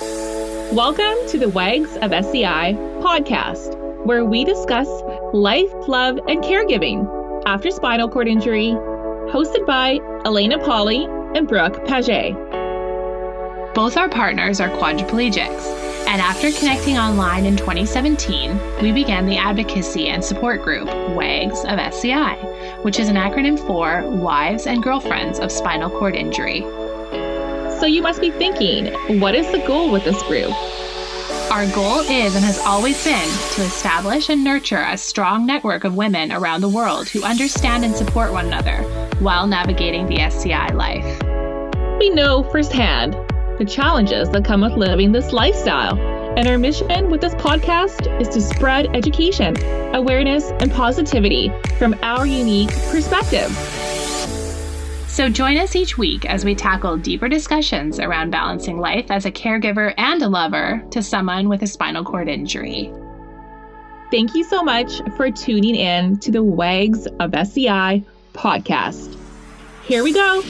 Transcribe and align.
Welcome 0.00 1.28
to 1.28 1.36
the 1.38 1.50
Wags 1.50 1.94
of 1.98 2.10
SCI 2.10 2.72
podcast, 3.02 3.76
where 4.06 4.24
we 4.24 4.46
discuss 4.46 4.88
life, 5.34 5.70
love, 5.88 6.16
and 6.26 6.42
caregiving 6.42 7.06
after 7.44 7.70
spinal 7.70 8.08
cord 8.08 8.26
injury, 8.26 8.70
hosted 9.30 9.66
by 9.66 9.98
Elena 10.24 10.58
Polly 10.64 11.04
and 11.34 11.46
Brooke 11.46 11.86
Paget. 11.86 12.32
Both 13.74 13.98
our 13.98 14.08
partners 14.08 14.58
are 14.58 14.70
quadriplegics, 14.70 16.06
and 16.06 16.22
after 16.22 16.50
connecting 16.50 16.96
online 16.96 17.44
in 17.44 17.58
2017, 17.58 18.58
we 18.80 18.92
began 18.92 19.26
the 19.26 19.36
advocacy 19.36 20.08
and 20.08 20.24
support 20.24 20.62
group 20.62 20.86
WAGS 21.14 21.62
of 21.64 21.78
SCI, 21.78 22.36
which 22.80 22.98
is 22.98 23.10
an 23.10 23.16
acronym 23.16 23.58
for 23.66 24.08
Wives 24.08 24.66
and 24.66 24.82
Girlfriends 24.82 25.38
of 25.40 25.52
Spinal 25.52 25.90
Cord 25.90 26.16
Injury. 26.16 26.64
So 27.80 27.86
you 27.86 28.02
must 28.02 28.20
be 28.20 28.30
thinking, 28.30 28.92
what 29.20 29.34
is 29.34 29.50
the 29.52 29.58
goal 29.66 29.90
with 29.90 30.04
this 30.04 30.22
group? 30.24 30.52
Our 31.50 31.66
goal 31.74 32.00
is 32.00 32.36
and 32.36 32.44
has 32.44 32.58
always 32.58 33.02
been 33.02 33.26
to 33.54 33.62
establish 33.62 34.28
and 34.28 34.44
nurture 34.44 34.84
a 34.86 34.98
strong 34.98 35.46
network 35.46 35.84
of 35.84 35.96
women 35.96 36.30
around 36.30 36.60
the 36.60 36.68
world 36.68 37.08
who 37.08 37.24
understand 37.24 37.86
and 37.86 37.96
support 37.96 38.32
one 38.32 38.46
another 38.48 38.82
while 39.20 39.46
navigating 39.46 40.06
the 40.06 40.20
SCI 40.20 40.74
life. 40.74 41.98
We 41.98 42.10
know 42.10 42.42
firsthand 42.42 43.14
the 43.58 43.64
challenges 43.64 44.28
that 44.28 44.44
come 44.44 44.60
with 44.60 44.74
living 44.74 45.12
this 45.12 45.32
lifestyle. 45.32 45.98
And 46.36 46.46
our 46.48 46.58
mission 46.58 47.10
with 47.10 47.22
this 47.22 47.34
podcast 47.36 48.20
is 48.20 48.28
to 48.28 48.42
spread 48.42 48.94
education, 48.94 49.56
awareness, 49.94 50.50
and 50.50 50.70
positivity 50.70 51.50
from 51.78 51.94
our 52.02 52.26
unique 52.26 52.70
perspective. 52.90 53.48
So 55.20 55.28
join 55.28 55.58
us 55.58 55.76
each 55.76 55.98
week 55.98 56.24
as 56.24 56.46
we 56.46 56.54
tackle 56.54 56.96
deeper 56.96 57.28
discussions 57.28 58.00
around 58.00 58.30
balancing 58.30 58.78
life 58.78 59.10
as 59.10 59.26
a 59.26 59.30
caregiver 59.30 59.92
and 59.98 60.22
a 60.22 60.28
lover 60.30 60.82
to 60.92 61.02
someone 61.02 61.50
with 61.50 61.62
a 61.62 61.66
spinal 61.66 62.02
cord 62.02 62.26
injury. 62.26 62.90
Thank 64.10 64.34
you 64.34 64.44
so 64.44 64.62
much 64.62 65.02
for 65.18 65.30
tuning 65.30 65.74
in 65.74 66.18
to 66.20 66.30
the 66.30 66.42
WAGS 66.42 67.06
of 67.20 67.34
SCI 67.34 68.02
podcast. 68.32 69.14
Here 69.82 70.02
we 70.02 70.14
go. 70.14 70.40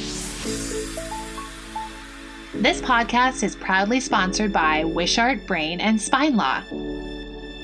This 2.54 2.80
podcast 2.80 3.42
is 3.42 3.56
proudly 3.56 3.98
sponsored 3.98 4.52
by 4.52 4.84
Wishart 4.84 5.48
Brain 5.48 5.80
and 5.80 6.00
Spine 6.00 6.36
Law. 6.36 6.62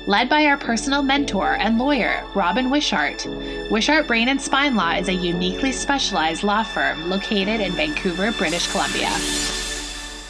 Led 0.07 0.29
by 0.29 0.47
our 0.47 0.57
personal 0.57 1.03
mentor 1.03 1.57
and 1.57 1.79
lawyer, 1.79 2.23
Robin 2.33 2.71
Wishart, 2.71 3.27
Wishart 3.73 4.07
Brain 4.07 4.29
and 4.29 4.41
Spine 4.41 4.77
Law 4.77 4.93
is 4.93 5.09
a 5.09 5.13
uniquely 5.13 5.73
specialized 5.73 6.45
law 6.45 6.63
firm 6.63 7.11
located 7.11 7.61
in 7.61 7.73
Vancouver, 7.73 8.31
British 8.31 8.71
Columbia. 8.71 9.11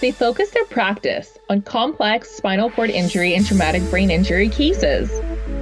They 0.01 0.13
focus 0.13 0.49
their 0.49 0.65
practice 0.65 1.39
on 1.51 1.61
complex 1.61 2.31
spinal 2.31 2.71
cord 2.71 2.89
injury 2.89 3.35
and 3.35 3.45
traumatic 3.45 3.83
brain 3.91 4.11
injury 4.11 4.49
cases. 4.49 5.11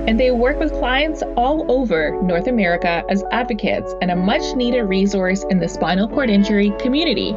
And 0.06 0.20
they 0.20 0.30
work 0.30 0.60
with 0.60 0.72
clients 0.74 1.24
all 1.36 1.68
over 1.68 2.22
North 2.22 2.46
America 2.46 3.02
as 3.08 3.24
advocates 3.32 3.96
and 4.00 4.12
a 4.12 4.16
much 4.16 4.54
needed 4.54 4.84
resource 4.84 5.44
in 5.50 5.58
the 5.58 5.68
spinal 5.68 6.06
cord 6.06 6.30
injury 6.30 6.72
community. 6.78 7.32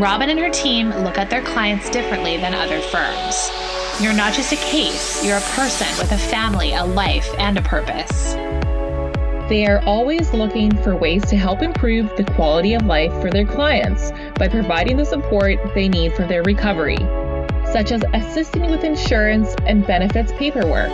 Robin 0.00 0.30
and 0.30 0.40
her 0.40 0.50
team 0.50 0.90
look 1.04 1.16
at 1.16 1.30
their 1.30 1.42
clients 1.42 1.90
differently 1.90 2.38
than 2.38 2.54
other 2.54 2.80
firms. 2.80 3.79
You're 4.00 4.14
not 4.14 4.32
just 4.32 4.50
a 4.50 4.56
case, 4.56 5.22
you're 5.22 5.36
a 5.36 5.42
person 5.52 5.86
with 5.98 6.10
a 6.10 6.16
family, 6.16 6.72
a 6.72 6.82
life, 6.82 7.28
and 7.38 7.58
a 7.58 7.62
purpose. 7.62 8.32
They 9.50 9.66
are 9.66 9.84
always 9.84 10.32
looking 10.32 10.74
for 10.82 10.96
ways 10.96 11.22
to 11.26 11.36
help 11.36 11.60
improve 11.60 12.16
the 12.16 12.24
quality 12.24 12.72
of 12.72 12.86
life 12.86 13.12
for 13.20 13.30
their 13.30 13.44
clients 13.44 14.10
by 14.38 14.48
providing 14.48 14.96
the 14.96 15.04
support 15.04 15.58
they 15.74 15.86
need 15.86 16.14
for 16.14 16.26
their 16.26 16.42
recovery, 16.44 16.96
such 17.72 17.92
as 17.92 18.02
assisting 18.14 18.70
with 18.70 18.84
insurance 18.84 19.54
and 19.66 19.86
benefits 19.86 20.32
paperwork, 20.32 20.88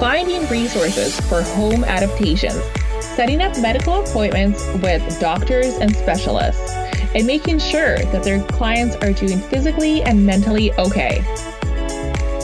finding 0.00 0.48
resources 0.48 1.20
for 1.28 1.42
home 1.42 1.84
adaptations, 1.84 2.62
setting 3.02 3.42
up 3.42 3.58
medical 3.58 4.00
appointments 4.00 4.66
with 4.82 5.20
doctors 5.20 5.74
and 5.74 5.94
specialists, 5.94 6.72
and 7.14 7.26
making 7.26 7.58
sure 7.58 7.98
that 7.98 8.22
their 8.22 8.42
clients 8.44 8.96
are 8.96 9.12
doing 9.12 9.38
physically 9.38 10.00
and 10.04 10.24
mentally 10.24 10.72
okay. 10.78 11.22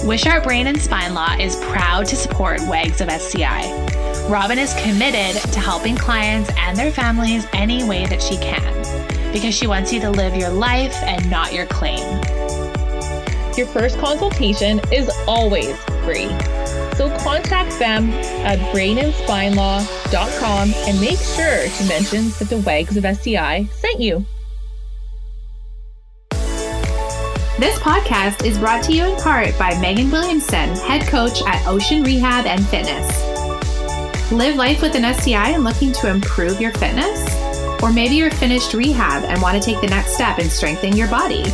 Wishart 0.04 0.44
Brain 0.44 0.66
and 0.66 0.78
Spine 0.78 1.14
Law 1.14 1.34
is 1.40 1.56
proud 1.56 2.04
to 2.08 2.14
support 2.14 2.60
WAGS 2.66 3.00
of 3.00 3.08
SCI. 3.08 4.28
Robin 4.28 4.58
is 4.58 4.74
committed 4.74 5.40
to 5.50 5.58
helping 5.58 5.96
clients 5.96 6.50
and 6.58 6.76
their 6.76 6.92
families 6.92 7.46
any 7.54 7.88
way 7.88 8.04
that 8.04 8.20
she 8.20 8.36
can 8.36 9.32
because 9.32 9.54
she 9.54 9.66
wants 9.66 9.94
you 9.94 10.00
to 10.00 10.10
live 10.10 10.36
your 10.36 10.50
life 10.50 10.94
and 11.04 11.30
not 11.30 11.54
your 11.54 11.64
claim. 11.64 12.20
Your 13.56 13.66
first 13.66 13.98
consultation 13.98 14.78
is 14.92 15.10
always 15.26 15.74
free. 16.04 16.28
So 16.96 17.08
contact 17.20 17.78
them 17.78 18.10
at 18.44 18.58
brainandspinelaw.com 18.74 20.74
and 20.86 21.00
make 21.00 21.18
sure 21.18 21.66
to 21.66 21.84
mention 21.88 22.28
that 22.38 22.50
the 22.50 22.58
WAGS 22.58 22.98
of 22.98 23.06
SCI 23.06 23.64
sent 23.72 24.00
you. 24.00 24.26
This 27.56 27.78
podcast 27.78 28.44
is 28.44 28.58
brought 28.58 28.82
to 28.84 28.92
you 28.92 29.04
in 29.04 29.14
part 29.20 29.56
by 29.56 29.78
Megan 29.78 30.10
Williamson, 30.10 30.74
head 30.74 31.06
coach 31.06 31.40
at 31.46 31.64
Ocean 31.68 32.02
Rehab 32.02 32.46
and 32.46 32.66
Fitness. 32.66 33.06
Live 34.32 34.56
life 34.56 34.82
with 34.82 34.96
an 34.96 35.04
SCI 35.04 35.50
and 35.50 35.62
looking 35.62 35.92
to 35.92 36.10
improve 36.10 36.60
your 36.60 36.72
fitness? 36.72 37.22
Or 37.80 37.92
maybe 37.92 38.16
you're 38.16 38.32
finished 38.32 38.74
rehab 38.74 39.22
and 39.22 39.40
want 39.40 39.56
to 39.56 39.62
take 39.64 39.80
the 39.80 39.86
next 39.86 40.14
step 40.14 40.40
in 40.40 40.50
strengthening 40.50 40.96
your 40.96 41.06
body. 41.06 41.44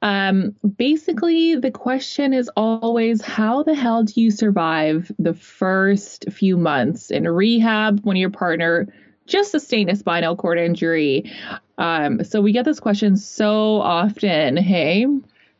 Um, 0.00 0.54
basically, 0.76 1.56
the 1.56 1.72
question 1.72 2.32
is 2.32 2.48
always 2.56 3.20
how 3.20 3.64
the 3.64 3.74
hell 3.74 4.04
do 4.04 4.20
you 4.20 4.30
survive 4.30 5.10
the 5.18 5.34
first 5.34 6.26
few 6.30 6.56
months 6.56 7.10
in 7.10 7.26
rehab 7.26 7.98
when 8.04 8.16
your 8.16 8.30
partner 8.30 8.86
just 9.26 9.50
sustained 9.50 9.90
a 9.90 9.96
spinal 9.96 10.36
cord 10.36 10.58
injury. 10.58 11.30
Um, 11.78 12.22
so 12.24 12.40
we 12.40 12.52
get 12.52 12.64
this 12.64 12.80
question 12.80 13.16
so 13.16 13.80
often. 13.80 14.56
Hey, 14.56 15.06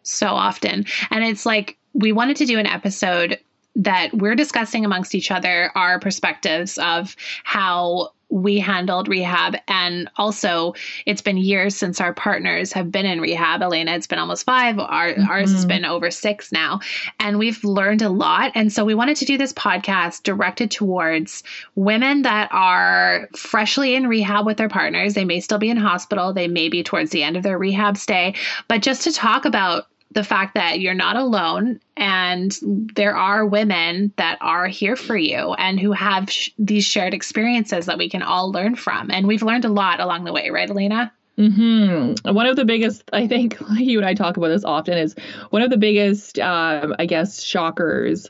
so 0.03 0.27
often, 0.27 0.85
and 1.11 1.25
it's 1.25 1.47
like 1.47 1.79
we 1.95 2.13
wanted 2.13 2.37
to 2.37 2.47
do 2.47 2.59
an 2.59 2.67
episode 2.67 3.39
that 3.77 4.15
we're 4.15 4.37
discussing 4.37 4.85
amongst 4.85 5.15
each 5.15 5.31
other 5.31 5.71
our 5.75 5.99
perspectives 5.99 6.79
of 6.79 7.17
how 7.43 8.11
we 8.31 8.59
handled 8.59 9.07
rehab. 9.07 9.57
And 9.69 10.11
also, 10.17 10.75
it's 11.07 11.23
been 11.23 11.37
years 11.37 11.77
since 11.77 12.01
our 12.01 12.13
partners 12.13 12.73
have 12.73 12.91
been 12.91 13.07
in 13.07 13.21
rehab. 13.21 13.63
Elena, 13.63 13.93
it's 13.93 14.09
been 14.09 14.19
almost 14.19 14.45
five. 14.45 14.79
Our, 14.79 15.11
mm-hmm. 15.11 15.31
Ours 15.31 15.53
has 15.53 15.65
been 15.65 15.85
over 15.85 16.11
six 16.11 16.51
now. 16.51 16.81
And 17.21 17.39
we've 17.39 17.63
learned 17.63 18.03
a 18.03 18.09
lot. 18.09 18.51
And 18.57 18.73
so, 18.73 18.85
we 18.85 18.95
wanted 18.95 19.19
to 19.19 19.25
do 19.25 19.39
this 19.39 19.53
podcast 19.53 20.25
directed 20.25 20.73
towards 20.73 21.45
women 21.77 22.23
that 22.23 22.49
are 22.51 23.29
freshly 23.37 23.95
in 23.95 24.09
rehab 24.09 24.47
with 24.47 24.57
their 24.57 24.69
partners. 24.69 25.15
They 25.15 25.25
may 25.25 25.39
still 25.39 25.59
be 25.59 25.71
in 25.71 25.77
hospital, 25.77 26.33
they 26.33 26.49
may 26.49 26.69
be 26.69 26.83
towards 26.83 27.11
the 27.11 27.23
end 27.23 27.37
of 27.37 27.45
their 27.45 27.59
rehab 27.59 27.97
stay, 27.97 28.35
but 28.67 28.83
just 28.83 29.03
to 29.03 29.13
talk 29.13 29.45
about 29.45 29.87
the 30.15 30.25
fact 30.25 30.55
that 30.55 30.81
you're 30.81 30.95
not 30.95 31.17
alone 31.17 31.81
and 31.97 32.59
there 32.95 33.17
are 33.17 33.45
women 33.47 34.13
that 34.17 34.39
are 34.41 34.67
here 34.67 34.97
for 34.97 35.17
you 35.17 35.53
and 35.55 35.79
who 35.79 35.93
have 35.93 36.31
sh- 36.31 36.51
these 36.59 36.85
shared 36.85 37.15
experiences 37.15 37.87
that 37.87 37.99
we 37.99 38.09
can 38.09 38.23
all 38.23 38.51
learn 38.51 38.77
from. 38.77 39.11
And 39.11 39.27
we've 39.27 39.43
learned 39.43 39.65
a 39.65 39.69
lot 39.69 40.01
along 40.01 40.25
the 40.25 40.33
way, 40.33 40.51
right, 40.51 40.69
Elena? 40.69 41.13
Mm-hmm. 41.39 42.33
One 42.33 42.47
of 42.47 42.57
the 42.57 42.65
biggest, 42.65 43.03
I 43.13 43.27
think 43.27 43.59
you 43.77 43.99
and 43.99 44.07
I 44.07 44.15
talk 44.15 44.37
about 44.37 44.49
this 44.49 44.65
often, 44.65 44.97
is 44.97 45.15
one 45.51 45.63
of 45.63 45.71
the 45.71 45.77
biggest, 45.77 46.39
um, 46.39 46.95
I 46.99 47.07
guess, 47.07 47.43
shockers 47.43 48.29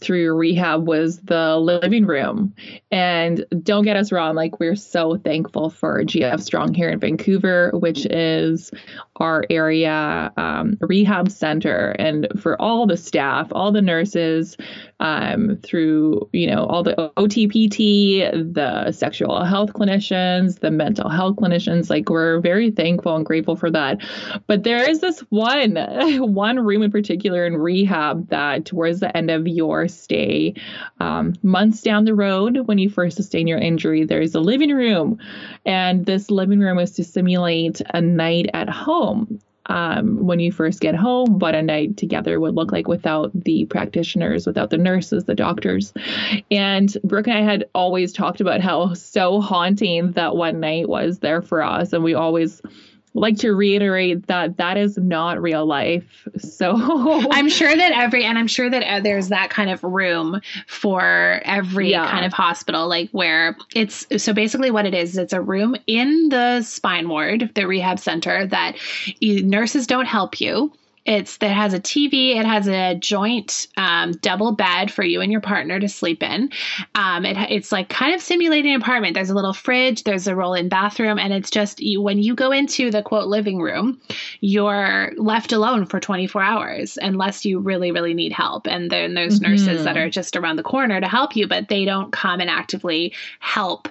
through 0.00 0.34
rehab 0.34 0.86
was 0.86 1.20
the 1.20 1.56
living 1.58 2.06
room. 2.06 2.54
And 2.90 3.44
don't 3.62 3.84
get 3.84 3.96
us 3.96 4.12
wrong, 4.12 4.34
like 4.34 4.58
we're 4.60 4.76
so 4.76 5.16
thankful 5.18 5.70
for 5.70 6.02
GF 6.02 6.40
Strong 6.40 6.74
here 6.74 6.88
in 6.88 6.98
Vancouver, 6.98 7.70
which 7.74 8.06
is 8.06 8.70
our 9.16 9.44
area 9.50 10.32
um, 10.36 10.76
rehab 10.80 11.30
center, 11.30 11.90
and 11.98 12.28
for 12.38 12.60
all 12.60 12.86
the 12.86 12.96
staff, 12.96 13.48
all 13.52 13.72
the 13.72 13.82
nurses, 13.82 14.56
um, 15.00 15.58
through 15.62 16.28
you 16.32 16.46
know 16.46 16.64
all 16.66 16.82
the 16.82 16.94
OTPT, 17.16 18.54
the 18.54 18.92
sexual 18.92 19.44
health 19.44 19.72
clinicians, 19.72 20.60
the 20.60 20.70
mental 20.70 21.08
health 21.08 21.36
clinicians. 21.36 21.90
Like 21.90 22.08
we're 22.08 22.40
very 22.40 22.70
thankful 22.70 23.14
and 23.14 23.26
grateful 23.26 23.56
for 23.56 23.70
that. 23.70 23.98
But 24.46 24.64
there 24.64 24.88
is 24.88 25.00
this 25.00 25.20
one 25.28 25.76
one 26.32 26.58
room 26.58 26.82
in 26.82 26.90
particular 26.90 27.46
in 27.46 27.56
rehab 27.56 28.28
that 28.28 28.64
towards 28.64 29.00
the 29.00 29.14
end 29.14 29.30
of 29.30 29.46
your 29.46 29.88
stay. 29.88 30.54
Um, 31.00 31.34
months 31.42 31.82
down 31.82 32.04
the 32.04 32.14
road, 32.14 32.66
when 32.66 32.78
you 32.78 32.88
first 32.88 33.16
sustain 33.16 33.46
your 33.46 33.58
injury, 33.58 34.04
there's 34.04 34.34
a 34.34 34.40
living 34.40 34.70
room, 34.70 35.18
and 35.64 36.06
this 36.06 36.30
living 36.30 36.60
room 36.60 36.78
is 36.78 36.92
to 36.92 37.04
simulate 37.04 37.82
a 37.92 38.00
night 38.00 38.48
at 38.54 38.70
home. 38.70 39.40
Um, 39.66 40.24
when 40.24 40.40
you 40.40 40.52
first 40.52 40.80
get 40.80 40.94
home, 40.94 41.38
what 41.38 41.54
a 41.54 41.62
night 41.62 41.96
together 41.96 42.38
would 42.40 42.54
look 42.54 42.72
like 42.72 42.88
without 42.88 43.32
the 43.34 43.64
practitioners, 43.66 44.46
without 44.46 44.70
the 44.70 44.78
nurses, 44.78 45.24
the 45.24 45.34
doctors. 45.34 45.92
And 46.50 46.96
Brooke 47.04 47.28
and 47.28 47.38
I 47.38 47.42
had 47.42 47.68
always 47.74 48.12
talked 48.12 48.40
about 48.40 48.60
how 48.60 48.94
so 48.94 49.40
haunting 49.40 50.12
that 50.12 50.36
one 50.36 50.60
night 50.60 50.88
was 50.88 51.18
there 51.18 51.42
for 51.42 51.62
us. 51.62 51.92
And 51.92 52.04
we 52.04 52.14
always 52.14 52.62
like 53.16 53.38
to 53.38 53.52
reiterate 53.52 54.26
that 54.26 54.58
that 54.58 54.76
is 54.76 54.98
not 54.98 55.40
real 55.40 55.64
life. 55.64 56.28
So 56.38 56.74
I'm 57.30 57.48
sure 57.48 57.74
that 57.74 57.92
every, 57.92 58.24
and 58.24 58.38
I'm 58.38 58.46
sure 58.46 58.68
that 58.68 58.82
uh, 58.82 59.00
there's 59.00 59.28
that 59.28 59.50
kind 59.50 59.70
of 59.70 59.82
room 59.82 60.40
for 60.66 61.40
every 61.44 61.90
yeah. 61.90 62.08
kind 62.10 62.26
of 62.26 62.32
hospital, 62.32 62.86
like 62.88 63.10
where 63.10 63.56
it's 63.74 64.06
so 64.22 64.32
basically 64.32 64.70
what 64.70 64.86
it 64.86 64.94
is, 64.94 65.16
it's 65.16 65.32
a 65.32 65.40
room 65.40 65.76
in 65.86 66.28
the 66.28 66.62
spine 66.62 67.08
ward, 67.08 67.50
the 67.54 67.66
rehab 67.66 67.98
center 67.98 68.46
that 68.46 68.76
nurses 69.22 69.86
don't 69.86 70.06
help 70.06 70.40
you 70.40 70.70
it's 71.06 71.38
that 71.38 71.50
has 71.50 71.72
a 71.72 71.80
TV. 71.80 72.36
It 72.36 72.44
has 72.44 72.68
a 72.68 72.96
joint 72.96 73.68
um, 73.76 74.12
double 74.12 74.52
bed 74.52 74.90
for 74.90 75.04
you 75.04 75.20
and 75.20 75.30
your 75.30 75.40
partner 75.40 75.78
to 75.78 75.88
sleep 75.88 76.22
in. 76.22 76.50
Um, 76.94 77.24
it, 77.24 77.36
it's 77.50 77.70
like 77.70 77.88
kind 77.88 78.14
of 78.14 78.20
simulating 78.20 78.74
an 78.74 78.80
apartment. 78.80 79.14
There's 79.14 79.30
a 79.30 79.34
little 79.34 79.52
fridge. 79.52 80.04
There's 80.04 80.26
a 80.26 80.34
roll-in 80.34 80.68
bathroom, 80.68 81.18
and 81.18 81.32
it's 81.32 81.50
just 81.50 81.80
you, 81.80 82.02
when 82.02 82.18
you 82.18 82.34
go 82.34 82.50
into 82.50 82.90
the 82.90 83.02
quote 83.02 83.28
living 83.28 83.60
room, 83.60 84.00
you're 84.40 85.12
left 85.16 85.52
alone 85.52 85.86
for 85.86 86.00
24 86.00 86.42
hours 86.42 86.98
unless 87.00 87.44
you 87.44 87.60
really 87.60 87.92
really 87.92 88.14
need 88.14 88.32
help. 88.32 88.66
And 88.66 88.90
then 88.90 89.14
there's 89.14 89.40
mm-hmm. 89.40 89.52
nurses 89.52 89.84
that 89.84 89.96
are 89.96 90.10
just 90.10 90.36
around 90.36 90.56
the 90.56 90.62
corner 90.62 91.00
to 91.00 91.08
help 91.08 91.36
you, 91.36 91.46
but 91.46 91.68
they 91.68 91.84
don't 91.84 92.12
come 92.12 92.40
and 92.40 92.50
actively 92.50 93.14
help 93.38 93.88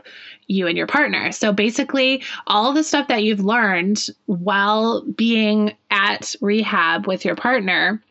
you 0.48 0.68
and 0.68 0.78
your 0.78 0.88
partner. 0.88 1.32
So 1.32 1.52
basically, 1.52 2.24
all 2.48 2.74
the 2.74 2.84
stuff 2.84 3.08
that 3.08 3.24
you've 3.24 3.44
learned 3.44 4.08
while 4.26 5.02
being 5.02 5.76
at 5.90 6.36
rehab 6.42 7.08
with 7.08 7.26
your 7.26 7.36
partner 7.36 8.02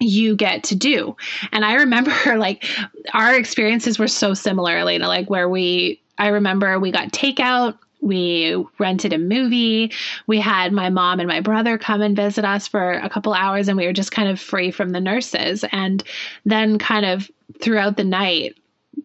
you 0.00 0.34
get 0.34 0.64
to 0.64 0.74
do. 0.74 1.16
And 1.52 1.64
I 1.64 1.74
remember 1.74 2.12
like 2.36 2.64
our 3.12 3.34
experiences 3.34 3.98
were 3.98 4.08
so 4.08 4.34
similar, 4.34 4.76
Elena, 4.76 5.06
like 5.08 5.30
where 5.30 5.48
we 5.48 6.00
I 6.18 6.28
remember 6.28 6.78
we 6.78 6.92
got 6.92 7.12
takeout 7.12 7.78
we 8.04 8.54
rented 8.78 9.14
a 9.14 9.18
movie. 9.18 9.90
We 10.26 10.38
had 10.38 10.72
my 10.72 10.90
mom 10.90 11.20
and 11.20 11.28
my 11.28 11.40
brother 11.40 11.78
come 11.78 12.02
and 12.02 12.14
visit 12.14 12.44
us 12.44 12.68
for 12.68 12.92
a 12.92 13.08
couple 13.08 13.32
hours, 13.32 13.66
and 13.66 13.78
we 13.78 13.86
were 13.86 13.94
just 13.94 14.12
kind 14.12 14.28
of 14.28 14.38
free 14.38 14.70
from 14.70 14.90
the 14.90 15.00
nurses. 15.00 15.64
And 15.72 16.04
then, 16.44 16.78
kind 16.78 17.06
of 17.06 17.30
throughout 17.62 17.96
the 17.96 18.04
night, 18.04 18.56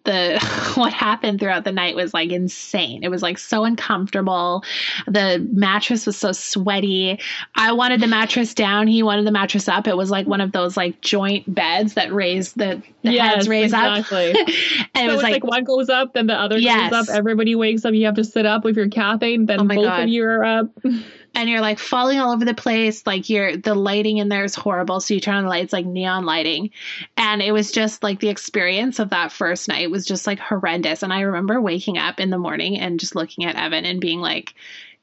the 0.03 0.39
what 0.75 0.94
happened 0.94 1.39
throughout 1.39 1.63
the 1.63 1.71
night 1.71 1.95
was 1.95 2.13
like 2.13 2.31
insane. 2.31 3.03
It 3.03 3.09
was 3.09 3.21
like 3.21 3.38
so 3.38 3.63
uncomfortable. 3.63 4.63
The 5.07 5.47
mattress 5.51 6.06
was 6.06 6.18
so 6.18 6.31
sweaty. 6.31 7.19
I 7.56 7.74
wanted 7.74 8.01
the 8.01 8.07
mattress 8.07 8.53
down. 8.53 8.88
He 8.88 9.03
wanted 9.03 9.25
the 9.25 9.31
mattress 9.31 9.68
up. 9.68 9.88
It 9.88 9.97
was 9.97 10.09
like 10.09 10.27
one 10.27 10.41
of 10.41 10.51
those 10.51 10.77
like 10.77 11.01
joint 11.01 11.53
beds 11.53 11.94
that 11.95 12.13
raise 12.13 12.53
the, 12.53 12.81
the 13.03 13.13
yes, 13.13 13.36
heads 13.36 13.50
raise 13.50 13.65
exactly. 13.65 14.31
up. 14.31 14.38
and 14.95 14.95
so 14.95 15.01
it 15.03 15.12
was 15.12 15.24
like, 15.24 15.33
like, 15.33 15.44
one 15.44 15.63
goes 15.63 15.89
up, 15.89 16.13
then 16.13 16.27
the 16.27 16.33
other 16.33 16.57
yes. 16.57 16.91
goes 16.91 17.09
up. 17.09 17.15
Everybody 17.15 17.56
wakes 17.56 17.86
up. 17.86 17.94
You 17.94 18.06
have 18.06 18.15
to 18.15 18.24
sit 18.24 18.45
up 18.45 18.63
with 18.63 18.77
your 18.77 18.88
cathing. 18.88 19.45
Then 19.47 19.62
oh 19.62 19.65
both 19.65 19.86
God. 19.86 20.03
of 20.03 20.09
you 20.09 20.25
are 20.25 20.44
up. 20.44 20.69
and 21.35 21.49
you're 21.49 21.61
like 21.61 21.79
falling 21.79 22.19
all 22.19 22.31
over 22.31 22.45
the 22.45 22.53
place. 22.53 23.05
Like 23.05 23.29
you're 23.29 23.55
the 23.57 23.75
lighting 23.75 24.17
in 24.17 24.29
there 24.29 24.43
is 24.43 24.55
horrible. 24.55 24.99
So 24.99 25.13
you 25.13 25.19
turn 25.19 25.35
on 25.35 25.43
the 25.43 25.49
lights 25.49 25.73
like 25.73 25.85
neon 25.85 26.25
lighting. 26.25 26.71
And 27.17 27.41
it 27.41 27.51
was 27.51 27.71
just 27.71 28.03
like 28.03 28.19
the 28.19 28.29
experience 28.29 28.99
of 28.99 29.11
that 29.11 29.31
first 29.31 29.67
night 29.67 29.91
was 29.91 30.05
just 30.05 30.27
like 30.27 30.39
horrendous. 30.39 31.03
And 31.03 31.13
I 31.13 31.21
remember 31.21 31.61
waking 31.61 31.97
up 31.97 32.19
in 32.19 32.29
the 32.29 32.37
morning 32.37 32.79
and 32.79 32.99
just 32.99 33.15
looking 33.15 33.45
at 33.45 33.55
Evan 33.55 33.85
and 33.85 34.01
being 34.01 34.19
like, 34.19 34.53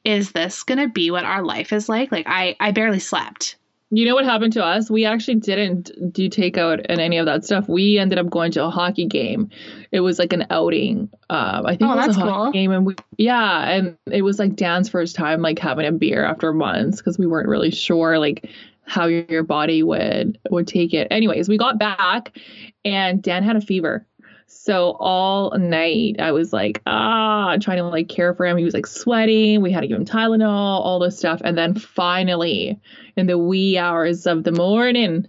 is 0.05 0.33
this 0.33 0.63
gonna 0.63 0.89
be 0.89 1.11
what 1.11 1.25
our 1.25 1.43
life 1.43 1.73
is 1.73 1.89
like? 1.89 2.13
Like 2.13 2.27
I 2.29 2.57
I 2.61 2.71
barely 2.71 3.01
slept. 3.01 3.57
You 3.97 4.05
know 4.05 4.15
what 4.15 4.27
happened 4.27 4.53
to 4.53 4.63
us? 4.63 4.91
We 4.91 5.07
actually 5.07 5.37
didn't 5.37 6.13
do 6.13 6.29
takeout 6.29 6.85
and 6.87 7.01
any 7.01 7.17
of 7.17 7.25
that 7.25 7.47
stuff. 7.47 7.67
We 7.67 7.97
ended 7.97 8.19
up 8.19 8.29
going 8.29 8.53
to 8.53 8.65
a 8.65 8.69
hockey 8.69 9.07
game. 9.07 9.49
It 9.91 10.01
was 10.01 10.19
like 10.19 10.35
an 10.35 10.45
outing. 10.51 11.09
Um, 11.31 11.65
I 11.65 11.77
think 11.77 11.91
oh, 11.91 11.95
it 11.95 12.07
was 12.09 12.17
a 12.19 12.21
hockey 12.21 12.31
cool. 12.31 12.53
game, 12.53 12.73
and 12.73 12.85
we 12.85 12.95
yeah, 13.17 13.71
and 13.71 13.97
it 14.13 14.21
was 14.21 14.39
like 14.39 14.55
Dan's 14.55 14.91
first 14.91 15.17
time 15.17 15.41
like 15.41 15.59
having 15.59 15.87
a 15.87 15.93
beer 15.93 16.23
after 16.23 16.53
months 16.53 16.99
because 16.99 17.19
we 17.19 17.27
weren't 17.27 17.49
really 17.49 17.71
sure 17.71 18.19
like 18.19 18.51
how 18.83 19.07
your 19.07 19.43
body 19.45 19.83
would 19.83 20.39
would 20.51 20.69
take 20.69 20.93
it. 20.93 21.09
Anyways, 21.11 21.49
we 21.49 21.57
got 21.57 21.79
back, 21.79 22.39
and 22.85 23.23
Dan 23.23 23.45
had 23.45 23.57
a 23.57 23.63
fever. 23.63 24.05
So 24.49 24.97
all 25.01 25.57
night 25.59 26.17
I 26.21 26.33
was 26.33 26.53
like, 26.53 26.81
ah, 26.87 27.57
trying 27.61 27.79
to 27.79 27.85
like 27.85 28.09
care 28.09 28.35
for 28.35 28.47
him. 28.47 28.57
He 28.57 28.65
was 28.65 28.75
like 28.75 28.87
sweating. 28.87 29.61
We 29.61 29.73
had 29.73 29.81
to 29.81 29.89
give 29.89 29.99
him 29.99 30.05
Tylenol, 30.05 30.47
all 30.49 30.99
this 30.99 31.19
stuff. 31.19 31.41
And 31.45 31.57
then 31.59 31.75
finally, 31.75 32.79
in 33.17 33.27
the 33.27 33.39
wee 33.39 33.77
hours 33.79 34.27
of 34.27 34.45
the 34.45 34.53
morning, 34.53 35.29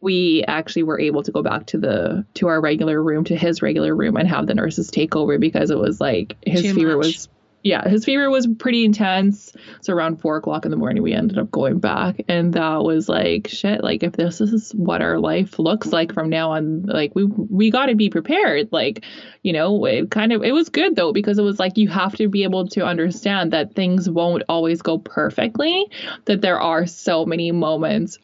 we 0.00 0.44
actually 0.46 0.82
were 0.82 1.00
able 1.00 1.22
to 1.22 1.32
go 1.32 1.42
back 1.42 1.66
to 1.66 1.78
the 1.78 2.24
to 2.34 2.48
our 2.48 2.60
regular 2.60 3.02
room, 3.02 3.24
to 3.24 3.36
his 3.36 3.62
regular 3.62 3.94
room, 3.94 4.16
and 4.16 4.28
have 4.28 4.46
the 4.46 4.54
nurses 4.54 4.90
take 4.90 5.16
over 5.16 5.38
because 5.38 5.70
it 5.70 5.78
was 5.78 6.00
like 6.00 6.36
his 6.44 6.62
Too 6.62 6.74
fever 6.74 6.96
much. 6.96 7.06
was 7.06 7.28
yeah, 7.62 7.86
his 7.88 8.04
fever 8.04 8.30
was 8.30 8.46
pretty 8.58 8.84
intense. 8.84 9.52
So 9.82 9.92
around 9.92 10.20
four 10.20 10.36
o'clock 10.36 10.64
in 10.64 10.70
the 10.70 10.76
morning, 10.76 11.02
we 11.02 11.12
ended 11.12 11.38
up 11.38 11.50
going 11.50 11.78
back, 11.78 12.22
and 12.28 12.54
that 12.54 12.82
was 12.82 13.08
like 13.08 13.48
shit. 13.48 13.82
Like 13.82 14.02
if 14.02 14.12
this 14.12 14.40
is 14.40 14.72
what 14.72 15.02
our 15.02 15.18
life 15.18 15.58
looks 15.58 15.88
like 15.88 16.14
from 16.14 16.30
now 16.30 16.52
on, 16.52 16.82
like 16.82 17.14
we 17.14 17.24
we 17.24 17.70
got 17.70 17.86
to 17.86 17.94
be 17.94 18.08
prepared. 18.08 18.68
Like 18.72 19.04
you 19.42 19.52
know, 19.52 19.84
it 19.84 20.10
kind 20.10 20.32
of 20.32 20.42
it 20.42 20.52
was 20.52 20.68
good 20.68 20.96
though 20.96 21.12
because 21.12 21.38
it 21.38 21.42
was 21.42 21.58
like 21.58 21.76
you 21.76 21.88
have 21.88 22.16
to 22.16 22.28
be 22.28 22.44
able 22.44 22.66
to 22.68 22.84
understand 22.84 23.52
that 23.52 23.74
things 23.74 24.08
won't 24.08 24.42
always 24.48 24.80
go 24.80 24.98
perfectly. 24.98 25.86
That 26.24 26.40
there 26.40 26.60
are 26.60 26.86
so 26.86 27.26
many 27.26 27.52
moments 27.52 28.18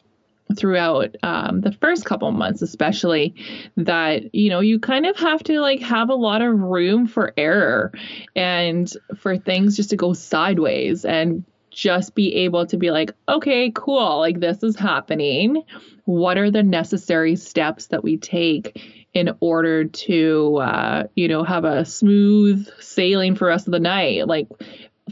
throughout 0.55 1.15
um, 1.23 1.61
the 1.61 1.71
first 1.71 2.05
couple 2.05 2.31
months 2.31 2.61
especially 2.61 3.35
that 3.75 4.33
you 4.33 4.49
know 4.49 4.59
you 4.59 4.79
kind 4.79 5.05
of 5.05 5.17
have 5.17 5.43
to 5.43 5.59
like 5.59 5.81
have 5.81 6.09
a 6.09 6.15
lot 6.15 6.41
of 6.41 6.57
room 6.57 7.05
for 7.07 7.33
error 7.37 7.91
and 8.35 8.93
for 9.17 9.37
things 9.37 9.75
just 9.75 9.89
to 9.89 9.95
go 9.95 10.13
sideways 10.13 11.03
and 11.05 11.43
just 11.77 12.15
be 12.15 12.33
able 12.33 12.65
to 12.65 12.75
be 12.75 12.89
like 12.89 13.11
okay 13.29 13.71
cool 13.71 14.17
like 14.17 14.39
this 14.39 14.63
is 14.63 14.75
happening. 14.75 15.63
What 16.05 16.37
are 16.37 16.49
the 16.49 16.63
necessary 16.63 17.35
steps 17.35 17.87
that 17.87 18.03
we 18.03 18.17
take 18.17 18.81
in 19.13 19.35
order 19.41 19.85
to 19.85 20.57
uh, 20.57 21.03
you 21.15 21.27
know 21.27 21.43
have 21.43 21.65
a 21.65 21.85
smooth 21.85 22.67
sailing 22.79 23.35
for 23.35 23.51
us 23.51 23.67
of 23.67 23.73
the 23.73 23.79
night? 23.79 24.27
Like 24.27 24.47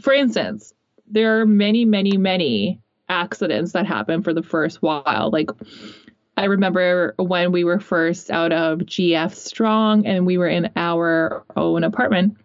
for 0.00 0.12
instance 0.12 0.74
there 1.08 1.40
are 1.40 1.46
many 1.46 1.84
many 1.84 2.16
many 2.16 2.80
accidents 3.08 3.72
that 3.72 3.86
happen 3.86 4.22
for 4.22 4.32
the 4.32 4.42
first 4.42 4.82
while. 4.82 5.30
Like 5.32 5.50
I 6.36 6.44
remember 6.44 7.14
when 7.18 7.50
we 7.52 7.64
were 7.64 7.80
first 7.80 8.30
out 8.30 8.52
of 8.52 8.80
GF 8.80 9.34
Strong 9.34 10.06
and 10.06 10.26
we 10.26 10.36
were 10.36 10.48
in 10.48 10.70
our 10.76 11.44
own 11.56 11.84
apartment. 11.84 12.36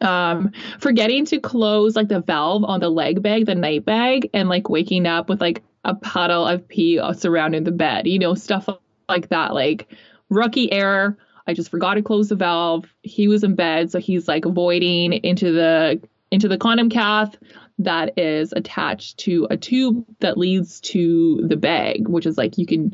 Um, 0.00 0.52
forgetting 0.78 1.24
to 1.26 1.40
close 1.40 1.96
like 1.96 2.08
the 2.08 2.20
valve 2.20 2.64
on 2.64 2.80
the 2.80 2.88
leg 2.88 3.22
bag, 3.22 3.46
the 3.46 3.56
night 3.56 3.84
bag, 3.84 4.30
and 4.32 4.48
like 4.48 4.68
waking 4.68 5.06
up 5.06 5.28
with 5.28 5.40
like 5.40 5.62
a 5.84 5.94
puddle 5.94 6.46
of 6.46 6.66
pee 6.68 7.00
surrounding 7.14 7.64
the 7.64 7.72
bed, 7.72 8.06
you 8.06 8.18
know, 8.18 8.34
stuff 8.34 8.68
like 9.08 9.28
that. 9.30 9.52
Like 9.52 9.92
rookie 10.28 10.72
error. 10.72 11.18
I 11.46 11.54
just 11.54 11.70
forgot 11.70 11.94
to 11.94 12.02
close 12.02 12.28
the 12.28 12.36
valve. 12.36 12.86
He 13.02 13.26
was 13.26 13.42
in 13.42 13.56
bed, 13.56 13.90
so 13.90 13.98
he's 13.98 14.28
like 14.28 14.44
voiding 14.44 15.12
into 15.12 15.52
the 15.52 16.00
into 16.30 16.46
the 16.46 16.58
condom 16.58 16.88
cath 16.88 17.36
that 17.84 18.18
is 18.18 18.52
attached 18.52 19.18
to 19.18 19.46
a 19.50 19.56
tube 19.56 20.04
that 20.20 20.38
leads 20.38 20.80
to 20.80 21.40
the 21.46 21.56
bag, 21.56 22.08
which 22.08 22.26
is 22.26 22.38
like 22.38 22.58
you 22.58 22.66
can 22.66 22.92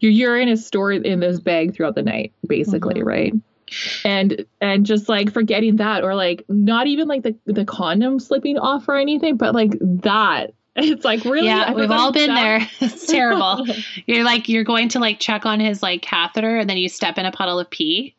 your 0.00 0.12
urine 0.12 0.48
is 0.48 0.66
stored 0.66 1.04
in 1.04 1.20
this 1.20 1.40
bag 1.40 1.74
throughout 1.74 1.94
the 1.94 2.02
night, 2.02 2.32
basically, 2.46 2.94
mm-hmm. 2.94 3.08
right? 3.08 3.34
and 4.04 4.44
and 4.60 4.84
just 4.84 5.08
like 5.08 5.32
forgetting 5.32 5.76
that 5.76 6.02
or 6.02 6.14
like 6.14 6.44
not 6.48 6.86
even 6.86 7.08
like 7.08 7.22
the 7.22 7.36
the 7.46 7.64
condom 7.64 8.18
slipping 8.18 8.58
off 8.58 8.88
or 8.88 8.96
anything 8.96 9.36
but 9.36 9.54
like 9.54 9.72
that 9.80 10.52
it's 10.76 11.04
like 11.04 11.24
really 11.24 11.46
yeah 11.46 11.72
we've 11.72 11.90
all 11.90 12.12
been 12.12 12.34
there 12.34 12.60
it's 12.80 13.06
terrible 13.06 13.66
you're 14.06 14.24
like 14.24 14.48
you're 14.48 14.64
going 14.64 14.88
to 14.88 14.98
like 14.98 15.18
check 15.18 15.46
on 15.46 15.60
his 15.60 15.82
like 15.82 16.02
catheter 16.02 16.56
and 16.56 16.68
then 16.68 16.76
you 16.76 16.88
step 16.88 17.18
in 17.18 17.26
a 17.26 17.32
puddle 17.32 17.58
of 17.58 17.68
pee 17.70 18.14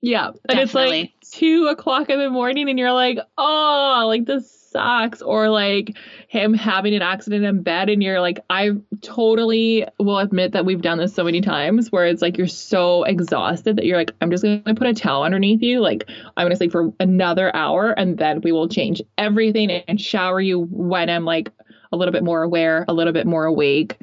yeah 0.00 0.30
Definitely. 0.48 0.50
and 0.52 0.60
it's 0.60 0.74
like 0.74 1.12
two 1.32 1.66
o'clock 1.68 2.10
in 2.10 2.18
the 2.18 2.30
morning 2.30 2.68
and 2.68 2.78
you're 2.78 2.92
like 2.92 3.18
oh 3.38 4.04
like 4.06 4.24
this 4.24 4.63
sucks 4.74 5.22
or 5.22 5.48
like 5.48 5.96
him 6.28 6.52
having 6.52 6.94
an 6.94 7.02
accident 7.02 7.44
in 7.44 7.62
bed 7.62 7.88
and 7.88 8.02
you're 8.02 8.20
like 8.20 8.40
I 8.50 8.72
totally 9.00 9.86
will 9.98 10.18
admit 10.18 10.52
that 10.52 10.64
we've 10.64 10.82
done 10.82 10.98
this 10.98 11.14
so 11.14 11.24
many 11.24 11.40
times 11.40 11.92
where 11.92 12.06
it's 12.06 12.20
like 12.20 12.36
you're 12.36 12.46
so 12.46 13.04
exhausted 13.04 13.76
that 13.76 13.86
you're 13.86 13.96
like 13.96 14.10
I'm 14.20 14.30
just 14.30 14.42
going 14.42 14.62
to 14.64 14.74
put 14.74 14.88
a 14.88 14.94
towel 14.94 15.22
underneath 15.22 15.62
you 15.62 15.80
like 15.80 16.04
I'm 16.36 16.44
going 16.44 16.50
to 16.50 16.56
sleep 16.56 16.72
for 16.72 16.92
another 16.98 17.54
hour 17.54 17.92
and 17.92 18.18
then 18.18 18.40
we 18.40 18.52
will 18.52 18.68
change 18.68 19.00
everything 19.16 19.70
and 19.70 20.00
shower 20.00 20.40
you 20.40 20.60
when 20.70 21.08
I'm 21.08 21.24
like 21.24 21.50
a 21.92 21.96
little 21.96 22.12
bit 22.12 22.24
more 22.24 22.42
aware, 22.42 22.84
a 22.88 22.92
little 22.92 23.12
bit 23.12 23.26
more 23.26 23.44
awake, 23.44 23.96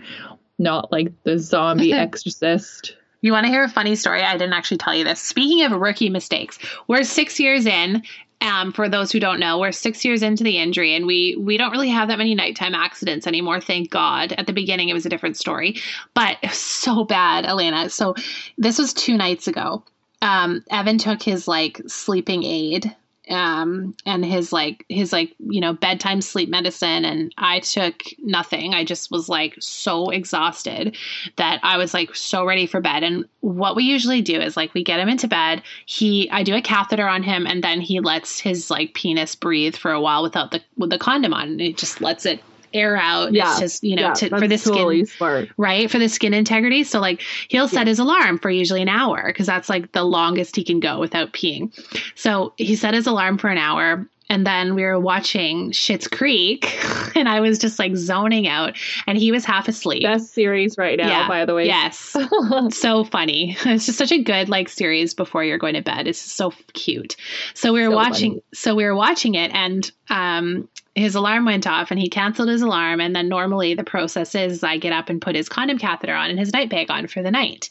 not 0.58 0.92
like 0.92 1.12
the 1.24 1.38
zombie 1.38 1.94
exorcist. 1.94 2.96
You 3.20 3.34
want 3.34 3.46
to 3.46 3.52
hear 3.52 3.64
a 3.64 3.70
funny 3.70 3.96
story? 3.96 4.24
I 4.24 4.34
didn't 4.34 4.54
actually 4.54 4.78
tell 4.78 4.96
you 4.96 5.04
this. 5.04 5.22
Speaking 5.22 5.64
of 5.64 5.74
rookie 5.74 6.10
mistakes, 6.10 6.58
we're 6.88 7.04
six 7.04 7.40
years 7.40 7.66
in 7.66 8.02
um, 8.42 8.72
for 8.72 8.90
those 8.90 9.12
who 9.12 9.20
don't 9.20 9.40
know, 9.40 9.60
we're 9.60 9.72
six 9.72 10.04
years 10.04 10.24
into 10.24 10.44
the 10.44 10.58
injury, 10.58 10.96
and 10.96 11.06
we 11.06 11.36
we 11.40 11.58
don't 11.58 11.72
really 11.72 11.90
have 11.90 12.08
that 12.08 12.18
many 12.18 12.36
nighttime 12.36 12.76
accidents 12.76 13.28
anymore. 13.28 13.62
Thank 13.62 13.90
God. 13.90 14.34
At 14.34 14.48
the 14.48 14.54
beginning, 14.54 14.90
it 14.90 14.94
was 14.94 15.06
a 15.06 15.10
different 15.10 15.38
story, 15.38 15.80
but 16.14 16.38
so 16.52 17.04
bad, 17.04 17.46
Elena. 17.46 17.90
So 17.90 18.16
this 18.58 18.78
was 18.78 18.94
two 18.94 19.16
nights 19.16 19.48
ago. 19.48 19.84
Um, 20.22 20.64
Evan 20.70 20.98
took 20.98 21.22
his 21.22 21.48
like 21.48 21.82
sleeping 21.88 22.44
aid 22.44 22.96
um, 23.30 23.96
and 24.06 24.26
his 24.26 24.52
like 24.52 24.86
his 24.90 25.14
like 25.14 25.36
you 25.40 25.62
know 25.62 25.74
bedtime 25.74 26.22
sleep 26.22 26.50
medicine 26.50 27.06
and 27.06 27.34
i 27.38 27.60
took 27.60 28.04
nothing. 28.20 28.74
I 28.74 28.84
just 28.84 29.12
was 29.12 29.30
like 29.30 29.56
so 29.60 30.10
exhausted 30.10 30.98
that 31.36 31.60
i 31.64 31.78
was 31.78 31.94
like 31.94 32.16
so 32.16 32.46
ready 32.46 32.66
for 32.66 32.82
bed. 32.82 33.04
And 33.04 33.26
what 33.42 33.76
we 33.76 33.84
usually 33.84 34.22
do 34.22 34.40
is 34.40 34.58
like 34.58 34.74
we 34.74 34.84
get 34.84 35.00
him 35.00 35.10
into 35.10 35.28
bed. 35.28 35.62
He 35.86 36.30
i 36.32 36.44
do 36.44 36.56
a 36.56 36.62
catheter 36.62 37.08
on 37.08 37.24
him 37.24 37.46
and 37.46 37.64
then 37.64 37.82
he 37.82 38.00
lets 38.00 38.40
his 38.40 38.70
like 38.70 38.94
penis 38.94 39.36
breathe 39.36 39.76
for 39.76 39.92
a 39.92 40.02
while 40.02 40.24
without 40.24 40.52
the 40.52 40.62
with 40.78 40.90
the 40.90 40.98
condom 40.98 41.34
on 41.34 41.50
and 41.50 41.62
he 41.62 41.74
just 41.74 42.02
lets 42.02 42.26
it 42.26 42.42
air 42.74 42.98
out. 42.98 43.34
Yeah. 43.34 43.52
It's 43.52 43.60
just, 43.60 43.84
you 43.84 43.96
know, 43.96 44.08
yeah, 44.08 44.14
to, 44.14 44.30
for 44.30 44.48
the 44.48 44.58
totally 44.58 45.06
skin, 45.06 45.18
smart. 45.18 45.50
right? 45.58 45.90
For 45.90 46.00
the 46.00 46.10
skin 46.10 46.34
integrity. 46.34 46.84
So 46.84 47.00
like 47.00 47.22
he'll 47.50 47.68
set 47.68 47.86
yeah. 47.86 47.90
his 47.92 48.00
alarm 48.00 48.40
for 48.40 48.50
usually 48.50 48.82
an 48.82 48.90
hour 48.90 49.24
because 49.28 49.48
that's 49.48 49.70
like 49.70 49.92
the 49.92 50.04
longest 50.04 50.56
he 50.56 50.64
can 50.64 50.80
go 50.80 51.00
without 51.00 51.34
peeing. 51.34 51.72
So 52.16 52.54
he 52.58 52.76
set 52.76 52.94
his 52.94 53.08
alarm 53.08 53.38
for 53.38 53.50
an 53.50 53.58
hour 53.58 54.08
and 54.32 54.48
then 54.48 54.76
we 54.76 54.84
were 54.84 54.98
watching 54.98 55.72
Schitt's 55.72 56.08
Creek, 56.08 56.80
and 57.18 57.28
I 57.28 57.42
was 57.42 57.60
just 57.60 57.78
like 57.78 57.98
zoning 57.98 58.48
out, 58.48 58.78
and 59.06 59.18
he 59.18 59.30
was 59.30 59.44
half 59.44 59.68
asleep. 59.68 60.04
Best 60.04 60.34
series 60.34 60.78
right 60.78 60.98
now, 60.98 61.10
yeah. 61.10 61.28
by 61.28 61.44
the 61.44 61.54
way. 61.54 61.66
Yes, 61.66 62.16
so 62.70 63.04
funny. 63.04 63.58
It's 63.66 63.86
just 63.86 63.98
such 63.98 64.12
a 64.14 64.24
good 64.24 64.48
like 64.48 64.70
series 64.70 65.14
before 65.14 65.44
you're 65.44 65.58
going 65.58 65.74
to 65.74 65.82
bed. 65.82 66.08
It's 66.08 66.20
so 66.20 66.54
cute. 66.74 67.18
So 67.56 67.74
we 67.74 67.82
were 67.82 67.92
so 67.92 67.96
watching. 67.96 68.32
Funny. 68.32 68.44
So 68.54 68.74
we 68.74 68.86
were 68.86 68.96
watching 68.96 69.36
it, 69.36 69.52
and 69.54 69.92
um, 70.10 70.70
his 70.96 71.16
alarm 71.16 71.44
went 71.44 71.68
off, 71.68 71.92
and 71.92 72.00
he 72.00 72.08
canceled 72.08 72.48
his 72.48 72.62
alarm. 72.62 73.02
And 73.02 73.14
then 73.14 73.28
normally 73.28 73.74
the 73.74 73.84
process 73.84 74.34
is 74.34 74.64
I 74.64 74.78
get 74.78 74.94
up 74.94 75.10
and 75.10 75.22
put 75.22 75.36
his 75.36 75.50
condom 75.50 75.78
catheter 75.78 76.16
on 76.16 76.30
and 76.30 76.40
his 76.40 76.54
night 76.54 76.70
bag 76.70 76.90
on 76.90 77.08
for 77.08 77.22
the 77.22 77.32
night. 77.32 77.70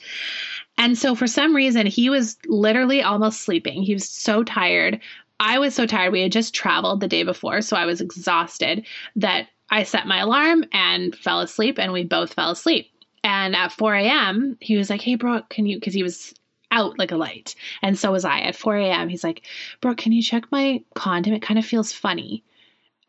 And 0.76 0.96
so 0.96 1.14
for 1.14 1.26
some 1.26 1.56
reason, 1.56 1.86
he 1.86 2.10
was 2.10 2.36
literally 2.46 3.02
almost 3.02 3.40
sleeping. 3.40 3.82
He 3.82 3.94
was 3.94 4.08
so 4.08 4.44
tired. 4.44 5.00
I 5.40 5.58
was 5.58 5.74
so 5.74 5.86
tired. 5.86 6.12
We 6.12 6.22
had 6.22 6.32
just 6.32 6.54
traveled 6.54 7.00
the 7.00 7.08
day 7.08 7.22
before, 7.22 7.62
so 7.62 7.76
I 7.76 7.86
was 7.86 8.02
exhausted 8.02 8.86
that 9.16 9.48
I 9.70 9.84
set 9.84 10.06
my 10.06 10.18
alarm 10.18 10.64
and 10.72 11.16
fell 11.16 11.40
asleep, 11.40 11.78
and 11.78 11.92
we 11.92 12.04
both 12.04 12.34
fell 12.34 12.50
asleep. 12.50 12.92
And 13.24 13.56
at 13.56 13.72
4 13.72 13.94
a.m., 13.94 14.58
he 14.60 14.76
was 14.76 14.90
like, 14.90 15.00
Hey, 15.00 15.14
Brooke, 15.14 15.48
can 15.48 15.66
you, 15.66 15.78
because 15.78 15.94
he 15.94 16.02
was 16.02 16.34
out 16.70 16.98
like 16.98 17.10
a 17.10 17.16
light. 17.16 17.54
And 17.82 17.98
so 17.98 18.12
was 18.12 18.24
I. 18.24 18.40
At 18.40 18.54
4 18.54 18.76
a.m., 18.76 19.08
he's 19.08 19.24
like, 19.24 19.46
Brooke, 19.80 19.96
can 19.96 20.12
you 20.12 20.22
check 20.22 20.44
my 20.52 20.82
condom? 20.94 21.32
It 21.32 21.42
kind 21.42 21.58
of 21.58 21.64
feels 21.64 21.92
funny. 21.92 22.44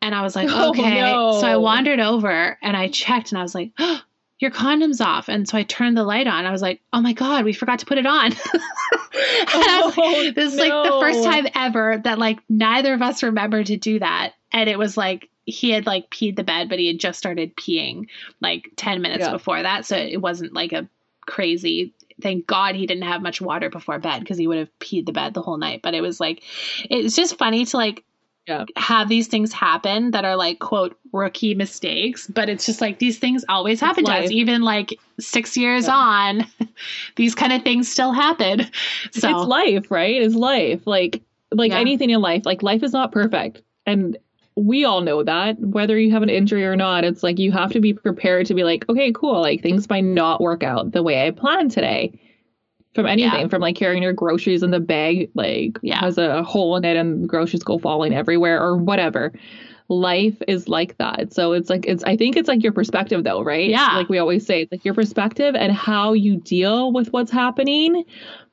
And 0.00 0.14
I 0.14 0.22
was 0.22 0.34
like, 0.34 0.48
oh, 0.50 0.70
okay. 0.70 1.02
Oh, 1.02 1.32
no. 1.32 1.40
So 1.40 1.46
I 1.46 1.56
wandered 1.56 2.00
over 2.00 2.58
and 2.62 2.76
I 2.76 2.88
checked 2.88 3.30
and 3.30 3.38
I 3.38 3.42
was 3.42 3.54
like, 3.54 3.72
oh, 3.78 4.00
your 4.42 4.50
condom's 4.50 5.00
off. 5.00 5.28
And 5.28 5.48
so 5.48 5.56
I 5.56 5.62
turned 5.62 5.96
the 5.96 6.02
light 6.02 6.26
on. 6.26 6.44
I 6.44 6.50
was 6.50 6.60
like, 6.60 6.80
oh 6.92 7.00
my 7.00 7.12
God, 7.12 7.44
we 7.44 7.52
forgot 7.52 7.78
to 7.78 7.86
put 7.86 7.98
it 7.98 8.06
on. 8.06 8.32
oh, 9.54 10.32
this 10.34 10.52
is 10.52 10.58
like 10.58 10.70
the 10.70 10.98
first 11.00 11.22
time 11.22 11.46
ever 11.54 12.00
that 12.04 12.18
like 12.18 12.40
neither 12.48 12.92
of 12.92 13.02
us 13.02 13.22
remembered 13.22 13.66
to 13.66 13.76
do 13.76 14.00
that. 14.00 14.32
And 14.52 14.68
it 14.68 14.78
was 14.78 14.96
like 14.96 15.30
he 15.46 15.70
had 15.70 15.86
like 15.86 16.10
peed 16.10 16.36
the 16.36 16.44
bed, 16.44 16.68
but 16.68 16.80
he 16.80 16.88
had 16.88 16.98
just 16.98 17.18
started 17.18 17.56
peeing 17.56 18.08
like 18.40 18.70
10 18.76 19.00
minutes 19.00 19.24
yeah. 19.24 19.32
before 19.32 19.62
that. 19.62 19.86
So 19.86 19.96
it 19.96 20.20
wasn't 20.20 20.52
like 20.52 20.72
a 20.72 20.88
crazy 21.24 21.94
thank 22.20 22.46
God 22.46 22.74
he 22.74 22.86
didn't 22.86 23.04
have 23.04 23.22
much 23.22 23.40
water 23.40 23.70
before 23.70 23.98
bed 23.98 24.20
because 24.20 24.38
he 24.38 24.46
would 24.46 24.58
have 24.58 24.78
peed 24.78 25.06
the 25.06 25.12
bed 25.12 25.34
the 25.34 25.42
whole 25.42 25.56
night. 25.56 25.82
But 25.82 25.94
it 25.94 26.00
was 26.00 26.20
like, 26.20 26.42
it's 26.90 27.16
just 27.16 27.38
funny 27.38 27.64
to 27.64 27.76
like 27.76 28.04
yeah. 28.46 28.64
have 28.76 29.08
these 29.08 29.28
things 29.28 29.52
happen 29.52 30.10
that 30.10 30.24
are 30.24 30.36
like 30.36 30.58
quote 30.58 30.96
rookie 31.12 31.54
mistakes 31.54 32.26
but 32.26 32.48
it's 32.48 32.66
just 32.66 32.80
like 32.80 32.98
these 32.98 33.18
things 33.18 33.44
always 33.48 33.80
happen 33.80 34.04
to 34.04 34.12
us 34.12 34.30
even 34.30 34.62
like 34.62 34.98
six 35.20 35.56
years 35.56 35.86
yeah. 35.86 35.94
on 35.94 36.46
these 37.16 37.34
kind 37.34 37.52
of 37.52 37.62
things 37.62 37.90
still 37.90 38.12
happen 38.12 38.66
so 39.12 39.28
it's 39.28 39.48
life 39.48 39.90
right 39.90 40.20
it's 40.22 40.34
life 40.34 40.80
like 40.86 41.22
like 41.52 41.70
yeah. 41.70 41.78
anything 41.78 42.10
in 42.10 42.20
life 42.20 42.42
like 42.44 42.62
life 42.62 42.82
is 42.82 42.92
not 42.92 43.12
perfect 43.12 43.62
and 43.86 44.16
we 44.56 44.84
all 44.84 45.00
know 45.00 45.22
that 45.22 45.58
whether 45.60 45.98
you 45.98 46.10
have 46.10 46.22
an 46.22 46.28
injury 46.28 46.64
or 46.64 46.76
not 46.76 47.04
it's 47.04 47.22
like 47.22 47.38
you 47.38 47.52
have 47.52 47.70
to 47.72 47.80
be 47.80 47.94
prepared 47.94 48.46
to 48.46 48.54
be 48.54 48.64
like 48.64 48.88
okay 48.88 49.12
cool 49.12 49.40
like 49.40 49.62
things 49.62 49.88
might 49.88 50.04
not 50.04 50.40
work 50.40 50.62
out 50.62 50.92
the 50.92 51.02
way 51.02 51.26
i 51.26 51.30
planned 51.30 51.70
today 51.70 52.18
from 52.94 53.06
anything 53.06 53.40
yeah. 53.40 53.48
from 53.48 53.60
like 53.60 53.76
carrying 53.76 54.02
your 54.02 54.12
groceries 54.12 54.62
in 54.62 54.70
the 54.70 54.80
bag 54.80 55.30
like 55.34 55.78
yeah. 55.82 56.00
has 56.00 56.18
a 56.18 56.42
hole 56.42 56.76
in 56.76 56.84
it 56.84 56.96
and 56.96 57.28
groceries 57.28 57.62
go 57.62 57.78
falling 57.78 58.12
everywhere 58.12 58.62
or 58.62 58.76
whatever 58.76 59.32
life 59.88 60.36
is 60.48 60.68
like 60.68 60.96
that 60.98 61.32
so 61.32 61.52
it's 61.52 61.68
like 61.68 61.84
it's 61.86 62.04
i 62.04 62.16
think 62.16 62.36
it's 62.36 62.48
like 62.48 62.62
your 62.62 62.72
perspective 62.72 63.24
though 63.24 63.42
right 63.42 63.68
yeah 63.68 63.96
like 63.96 64.08
we 64.08 64.18
always 64.18 64.46
say 64.46 64.62
it's 64.62 64.72
like 64.72 64.84
your 64.84 64.94
perspective 64.94 65.54
and 65.54 65.72
how 65.72 66.12
you 66.12 66.36
deal 66.36 66.92
with 66.92 67.12
what's 67.12 67.30
happening 67.30 68.04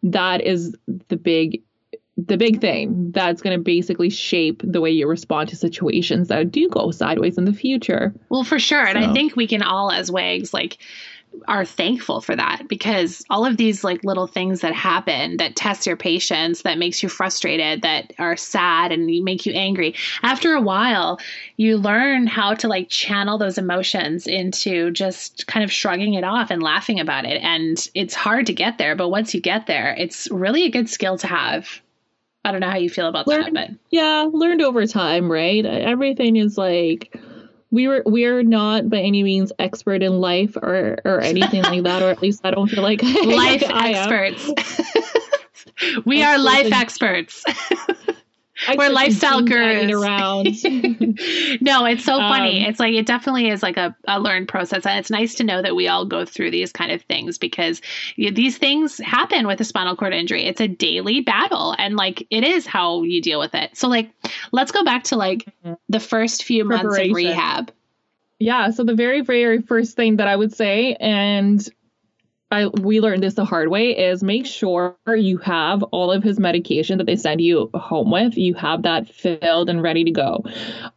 that 0.04 0.42
is 0.42 0.76
the 1.08 1.18
big 1.18 1.62
the 2.18 2.36
big 2.36 2.60
thing 2.60 3.12
that's 3.12 3.42
going 3.42 3.58
to 3.58 3.64
basically 3.64 4.10
shape 4.10 4.62
the 4.66 4.82
way 4.82 4.90
you 4.90 5.08
respond 5.08 5.48
to 5.48 5.56
situations 5.56 6.28
that 6.28 6.52
do 6.52 6.68
go 6.68 6.92
sideways 6.92 7.38
in 7.38 7.46
the 7.46 7.54
future 7.54 8.14
well 8.30 8.44
for 8.44 8.60
sure 8.60 8.86
so. 8.86 8.90
and 8.90 8.98
i 8.98 9.14
think 9.14 9.36
we 9.36 9.48
can 9.48 9.62
all 9.62 9.92
as 9.92 10.12
wags 10.12 10.54
like 10.54 10.78
are 11.48 11.66
thankful 11.66 12.22
for 12.22 12.36
that 12.36 12.68
because 12.68 13.24
all 13.30 13.46
of 13.46 13.58
these 13.58 13.84
like 13.84 14.04
little 14.04 14.28
things 14.28 14.62
that 14.62 14.74
happen 14.74 15.38
that 15.38 15.56
test 15.56 15.88
your 15.88 15.96
patience 15.96 16.64
that 16.64 16.78
makes 16.78 17.02
you 17.02 17.10
frustrated 17.10 17.82
that 17.82 18.14
are 18.20 18.36
sad 18.36 18.92
and 18.92 19.06
make 19.24 19.46
you 19.46 19.54
angry 19.54 19.96
after 20.22 20.54
a 20.54 20.62
while 20.62 21.20
you 21.58 21.78
learn 21.78 22.28
how 22.28 22.54
to 22.54 22.68
like 22.68 22.90
channel 22.90 23.38
those 23.38 23.58
emotions 23.58 24.28
into 24.28 24.92
just 24.92 25.48
kind 25.48 25.64
of 25.64 25.72
shrugging 25.72 26.14
it 26.14 26.24
off 26.24 26.52
and 26.52 26.62
laughing 26.64 27.00
about 27.00 27.26
it. 27.26 27.42
And 27.42 27.90
it's 27.94 28.16
hard 28.16 28.46
to 28.48 28.54
get 28.54 28.78
there 28.78 28.96
but 28.96 29.10
once 29.10 29.34
you 29.34 29.42
get 29.42 29.68
there 29.68 29.96
it's 29.98 30.30
really 30.32 30.64
a 30.66 30.72
good 30.72 30.90
skill 30.90 31.18
to 31.20 31.28
have. 31.28 31.82
I 32.46 32.52
don't 32.52 32.62
know 32.62 32.70
how 32.70 32.78
you 32.78 32.90
feel 32.90 33.08
about 33.08 33.28
learned, 33.28 33.56
that 33.56 33.70
but 33.70 33.78
yeah 33.92 34.28
learned 34.32 34.62
over 34.62 34.86
time 34.88 35.32
right? 35.32 35.66
Everything 35.66 36.36
is 36.36 36.58
like 36.58 37.16
we 37.72 37.88
were 37.88 38.04
we're 38.06 38.44
not 38.44 38.90
by 38.90 38.98
any 38.98 39.24
means 39.24 39.52
expert 39.60 40.02
in 40.02 40.20
life 40.20 40.58
or 40.58 40.98
or 41.06 41.22
anything 41.22 41.64
like 41.64 41.84
that, 41.84 42.02
or 42.02 42.10
at 42.10 42.22
least 42.22 42.42
I 42.44 42.52
don't 42.52 42.68
feel 42.68 42.84
like 42.84 43.02
life 43.26 43.64
experts. 43.64 44.52
we 46.06 46.24
are 46.24 46.38
life 46.38 46.72
experts. 46.72 47.44
We're 48.76 48.90
lifestyle 48.90 49.42
gurus 49.42 49.92
around. 49.92 50.46
no, 51.62 51.86
it's 51.86 52.04
so 52.04 52.18
funny. 52.18 52.64
Um, 52.64 52.70
it's 52.70 52.80
like 52.80 52.94
it 52.94 53.06
definitely 53.06 53.50
is 53.50 53.64
like 53.64 53.78
a, 53.78 53.96
a 54.08 54.20
learned 54.20 54.48
process, 54.48 54.86
and 54.86 55.00
it's 55.00 55.10
nice 55.10 55.36
to 55.36 55.44
know 55.44 55.62
that 55.62 55.76
we 55.76 55.88
all 55.88 56.06
go 56.06 56.26
through 56.26 56.52
these 56.52 56.72
kind 56.72 56.92
of 56.92 57.02
things 57.04 57.38
because 57.38 57.82
these 58.18 58.58
things 58.58 58.98
happen 58.98 59.48
with 59.48 59.62
a 59.62 59.66
spinal 59.66 59.96
cord 59.96 60.14
injury. 60.14 60.46
It's 60.46 60.62
a 60.62 60.68
daily 60.68 61.22
battle, 61.22 61.76
and 61.78 61.96
like 61.96 62.26
it 62.30 62.44
is 62.44 62.66
how 62.66 63.04
you 63.04 63.22
deal 63.22 63.40
with 63.40 63.56
it. 63.56 63.78
So, 63.78 63.88
like, 63.88 64.12
let's 64.52 64.72
go 64.72 64.84
back 64.84 65.06
to 65.06 65.16
like 65.16 65.46
the 65.88 66.00
first 66.00 66.44
few 66.44 66.66
months 66.66 66.98
of 66.98 67.12
rehab. 67.14 67.72
Yeah. 68.40 68.72
So 68.72 68.84
the 68.84 68.96
very, 68.96 69.22
very 69.22 69.62
first 69.62 69.96
thing 69.96 70.18
that 70.18 70.28
I 70.28 70.36
would 70.36 70.54
say, 70.54 70.96
and 70.96 71.68
I 72.52 72.68
we 72.68 73.00
learned 73.00 73.22
this 73.22 73.36
the 73.36 73.46
hard 73.46 73.70
way 73.70 73.98
is 73.98 74.24
make 74.24 74.46
sure 74.46 74.98
you 75.08 75.38
have 75.38 75.84
all 75.84 76.12
of 76.12 76.24
his 76.24 76.40
medication 76.40 76.98
that 76.98 77.06
they 77.06 77.16
send 77.16 77.42
you 77.42 77.70
home 77.74 78.12
with. 78.12 78.38
You 78.38 78.56
have 78.56 78.84
that 78.84 79.08
filled 79.08 79.70
and 79.70 79.84
ready 79.84 80.04
to 80.06 80.12
go. 80.12 80.44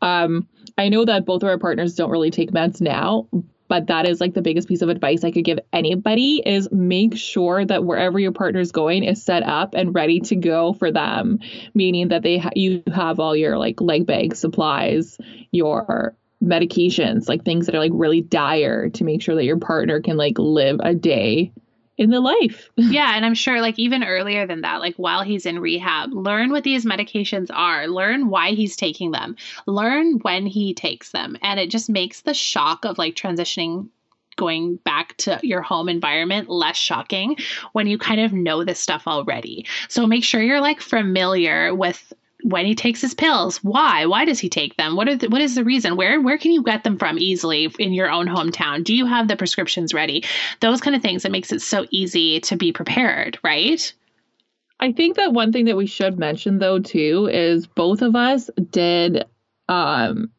Um, 0.01 0.49
I 0.79 0.89
know 0.89 1.05
that 1.05 1.27
both 1.27 1.43
of 1.43 1.49
our 1.49 1.59
partners 1.59 1.95
don't 1.95 2.11
really 2.11 2.31
take 2.31 2.53
meds 2.53 2.81
now, 2.81 3.29
but 3.69 3.89
that 3.89 4.07
is 4.07 4.21
like 4.21 4.35
the 4.35 4.43
biggest 4.43 4.69
piece 4.69 4.83
of 4.83 4.89
advice 4.89 5.25
I 5.25 5.31
could 5.31 5.45
give 5.45 5.59
anybody 5.73 6.43
is 6.45 6.71
make 6.73 7.17
sure 7.17 7.65
that 7.65 7.85
wherever 7.85 8.19
your 8.19 8.33
partner 8.33 8.61
is 8.61 8.73
going 8.73 9.05
is 9.05 9.23
set 9.23 9.43
up 9.43 9.75
and 9.75 9.95
ready 9.95 10.21
to 10.21 10.37
go 10.37 10.73
for 10.73 10.91
them, 10.91 11.39
meaning 11.75 12.09
that 12.09 12.23
they 12.23 12.39
ha- 12.39 12.51
you 12.55 12.83
have 12.95 13.21
all 13.21 13.37
your 13.37 13.59
like 13.59 13.81
leg 13.81 14.07
bag 14.07 14.35
supplies, 14.37 15.19
your 15.51 16.17
medications, 16.43 17.29
like 17.29 17.45
things 17.45 17.67
that 17.67 17.75
are 17.75 17.81
like 17.81 17.93
really 17.95 18.21
dire 18.21 18.89
to 18.91 19.05
make 19.05 19.23
sure 19.23 19.35
that 19.35 19.45
your 19.45 19.59
partner 19.59 20.01
can 20.01 20.17
like 20.17 20.39
live 20.39 20.81
a 20.83 20.95
day 20.95 21.53
in 21.99 22.11
the 22.11 22.21
life. 22.21 22.69
yeah, 22.77 23.15
and 23.15 23.25
I'm 23.25 23.35
sure 23.35 23.61
like 23.61 23.79
even 23.79 24.03
earlier 24.05 24.47
than 24.47 24.63
that, 24.63 24.81
like 24.81 24.97
while 24.97 25.23
he's 25.23 25.47
in 25.47 25.59
rehab, 25.61 26.13
learn 26.13 26.51
what 26.51 26.65
these 26.65 26.85
medications 26.85 27.49
are, 27.53 27.87
learn 27.87 28.29
why 28.29 28.53
he's 28.53 28.77
taking 28.77 29.13
them, 29.13 29.37
learn 29.67 30.19
when 30.21 30.47
he 30.47 30.75
takes 30.75 31.13
them, 31.13 31.37
and 31.43 31.61
it 31.61 31.71
just 31.71 31.89
makes 31.89 32.23
the 32.23 32.35
shock 32.35 32.85
of 32.85 32.99
like 32.99 33.15
transitioning 33.15 33.89
going 34.37 34.77
back 34.77 35.15
to 35.19 35.39
your 35.43 35.61
home 35.61 35.91
environment 35.91 36.49
less 36.49 36.77
shocking 36.77 37.37
when 37.73 37.87
you 37.87 37.99
kind 37.99 38.21
of 38.21 38.33
know 38.33 38.65
this 38.65 38.81
stuff 38.81 39.07
already. 39.07 39.67
So 39.89 40.07
make 40.07 40.25
sure 40.25 40.43
you're 40.43 40.61
like 40.61 40.81
familiar 40.81 41.75
with 41.75 42.13
when 42.43 42.67
he 42.67 42.75
takes 42.75 43.01
his 43.01 43.15
pills. 43.15 43.59
Why? 43.59 44.07
Why 44.07 44.25
does 44.25 44.41
he 44.41 44.49
take 44.49 44.77
them? 44.77 44.97
What 44.97 45.09
are 45.09 45.17
the, 45.17 45.29
what 45.29 45.41
is 45.41 45.55
the 45.55 45.65
reason? 45.65 45.97
Where 45.97 46.21
where 46.21 46.39
can 46.39 46.53
you 46.53 46.63
get 46.63 46.85
them 46.85 46.99
from 46.99 47.19
easily 47.19 47.73
in 47.79 47.93
your 47.93 48.11
own 48.11 48.27
hometown? 48.27 48.85
Do 48.85 48.95
you 48.95 49.07
have 49.07 49.29
the 49.29 49.37
prescriptions 49.37 49.95
ready? 49.95 50.25
Those 50.61 50.81
kind 50.81 50.97
of 50.97 51.03
things. 51.03 51.23
That 51.23 51.33
makes 51.33 51.53
it 51.53 51.63
so 51.63 51.87
easy 51.91 52.41
to 52.41 52.57
be 52.57 52.73
prepared 52.73 53.39
right? 53.43 53.93
I 54.81 54.93
think 54.93 55.17
that 55.17 55.33
one 55.33 55.53
thing 55.53 55.67
that 55.67 55.77
we 55.77 55.87
should 55.87 56.19
mention 56.19 56.59
though 56.59 56.81
too 56.81 57.29
is 57.31 57.67
both 57.67 58.03
of 58.03 58.17
us 58.17 58.51
did 58.71 59.25
um 59.69 60.31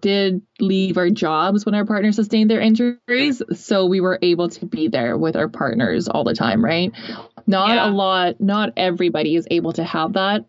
did 0.00 0.42
leave 0.60 0.96
our 0.96 1.10
jobs 1.10 1.66
when 1.66 1.74
our 1.74 1.84
partners 1.84 2.14
sustained 2.16 2.48
their 2.48 2.60
injuries 2.60 3.42
so 3.54 3.86
we 3.86 4.00
were 4.00 4.18
able 4.22 4.48
to 4.48 4.64
be 4.64 4.86
there 4.86 5.18
with 5.18 5.34
our 5.34 5.48
partners 5.48 6.08
all 6.08 6.24
the 6.24 6.34
time 6.34 6.64
right? 6.64 6.92
Not 7.46 7.74
yeah. 7.74 7.88
a 7.88 7.90
lot 7.90 8.40
not 8.40 8.72
everybody 8.76 9.34
is 9.34 9.48
able 9.50 9.72
to 9.74 9.84
have 9.84 10.12
that 10.12 10.44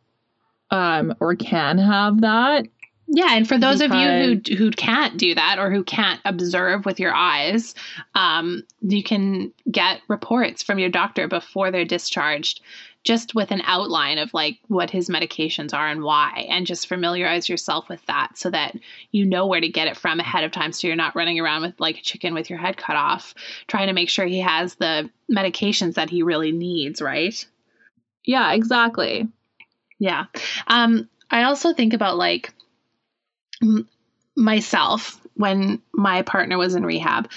um, 0.73 1.13
or 1.19 1.35
can 1.35 1.77
have 1.77 2.21
that. 2.21 2.65
Yeah, 3.05 3.35
and 3.35 3.47
for 3.47 3.59
those 3.59 3.79
because... 3.79 3.91
of 3.91 4.01
you 4.01 4.55
who 4.55 4.55
who 4.55 4.71
can't 4.71 5.17
do 5.17 5.35
that 5.35 5.59
or 5.59 5.69
who 5.69 5.83
can't 5.83 6.19
observe 6.25 6.85
with 6.85 6.99
your 6.99 7.13
eyes, 7.13 7.75
um, 8.15 8.63
you 8.81 9.03
can 9.03 9.53
get 9.69 10.01
reports 10.07 10.63
from 10.63 10.79
your 10.79 10.89
doctor 10.89 11.27
before 11.27 11.69
they're 11.69 11.85
discharged, 11.85 12.61
just 13.03 13.35
with 13.35 13.51
an 13.51 13.61
outline 13.65 14.17
of 14.17 14.33
like 14.33 14.57
what 14.67 14.89
his 14.89 15.09
medications 15.09 15.75
are 15.75 15.87
and 15.87 16.01
why, 16.01 16.47
and 16.49 16.65
just 16.65 16.87
familiarize 16.87 17.47
yourself 17.47 17.87
with 17.87 18.03
that 18.07 18.35
so 18.35 18.49
that 18.49 18.73
you 19.11 19.25
know 19.25 19.45
where 19.45 19.61
to 19.61 19.69
get 19.69 19.87
it 19.87 19.97
from 19.97 20.19
ahead 20.19 20.43
of 20.43 20.51
time, 20.51 20.71
so 20.71 20.87
you're 20.87 20.95
not 20.95 21.15
running 21.15 21.39
around 21.39 21.61
with 21.61 21.79
like 21.79 21.99
a 21.99 22.01
chicken 22.01 22.33
with 22.33 22.49
your 22.49 22.57
head 22.57 22.77
cut 22.77 22.95
off, 22.95 23.35
trying 23.67 23.87
to 23.87 23.93
make 23.93 24.09
sure 24.09 24.25
he 24.25 24.39
has 24.39 24.73
the 24.75 25.07
medications 25.29 25.95
that 25.95 26.09
he 26.09 26.23
really 26.23 26.51
needs, 26.51 26.99
right? 26.99 27.45
Yeah, 28.23 28.53
exactly. 28.53 29.27
Yeah. 30.03 30.25
Um, 30.67 31.07
I 31.31 31.43
also 31.43 31.73
think 31.73 31.93
about 31.93 32.17
like 32.17 32.53
m- 33.61 33.87
myself 34.35 35.17
when 35.35 35.81
my 35.93 36.23
partner 36.23 36.57
was 36.57 36.75
in 36.75 36.85
rehab. 36.85 37.29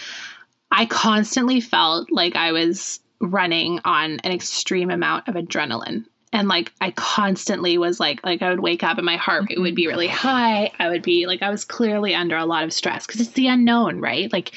I 0.72 0.86
constantly 0.86 1.60
felt 1.60 2.10
like 2.10 2.34
I 2.34 2.50
was 2.50 2.98
running 3.20 3.78
on 3.84 4.18
an 4.24 4.32
extreme 4.32 4.90
amount 4.90 5.28
of 5.28 5.36
adrenaline. 5.36 6.06
And 6.32 6.48
like 6.48 6.72
I 6.80 6.90
constantly 6.90 7.78
was 7.78 8.00
like 8.00 8.26
like 8.26 8.42
I 8.42 8.50
would 8.50 8.58
wake 8.58 8.82
up 8.82 8.98
and 8.98 9.06
my 9.06 9.16
heart 9.16 9.44
rate 9.48 9.60
would 9.60 9.76
be 9.76 9.86
really 9.86 10.08
high. 10.08 10.72
I 10.80 10.88
would 10.88 11.02
be 11.02 11.28
like 11.28 11.42
I 11.42 11.50
was 11.50 11.64
clearly 11.64 12.16
under 12.16 12.36
a 12.36 12.46
lot 12.46 12.64
of 12.64 12.72
stress 12.72 13.06
because 13.06 13.20
it's 13.20 13.30
the 13.30 13.46
unknown, 13.46 14.00
right? 14.00 14.30
Like 14.32 14.50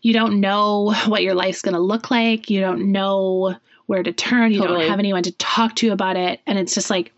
you 0.00 0.14
don't 0.14 0.40
know 0.40 0.94
what 1.04 1.22
your 1.22 1.34
life's 1.34 1.60
going 1.60 1.74
to 1.74 1.78
look 1.78 2.10
like. 2.10 2.48
You 2.48 2.60
don't 2.60 2.90
know 2.90 3.54
where 3.84 4.02
to 4.02 4.12
turn. 4.12 4.50
You 4.50 4.60
totally. 4.60 4.80
don't 4.80 4.90
have 4.90 4.98
anyone 4.98 5.24
to 5.24 5.32
talk 5.32 5.76
to 5.76 5.90
about 5.90 6.16
it. 6.16 6.40
And 6.46 6.58
it's 6.58 6.74
just 6.74 6.88
like 6.88 7.12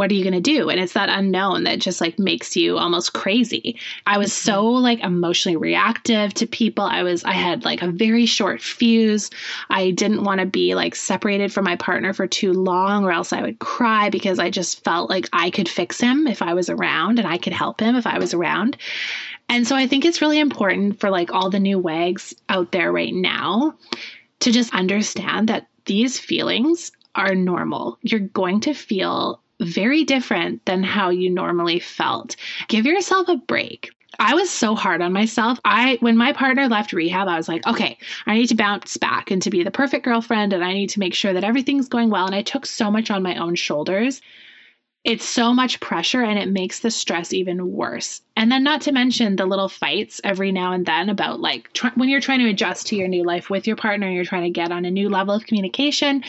what 0.00 0.10
are 0.10 0.14
you 0.14 0.24
going 0.24 0.32
to 0.32 0.40
do? 0.40 0.70
And 0.70 0.80
it's 0.80 0.94
that 0.94 1.10
unknown 1.10 1.64
that 1.64 1.78
just 1.78 2.00
like 2.00 2.18
makes 2.18 2.56
you 2.56 2.78
almost 2.78 3.12
crazy. 3.12 3.78
I 4.06 4.16
was 4.16 4.32
so 4.32 4.64
mm-hmm. 4.64 4.82
like 4.82 5.00
emotionally 5.00 5.58
reactive 5.58 6.32
to 6.34 6.46
people. 6.46 6.84
I 6.84 7.02
was, 7.02 7.22
I 7.22 7.34
had 7.34 7.66
like 7.66 7.82
a 7.82 7.90
very 7.90 8.24
short 8.24 8.62
fuse. 8.62 9.28
I 9.68 9.90
didn't 9.90 10.24
want 10.24 10.40
to 10.40 10.46
be 10.46 10.74
like 10.74 10.94
separated 10.94 11.52
from 11.52 11.66
my 11.66 11.76
partner 11.76 12.14
for 12.14 12.26
too 12.26 12.54
long 12.54 13.04
or 13.04 13.12
else 13.12 13.34
I 13.34 13.42
would 13.42 13.58
cry 13.58 14.08
because 14.08 14.38
I 14.38 14.48
just 14.48 14.82
felt 14.84 15.10
like 15.10 15.28
I 15.34 15.50
could 15.50 15.68
fix 15.68 16.00
him 16.00 16.26
if 16.26 16.40
I 16.40 16.54
was 16.54 16.70
around 16.70 17.18
and 17.18 17.28
I 17.28 17.36
could 17.36 17.52
help 17.52 17.78
him 17.78 17.94
if 17.94 18.06
I 18.06 18.18
was 18.18 18.32
around. 18.32 18.78
And 19.50 19.68
so 19.68 19.76
I 19.76 19.86
think 19.86 20.06
it's 20.06 20.22
really 20.22 20.38
important 20.38 20.98
for 20.98 21.10
like 21.10 21.30
all 21.30 21.50
the 21.50 21.60
new 21.60 21.78
wags 21.78 22.34
out 22.48 22.72
there 22.72 22.90
right 22.90 23.12
now 23.12 23.74
to 24.38 24.50
just 24.50 24.72
understand 24.72 25.50
that 25.50 25.66
these 25.84 26.18
feelings 26.18 26.90
are 27.14 27.34
normal. 27.34 27.98
You're 28.00 28.20
going 28.20 28.60
to 28.60 28.72
feel 28.72 29.42
very 29.60 30.04
different 30.04 30.64
than 30.66 30.82
how 30.82 31.10
you 31.10 31.30
normally 31.30 31.78
felt. 31.78 32.36
Give 32.68 32.86
yourself 32.86 33.28
a 33.28 33.36
break. 33.36 33.90
I 34.18 34.34
was 34.34 34.50
so 34.50 34.74
hard 34.74 35.00
on 35.02 35.12
myself. 35.12 35.60
I 35.64 35.96
when 36.00 36.16
my 36.16 36.32
partner 36.32 36.68
left 36.68 36.92
rehab, 36.92 37.28
I 37.28 37.36
was 37.36 37.48
like, 37.48 37.66
okay, 37.66 37.96
I 38.26 38.34
need 38.34 38.48
to 38.48 38.56
bounce 38.56 38.96
back 38.96 39.30
and 39.30 39.40
to 39.42 39.50
be 39.50 39.62
the 39.62 39.70
perfect 39.70 40.04
girlfriend 40.04 40.52
and 40.52 40.64
I 40.64 40.72
need 40.72 40.90
to 40.90 40.98
make 40.98 41.14
sure 41.14 41.32
that 41.32 41.44
everything's 41.44 41.88
going 41.88 42.10
well 42.10 42.26
and 42.26 42.34
I 42.34 42.42
took 42.42 42.66
so 42.66 42.90
much 42.90 43.10
on 43.10 43.22
my 43.22 43.36
own 43.36 43.54
shoulders. 43.54 44.20
It's 45.02 45.24
so 45.24 45.54
much 45.54 45.80
pressure 45.80 46.22
and 46.22 46.38
it 46.38 46.50
makes 46.50 46.80
the 46.80 46.90
stress 46.90 47.32
even 47.32 47.72
worse. 47.72 48.20
And 48.36 48.52
then 48.52 48.62
not 48.62 48.82
to 48.82 48.92
mention 48.92 49.36
the 49.36 49.46
little 49.46 49.70
fights 49.70 50.20
every 50.22 50.52
now 50.52 50.72
and 50.72 50.84
then 50.84 51.08
about 51.08 51.40
like 51.40 51.72
tr- 51.72 51.88
when 51.94 52.10
you're 52.10 52.20
trying 52.20 52.40
to 52.40 52.50
adjust 52.50 52.88
to 52.88 52.96
your 52.96 53.08
new 53.08 53.24
life 53.24 53.48
with 53.48 53.66
your 53.66 53.76
partner, 53.76 54.10
you're 54.10 54.26
trying 54.26 54.42
to 54.42 54.50
get 54.50 54.72
on 54.72 54.84
a 54.84 54.90
new 54.90 55.08
level 55.08 55.34
of 55.34 55.46
communication 55.46 56.22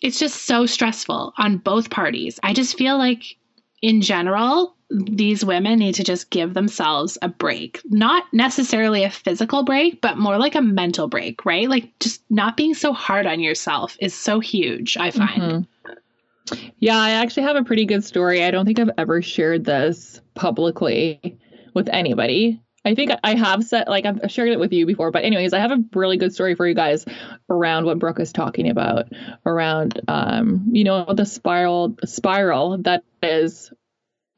it's 0.00 0.18
just 0.18 0.46
so 0.46 0.66
stressful 0.66 1.34
on 1.38 1.58
both 1.58 1.90
parties. 1.90 2.40
I 2.42 2.52
just 2.52 2.76
feel 2.76 2.98
like 2.98 3.36
in 3.82 4.00
general, 4.00 4.76
these 4.90 5.44
women 5.44 5.78
need 5.78 5.94
to 5.94 6.04
just 6.04 6.30
give 6.30 6.54
themselves 6.54 7.16
a 7.22 7.28
break. 7.28 7.80
Not 7.84 8.24
necessarily 8.32 9.04
a 9.04 9.10
physical 9.10 9.62
break, 9.62 10.00
but 10.00 10.18
more 10.18 10.38
like 10.38 10.54
a 10.54 10.62
mental 10.62 11.06
break, 11.06 11.44
right? 11.44 11.68
Like 11.68 11.96
just 12.00 12.22
not 12.28 12.56
being 12.56 12.74
so 12.74 12.92
hard 12.92 13.26
on 13.26 13.40
yourself 13.40 13.96
is 14.00 14.14
so 14.14 14.40
huge, 14.40 14.96
I 14.96 15.10
find. 15.10 15.42
Mm-hmm. 15.42 16.64
Yeah, 16.80 16.98
I 16.98 17.10
actually 17.10 17.44
have 17.44 17.56
a 17.56 17.64
pretty 17.64 17.84
good 17.84 18.02
story. 18.02 18.42
I 18.42 18.50
don't 18.50 18.66
think 18.66 18.80
I've 18.80 18.90
ever 18.98 19.22
shared 19.22 19.64
this 19.64 20.20
publicly 20.34 21.38
with 21.74 21.88
anybody. 21.90 22.60
I 22.84 22.94
think 22.94 23.10
I 23.22 23.34
have 23.34 23.64
said 23.64 23.88
like 23.88 24.06
I've 24.06 24.30
shared 24.30 24.48
it 24.48 24.58
with 24.58 24.72
you 24.72 24.86
before, 24.86 25.10
but 25.10 25.24
anyways, 25.24 25.52
I 25.52 25.58
have 25.58 25.70
a 25.70 25.84
really 25.94 26.16
good 26.16 26.32
story 26.32 26.54
for 26.54 26.66
you 26.66 26.74
guys 26.74 27.04
around 27.48 27.84
what 27.84 27.98
Brooke 27.98 28.20
is 28.20 28.32
talking 28.32 28.70
about 28.70 29.06
around 29.44 30.00
um 30.08 30.68
you 30.72 30.84
know 30.84 31.04
the 31.12 31.26
spiral 31.26 31.96
spiral 32.04 32.78
that 32.78 33.04
is 33.22 33.70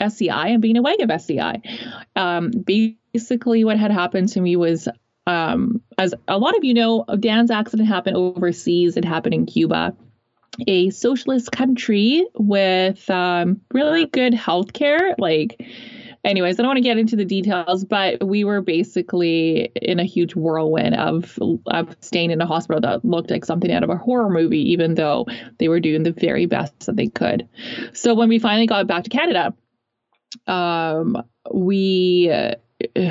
SCI 0.01 0.49
and 0.49 0.63
being 0.63 0.77
aware 0.77 0.97
of 1.01 1.11
SCI. 1.11 1.63
Um, 2.17 2.51
basically, 2.51 3.65
what 3.65 3.79
had 3.79 3.93
happened 3.93 4.31
to 4.31 4.41
me 4.41 4.57
was 4.57 4.89
um, 5.27 5.81
as 5.99 6.15
a 6.29 6.39
lot 6.39 6.57
of 6.57 6.65
you 6.65 6.75
know, 6.75 7.05
Dan's 7.19 7.51
accident 7.51 7.89
happened 7.89 8.17
overseas. 8.17 8.97
It 8.97 9.05
happened 9.05 9.35
in 9.35 9.47
Cuba, 9.47 9.95
a 10.67 10.91
socialist 10.91 11.53
country 11.53 12.27
with 12.35 13.09
um, 13.09 13.61
really 13.73 14.07
good 14.07 14.33
healthcare, 14.33 15.15
like 15.19 15.63
anyways, 16.25 16.59
I 16.59 16.63
don't 16.63 16.69
want 16.69 16.79
to 16.79 16.83
get 16.83 16.99
into 16.99 17.17
the 17.17 17.25
details, 17.25 17.85
but 17.85 18.25
we 18.25 18.45
were 18.45 18.61
basically 18.61 19.73
in 19.77 19.99
a 19.99 20.05
huge 20.05 20.35
whirlwind 20.35 20.95
of, 20.95 21.39
of 21.67 21.97
staying 22.01 22.31
in 22.31 22.41
a 22.41 22.47
hospital 22.47 22.81
that 22.81 23.05
looked 23.05 23.31
like 23.31 23.45
something 23.45 23.73
out 23.73 23.83
of 23.83 23.91
a 23.91 23.97
horror 23.97 24.31
movie, 24.31 24.71
even 24.73 24.95
though 24.95 25.27
they 25.59 25.69
were 25.69 25.81
doing 25.81 26.03
the 26.03 26.13
very 26.13 26.47
best 26.47 26.87
that 26.87 26.97
they 26.97 27.09
could. 27.09 27.49
So 27.93 28.15
when 28.15 28.29
we 28.29 28.39
finally 28.39 28.67
got 28.67 28.87
back 28.87 29.05
to 29.05 29.11
Canada, 29.11 29.55
um, 30.47 31.23
we 31.53 32.33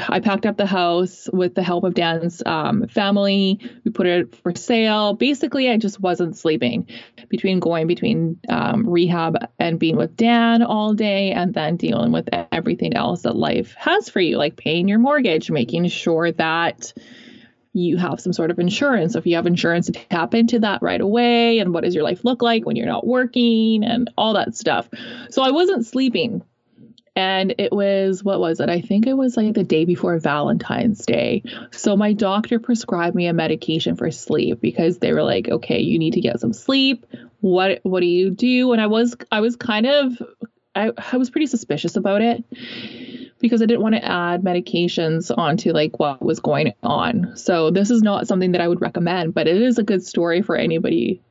I 0.10 0.20
packed 0.20 0.46
up 0.46 0.58
the 0.58 0.66
house 0.66 1.30
with 1.32 1.56
the 1.56 1.64
help 1.64 1.84
of 1.84 1.94
Dan's 1.94 2.42
um, 2.46 2.88
family. 2.88 3.60
We 3.84 3.92
put 3.92 4.08
it 4.08 4.36
for 4.36 4.56
sale. 4.56 5.14
Basically, 5.14 5.70
I 5.70 5.78
just 5.78 6.00
wasn't 6.00 6.38
sleeping 6.38 6.88
between 7.30 7.60
going 7.60 7.88
between 7.88 8.40
um, 8.50 8.88
rehab 8.88 9.38
and 9.60 9.80
being 9.80 9.98
with 9.98 10.16
Dan 10.16 10.64
all 10.64 10.94
day 10.94 11.32
and 11.32 11.54
then 11.54 11.78
dealing 11.78 12.12
with 12.12 12.28
everything 12.52 12.94
else 12.94 13.22
that 13.24 13.36
life 13.36 13.76
has 13.78 14.10
for 14.10 14.20
you, 14.20 14.38
like 14.38 14.58
paying 14.58 14.88
your 14.88 15.00
mortgage, 15.00 15.52
making 15.52 15.88
sure 15.88 16.32
that 16.32 16.94
you 17.74 17.98
have 17.98 18.20
some 18.20 18.34
sort 18.34 18.52
of 18.52 18.60
insurance. 18.60 19.16
If 19.16 19.26
you 19.26 19.36
have 19.36 19.48
insurance, 19.48 19.90
tap 20.10 20.34
into 20.34 20.60
that 20.60 20.82
right 20.82 21.00
away. 21.00 21.60
And 21.60 21.74
what 21.74 21.84
does 21.84 21.96
your 21.96 22.04
life 22.04 22.26
look 22.26 22.42
like 22.42 22.66
when 22.66 22.76
you're 22.76 22.86
not 22.86 23.08
working 23.08 23.84
and 23.84 24.10
all 24.18 24.34
that 24.34 24.56
stuff. 24.56 24.90
So 25.30 25.42
I 25.42 25.52
wasn't 25.52 25.86
sleeping 25.86 26.44
and 27.16 27.56
it 27.58 27.72
was 27.72 28.24
what 28.24 28.40
was 28.40 28.60
it 28.60 28.70
i 28.70 28.82
think 28.82 29.06
it 29.06 29.14
was 29.14 29.36
like 29.36 29.54
the 29.54 29.64
day 29.64 29.86
before 29.86 30.18
valentine's 30.20 31.06
day 31.06 31.44
so 31.72 31.98
my 31.98 32.14
doctor 32.14 32.60
prescribed 32.60 33.16
me 33.16 33.28
a 33.28 33.34
medication 33.34 33.96
for 33.96 34.12
sleep 34.12 34.62
because 34.62 35.00
they 35.00 35.12
were 35.12 35.24
like 35.24 35.50
okay 35.50 35.80
you 35.80 36.00
need 36.00 36.14
to 36.14 36.22
get 36.22 36.40
some 36.40 36.54
sleep 36.54 37.06
what 37.42 37.80
what 37.84 38.00
do 38.00 38.06
you 38.06 38.30
do 38.30 38.72
and 38.72 38.82
i 38.82 38.88
was 38.88 39.16
i 39.32 39.42
was 39.42 39.56
kind 39.56 39.86
of 39.86 40.22
i, 40.76 40.92
I 41.12 41.18
was 41.18 41.30
pretty 41.30 41.48
suspicious 41.48 41.96
about 41.98 42.22
it 42.22 42.44
because 43.42 43.62
I 43.62 43.66
didn't 43.66 43.82
want 43.82 43.96
to 43.96 44.06
add 44.06 44.44
medications 44.44 45.36
onto 45.36 45.74
like 45.74 46.00
what 46.00 46.22
was 46.22 46.40
going 46.40 46.74
on. 46.84 47.36
So 47.36 47.72
this 47.72 47.90
is 47.90 48.04
not 48.04 48.28
something 48.28 48.52
that 48.52 48.62
I 48.62 48.68
would 48.68 48.82
recommend, 48.82 49.34
but 49.34 49.48
it 49.48 49.60
is 49.60 49.80
a 49.80 49.84
good 49.84 50.06
story 50.06 50.44
for 50.44 50.56
anybody 50.56 51.22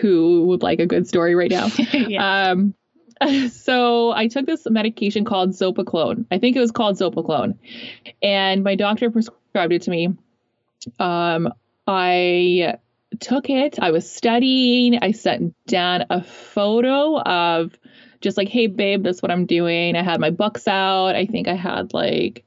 who 0.00 0.46
would 0.46 0.62
like 0.62 0.80
a 0.80 0.86
good 0.86 1.06
story 1.06 1.34
right 1.34 1.50
now. 1.50 1.68
yeah. 1.92 2.50
Um 2.50 2.74
so 3.50 4.12
I 4.12 4.28
took 4.28 4.46
this 4.46 4.66
medication 4.68 5.24
called 5.24 5.50
Zopiclone. 5.50 6.26
I 6.30 6.38
think 6.38 6.56
it 6.56 6.60
was 6.60 6.70
called 6.70 6.96
Zopiclone. 6.96 7.58
And 8.22 8.64
my 8.64 8.74
doctor 8.74 9.10
prescribed 9.10 9.72
it 9.72 9.82
to 9.82 9.90
me. 9.90 10.08
Um 10.98 11.52
I 11.86 12.74
took 13.20 13.48
it. 13.50 13.78
I 13.80 13.90
was 13.90 14.10
studying. 14.10 14.98
I 14.98 15.12
sent 15.12 15.54
down 15.66 16.04
a 16.10 16.22
photo 16.22 17.18
of 17.20 17.72
just 18.20 18.36
like, 18.36 18.48
hey, 18.48 18.66
babe, 18.66 19.02
that's 19.02 19.22
what 19.22 19.30
I'm 19.30 19.46
doing. 19.46 19.96
I 19.96 20.02
had 20.02 20.20
my 20.20 20.30
books 20.30 20.66
out. 20.68 21.14
I 21.14 21.26
think 21.26 21.48
I 21.48 21.54
had 21.54 21.94
like 21.94 22.44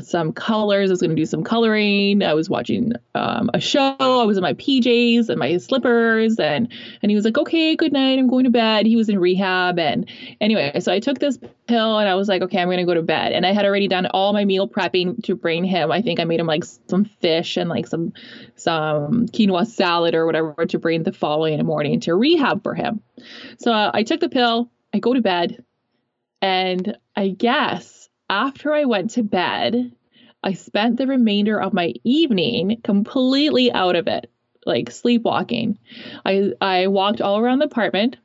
some 0.00 0.32
colors. 0.32 0.90
I 0.90 0.92
was 0.92 1.00
going 1.00 1.10
to 1.10 1.16
do 1.16 1.26
some 1.26 1.44
coloring. 1.44 2.22
I 2.22 2.34
was 2.34 2.48
watching 2.48 2.92
um, 3.14 3.50
a 3.52 3.60
show. 3.60 3.96
I 3.98 4.24
was 4.24 4.36
in 4.36 4.42
my 4.42 4.54
PJs 4.54 5.28
and 5.28 5.38
my 5.38 5.58
slippers, 5.58 6.38
and 6.38 6.68
and 7.02 7.10
he 7.10 7.14
was 7.14 7.24
like, 7.24 7.36
"Okay, 7.36 7.76
good 7.76 7.92
night. 7.92 8.18
I'm 8.18 8.28
going 8.28 8.44
to 8.44 8.50
bed." 8.50 8.86
He 8.86 8.96
was 8.96 9.08
in 9.08 9.18
rehab, 9.18 9.78
and 9.78 10.08
anyway, 10.40 10.80
so 10.80 10.92
I 10.92 11.00
took 11.00 11.18
this 11.18 11.38
pill, 11.66 11.98
and 11.98 12.08
I 12.08 12.14
was 12.14 12.28
like, 12.28 12.42
"Okay, 12.42 12.58
I'm 12.58 12.68
going 12.68 12.78
to 12.78 12.84
go 12.84 12.94
to 12.94 13.02
bed." 13.02 13.32
And 13.32 13.44
I 13.44 13.52
had 13.52 13.64
already 13.64 13.88
done 13.88 14.06
all 14.06 14.32
my 14.32 14.44
meal 14.44 14.68
prepping 14.68 15.22
to 15.24 15.34
bring 15.34 15.64
him. 15.64 15.92
I 15.92 16.02
think 16.02 16.20
I 16.20 16.24
made 16.24 16.40
him 16.40 16.46
like 16.46 16.64
some 16.64 17.04
fish 17.04 17.56
and 17.56 17.68
like 17.68 17.86
some 17.86 18.12
some 18.56 19.26
quinoa 19.28 19.66
salad 19.66 20.14
or 20.14 20.26
whatever 20.26 20.66
to 20.66 20.78
bring 20.78 21.02
the 21.02 21.12
following 21.12 21.64
morning 21.64 22.00
to 22.00 22.14
rehab 22.14 22.62
for 22.62 22.74
him. 22.74 23.02
So 23.58 23.72
uh, 23.72 23.90
I 23.92 24.02
took 24.02 24.20
the 24.20 24.28
pill. 24.28 24.70
I 24.94 24.98
go 24.98 25.14
to 25.14 25.22
bed, 25.22 25.64
and 26.40 26.96
I 27.16 27.28
guess 27.28 28.01
after 28.28 28.72
I 28.72 28.84
went 28.84 29.10
to 29.12 29.22
bed, 29.22 29.92
I 30.42 30.54
spent 30.54 30.96
the 30.96 31.06
remainder 31.06 31.60
of 31.60 31.72
my 31.72 31.94
evening 32.04 32.80
completely 32.82 33.70
out 33.72 33.96
of 33.96 34.08
it, 34.08 34.30
like 34.66 34.90
sleepwalking. 34.90 35.78
I 36.24 36.52
I 36.60 36.88
walked 36.88 37.20
all 37.20 37.38
around 37.38 37.60
the 37.60 37.66
apartment. 37.66 38.16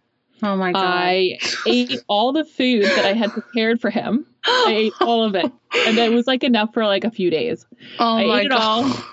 Oh 0.41 0.55
my 0.55 0.71
god. 0.71 0.83
I 0.83 1.39
ate 1.65 2.01
all 2.07 2.31
the 2.33 2.45
food 2.45 2.83
that 2.85 3.05
I 3.05 3.13
had 3.13 3.33
prepared 3.33 3.81
for 3.81 3.89
him. 3.89 4.25
I 4.45 4.73
ate 4.75 4.93
all 5.01 5.23
of 5.23 5.35
it. 5.35 5.51
And 5.85 5.97
it 5.97 6.11
was 6.11 6.27
like 6.27 6.43
enough 6.43 6.73
for 6.73 6.85
like 6.85 7.03
a 7.03 7.11
few 7.11 7.29
days. 7.29 7.65
Oh 7.99 8.17
I 8.17 8.25
my 8.25 8.41
ate 8.41 8.49
god. 8.49 8.55
it 8.55 8.61
all. 8.61 9.03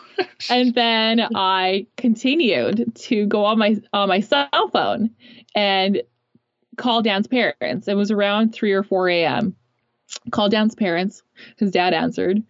and 0.49 0.75
then 0.75 1.27
I 1.35 1.87
continued 1.97 2.95
to 2.95 3.27
go 3.27 3.45
on 3.45 3.59
my 3.59 3.77
on 3.93 4.09
my 4.09 4.21
cell 4.21 4.71
phone 4.73 5.11
and 5.55 6.03
call 6.77 7.03
Dan's 7.03 7.27
parents. 7.27 7.89
It 7.89 7.95
was 7.95 8.11
around 8.11 8.55
three 8.55 8.73
or 8.73 8.83
four 8.83 9.09
a.m 9.09 9.57
called 10.31 10.53
Dan's 10.53 10.75
parents. 10.75 11.23
His 11.57 11.71
dad 11.71 11.95
answered 11.95 12.43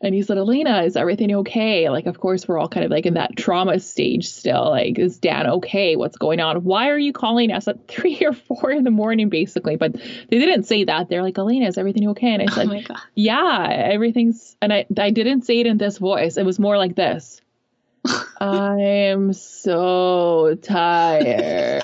and 0.00 0.14
he 0.14 0.22
said, 0.22 0.36
Elena, 0.36 0.82
is 0.82 0.96
everything 0.96 1.34
okay? 1.36 1.88
Like, 1.88 2.06
of 2.06 2.20
course, 2.20 2.46
we're 2.46 2.58
all 2.58 2.68
kind 2.68 2.84
of 2.84 2.90
like 2.90 3.06
in 3.06 3.14
that 3.14 3.36
trauma 3.36 3.80
stage 3.80 4.28
still. 4.28 4.68
Like, 4.70 4.98
is 4.98 5.18
Dan 5.18 5.46
okay? 5.46 5.96
What's 5.96 6.18
going 6.18 6.38
on? 6.40 6.64
Why 6.64 6.90
are 6.90 6.98
you 6.98 7.12
calling 7.12 7.50
us 7.50 7.66
at 7.66 7.88
three 7.88 8.20
or 8.24 8.32
four 8.32 8.70
in 8.70 8.84
the 8.84 8.90
morning, 8.90 9.28
basically? 9.28 9.76
But 9.76 9.94
they 9.94 10.38
didn't 10.38 10.64
say 10.64 10.84
that. 10.84 11.08
They're 11.08 11.22
like, 11.22 11.38
Elena, 11.38 11.66
is 11.66 11.78
everything 11.78 12.08
okay? 12.10 12.34
And 12.34 12.42
I 12.42 12.46
oh 12.50 12.54
said, 12.54 12.86
oh 12.90 12.96
Yeah, 13.14 13.68
everything's. 13.70 14.56
And 14.60 14.72
I, 14.72 14.86
I 14.98 15.10
didn't 15.10 15.42
say 15.42 15.60
it 15.60 15.66
in 15.66 15.78
this 15.78 15.98
voice. 15.98 16.36
It 16.36 16.44
was 16.44 16.58
more 16.58 16.76
like 16.76 16.94
this. 16.94 17.40
I'm 18.40 19.32
so 19.32 20.56
tired. 20.62 21.82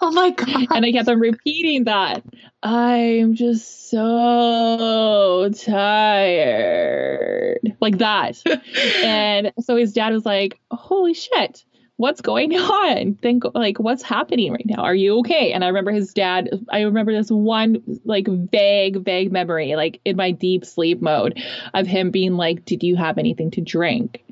oh 0.00 0.10
my 0.12 0.30
god. 0.30 0.66
And 0.70 0.84
I 0.84 0.92
kept 0.92 1.08
on 1.08 1.20
repeating 1.20 1.84
that. 1.84 2.22
I'm 2.62 3.34
just 3.34 3.90
so 3.90 5.50
tired. 5.56 7.60
Like 7.80 7.98
that. 7.98 8.40
and 9.04 9.52
so 9.60 9.76
his 9.76 9.92
dad 9.92 10.12
was 10.12 10.24
like, 10.24 10.58
Holy 10.70 11.14
shit 11.14 11.64
what's 11.96 12.20
going 12.20 12.52
on? 12.56 13.14
Think 13.16 13.44
like 13.54 13.78
what's 13.78 14.02
happening 14.02 14.52
right 14.52 14.66
now? 14.66 14.82
Are 14.82 14.94
you 14.94 15.18
okay? 15.20 15.52
And 15.52 15.64
I 15.64 15.68
remember 15.68 15.92
his 15.92 16.12
dad, 16.12 16.50
I 16.70 16.82
remember 16.82 17.12
this 17.12 17.30
one 17.30 17.82
like 18.04 18.26
vague, 18.26 19.04
vague 19.04 19.32
memory, 19.32 19.76
like 19.76 20.00
in 20.04 20.16
my 20.16 20.30
deep 20.30 20.64
sleep 20.64 21.00
mode 21.00 21.42
of 21.72 21.86
him 21.86 22.10
being 22.10 22.34
like, 22.34 22.64
Did 22.64 22.82
you 22.82 22.96
have 22.96 23.18
anything 23.18 23.50
to 23.52 23.60
drink? 23.60 24.22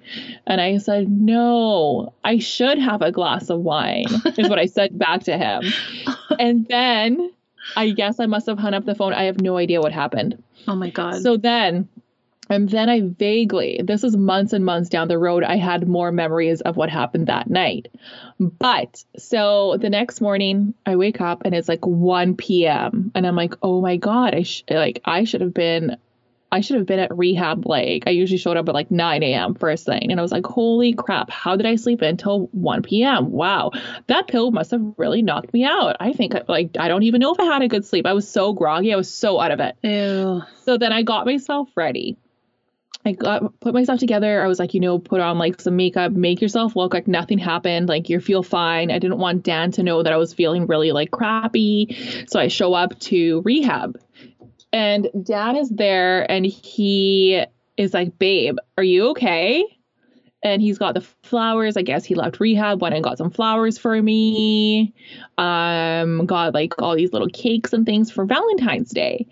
And 0.46 0.60
I 0.60 0.78
said, 0.78 1.08
No, 1.08 2.14
I 2.24 2.38
should 2.38 2.78
have 2.78 3.02
a 3.02 3.12
glass 3.12 3.50
of 3.50 3.60
wine, 3.60 4.06
is 4.36 4.48
what 4.48 4.58
I 4.58 4.66
said 4.66 4.98
back 4.98 5.24
to 5.24 5.36
him. 5.36 5.62
And 6.38 6.66
then 6.66 7.30
I 7.76 7.90
guess 7.90 8.18
I 8.18 8.26
must 8.26 8.46
have 8.46 8.58
hung 8.58 8.72
up 8.72 8.86
the 8.86 8.94
phone. 8.94 9.12
I 9.12 9.24
have 9.24 9.40
no 9.40 9.58
idea 9.58 9.80
what 9.80 9.92
happened. 9.92 10.42
Oh 10.66 10.74
my 10.74 10.90
God. 10.90 11.22
So 11.22 11.36
then 11.36 11.88
and 12.52 12.68
then 12.68 12.90
I 12.90 13.00
vaguely, 13.00 13.80
this 13.82 14.04
is 14.04 14.14
months 14.14 14.52
and 14.52 14.62
months 14.62 14.90
down 14.90 15.08
the 15.08 15.18
road, 15.18 15.42
I 15.42 15.56
had 15.56 15.88
more 15.88 16.12
memories 16.12 16.60
of 16.60 16.76
what 16.76 16.90
happened 16.90 17.28
that 17.28 17.48
night. 17.48 17.88
But 18.38 19.02
so 19.16 19.78
the 19.80 19.88
next 19.88 20.20
morning, 20.20 20.74
I 20.84 20.96
wake 20.96 21.22
up 21.22 21.46
and 21.46 21.54
it's 21.54 21.66
like 21.66 21.86
1 21.86 22.36
p.m. 22.36 23.10
and 23.14 23.26
I'm 23.26 23.36
like, 23.36 23.54
oh 23.62 23.80
my 23.80 23.96
god, 23.96 24.34
I 24.34 24.42
sh- 24.42 24.64
like 24.68 25.00
I 25.06 25.24
should 25.24 25.40
have 25.40 25.54
been, 25.54 25.96
I 26.52 26.60
should 26.60 26.76
have 26.76 26.84
been 26.84 26.98
at 26.98 27.16
rehab. 27.16 27.64
Like 27.66 28.02
I 28.06 28.10
usually 28.10 28.36
showed 28.36 28.58
up 28.58 28.68
at 28.68 28.74
like 28.74 28.90
9 28.90 29.22
a.m. 29.22 29.54
first 29.54 29.86
thing, 29.86 30.10
and 30.10 30.20
I 30.20 30.22
was 30.22 30.32
like, 30.32 30.44
holy 30.44 30.92
crap, 30.92 31.30
how 31.30 31.56
did 31.56 31.64
I 31.64 31.76
sleep 31.76 32.02
until 32.02 32.48
1 32.52 32.82
p.m. 32.82 33.30
Wow, 33.30 33.70
that 34.08 34.28
pill 34.28 34.50
must 34.50 34.72
have 34.72 34.82
really 34.98 35.22
knocked 35.22 35.54
me 35.54 35.64
out. 35.64 35.96
I 36.00 36.12
think 36.12 36.34
like 36.48 36.76
I 36.78 36.88
don't 36.88 37.04
even 37.04 37.20
know 37.22 37.32
if 37.32 37.40
I 37.40 37.44
had 37.44 37.62
a 37.62 37.68
good 37.68 37.86
sleep. 37.86 38.04
I 38.04 38.12
was 38.12 38.28
so 38.28 38.52
groggy, 38.52 38.92
I 38.92 38.96
was 38.96 39.10
so 39.10 39.40
out 39.40 39.52
of 39.52 39.60
it. 39.60 39.74
Ew. 39.82 40.42
So 40.66 40.76
then 40.76 40.92
I 40.92 41.02
got 41.02 41.24
myself 41.24 41.70
ready 41.74 42.18
I 43.04 43.12
got 43.12 43.58
put 43.60 43.74
myself 43.74 43.98
together. 43.98 44.42
I 44.42 44.46
was 44.46 44.58
like, 44.58 44.74
you 44.74 44.80
know, 44.80 44.98
put 44.98 45.20
on 45.20 45.38
like 45.38 45.60
some 45.60 45.76
makeup, 45.76 46.12
make 46.12 46.40
yourself 46.40 46.76
look 46.76 46.94
like 46.94 47.08
nothing 47.08 47.38
happened, 47.38 47.88
like 47.88 48.08
you 48.08 48.20
feel 48.20 48.42
fine. 48.42 48.90
I 48.90 48.98
didn't 48.98 49.18
want 49.18 49.42
Dan 49.42 49.72
to 49.72 49.82
know 49.82 50.02
that 50.02 50.12
I 50.12 50.16
was 50.16 50.32
feeling 50.32 50.66
really 50.66 50.92
like 50.92 51.10
crappy. 51.10 52.26
So 52.28 52.38
I 52.38 52.48
show 52.48 52.74
up 52.74 52.98
to 53.00 53.42
rehab. 53.42 53.98
And 54.72 55.08
Dan 55.22 55.56
is 55.56 55.68
there 55.68 56.30
and 56.30 56.46
he 56.46 57.44
is 57.76 57.92
like, 57.92 58.18
"Babe, 58.18 58.56
are 58.78 58.84
you 58.84 59.10
okay?" 59.10 59.64
And 60.42 60.60
he's 60.60 60.78
got 60.78 60.94
the 60.94 61.00
flowers. 61.22 61.76
I 61.76 61.82
guess 61.82 62.04
he 62.04 62.14
left 62.14 62.40
rehab, 62.40 62.82
went 62.82 62.94
and 62.94 63.04
got 63.04 63.18
some 63.18 63.30
flowers 63.30 63.78
for 63.78 64.00
me. 64.00 64.92
Um, 65.38 66.26
got 66.26 66.54
like 66.54 66.80
all 66.80 66.96
these 66.96 67.12
little 67.12 67.28
cakes 67.28 67.72
and 67.72 67.86
things 67.86 68.10
for 68.10 68.24
Valentine's 68.24 68.90
Day. 68.90 69.26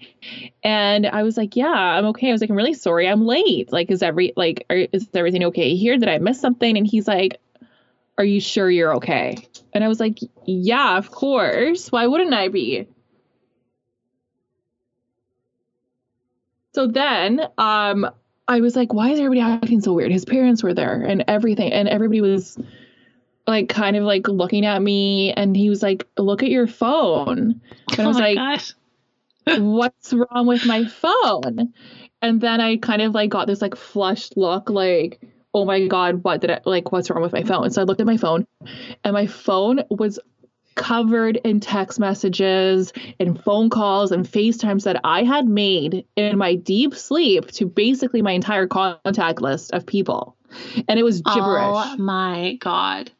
And 0.62 1.06
I 1.06 1.22
was 1.24 1.36
like, 1.36 1.56
yeah, 1.56 1.68
I'm 1.68 2.06
okay. 2.06 2.28
I 2.28 2.32
was 2.32 2.40
like, 2.40 2.50
I'm 2.50 2.56
really 2.56 2.74
sorry, 2.74 3.08
I'm 3.08 3.26
late. 3.26 3.72
Like, 3.72 3.90
is 3.90 4.02
every 4.02 4.32
like, 4.36 4.64
are, 4.70 4.86
is 4.92 5.08
everything 5.14 5.44
okay 5.44 5.74
here? 5.74 5.98
Did 5.98 6.08
I 6.08 6.18
miss 6.18 6.40
something? 6.40 6.76
And 6.76 6.86
he's 6.86 7.08
like, 7.08 7.40
are 8.16 8.24
you 8.24 8.40
sure 8.40 8.70
you're 8.70 8.96
okay? 8.96 9.36
And 9.72 9.82
I 9.82 9.88
was 9.88 9.98
like, 9.98 10.18
yeah, 10.44 10.96
of 10.96 11.10
course. 11.10 11.90
Why 11.90 12.06
wouldn't 12.06 12.34
I 12.34 12.48
be? 12.48 12.86
So 16.72 16.86
then, 16.86 17.40
um, 17.58 18.08
I 18.50 18.60
was 18.60 18.74
like, 18.74 18.92
why 18.92 19.10
is 19.10 19.20
everybody 19.20 19.40
acting 19.40 19.80
so 19.80 19.92
weird? 19.92 20.10
His 20.10 20.24
parents 20.24 20.60
were 20.64 20.74
there 20.74 21.02
and 21.02 21.24
everything, 21.28 21.72
and 21.72 21.88
everybody 21.88 22.20
was 22.20 22.58
like 23.46 23.68
kind 23.68 23.94
of 23.94 24.02
like 24.02 24.26
looking 24.26 24.66
at 24.66 24.82
me, 24.82 25.32
and 25.32 25.56
he 25.56 25.70
was 25.70 25.84
like, 25.84 26.04
look 26.18 26.42
at 26.42 26.50
your 26.50 26.66
phone. 26.66 27.60
And 27.92 28.00
I 28.00 28.04
oh 28.04 28.08
was 28.08 28.16
oh 28.16 28.20
like, 28.20 28.36
gosh. 28.36 28.74
what's 29.60 30.12
wrong 30.12 30.48
with 30.48 30.66
my 30.66 30.84
phone? 30.84 31.72
And 32.22 32.40
then 32.40 32.60
I 32.60 32.76
kind 32.78 33.02
of 33.02 33.14
like 33.14 33.30
got 33.30 33.46
this 33.46 33.62
like 33.62 33.76
flushed 33.76 34.36
look, 34.36 34.68
like, 34.68 35.20
oh 35.54 35.64
my 35.64 35.86
god, 35.86 36.24
what 36.24 36.40
did 36.40 36.50
I 36.50 36.60
like? 36.64 36.90
What's 36.90 37.08
wrong 37.08 37.22
with 37.22 37.32
my 37.32 37.44
phone? 37.44 37.70
So 37.70 37.80
I 37.80 37.84
looked 37.84 38.00
at 38.00 38.06
my 38.06 38.16
phone, 38.16 38.48
and 39.04 39.12
my 39.12 39.28
phone 39.28 39.84
was 39.90 40.18
covered 40.74 41.36
in 41.44 41.60
text 41.60 41.98
messages 41.98 42.92
and 43.18 43.42
phone 43.42 43.70
calls 43.70 44.12
and 44.12 44.26
FaceTimes 44.26 44.84
that 44.84 45.00
I 45.04 45.24
had 45.24 45.46
made 45.46 46.04
in 46.16 46.38
my 46.38 46.54
deep 46.54 46.94
sleep 46.94 47.50
to 47.52 47.66
basically 47.66 48.22
my 48.22 48.32
entire 48.32 48.66
contact 48.66 49.40
list 49.40 49.72
of 49.72 49.86
people. 49.86 50.36
And 50.88 50.98
it 50.98 51.02
was 51.02 51.20
gibberish. 51.20 51.62
Oh 51.64 51.96
my 51.98 52.56
God. 52.60 53.10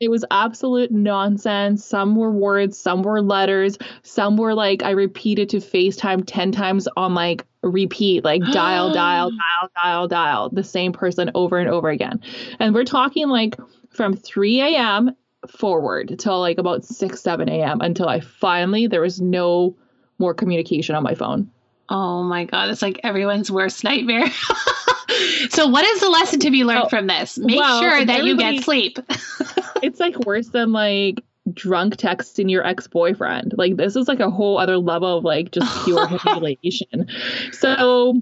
It 0.00 0.10
was 0.10 0.24
absolute 0.32 0.90
nonsense. 0.90 1.84
Some 1.84 2.16
were 2.16 2.32
words, 2.32 2.76
some 2.76 3.02
were 3.02 3.22
letters, 3.22 3.78
some 4.02 4.36
were 4.36 4.52
like 4.52 4.82
I 4.82 4.90
repeated 4.90 5.48
to 5.50 5.58
FaceTime 5.58 6.24
10 6.26 6.50
times 6.50 6.88
on 6.96 7.14
like 7.14 7.44
repeat, 7.62 8.24
like 8.24 8.42
dial, 8.52 8.92
dial, 8.94 9.30
dial, 9.30 9.70
dial, 9.76 10.08
dial, 10.08 10.50
the 10.50 10.64
same 10.64 10.92
person 10.92 11.30
over 11.36 11.58
and 11.58 11.68
over 11.68 11.88
again. 11.88 12.20
And 12.58 12.74
we're 12.74 12.84
talking 12.84 13.28
like 13.28 13.56
from 13.90 14.16
3 14.16 14.60
a.m 14.60 15.16
forward 15.48 16.18
till 16.18 16.38
like 16.40 16.58
about 16.58 16.84
6 16.84 17.20
7 17.20 17.48
a.m 17.48 17.80
until 17.80 18.08
i 18.08 18.20
finally 18.20 18.86
there 18.86 19.00
was 19.00 19.20
no 19.20 19.76
more 20.18 20.34
communication 20.34 20.94
on 20.94 21.02
my 21.02 21.14
phone 21.14 21.50
oh 21.88 22.22
my 22.22 22.44
god 22.44 22.70
it's 22.70 22.82
like 22.82 23.00
everyone's 23.02 23.50
worst 23.50 23.82
nightmare 23.82 24.26
so 25.50 25.66
what 25.66 25.84
is 25.84 26.00
the 26.00 26.08
lesson 26.08 26.38
to 26.38 26.50
be 26.50 26.64
learned 26.64 26.84
oh, 26.84 26.88
from 26.88 27.06
this 27.06 27.38
make 27.38 27.58
well, 27.58 27.80
sure 27.80 28.04
that 28.04 28.24
you 28.24 28.36
get 28.36 28.62
sleep 28.62 28.98
it's 29.82 29.98
like 29.98 30.16
worse 30.20 30.48
than 30.48 30.72
like 30.72 31.22
drunk 31.52 31.96
texting 31.96 32.50
your 32.50 32.66
ex-boyfriend. 32.66 33.54
Like 33.56 33.76
this 33.76 33.96
is 33.96 34.08
like 34.08 34.20
a 34.20 34.30
whole 34.30 34.58
other 34.58 34.78
level 34.78 35.18
of 35.18 35.24
like 35.24 35.50
just 35.50 35.84
pure 35.84 36.06
humiliation. 36.18 37.08
So 37.52 38.20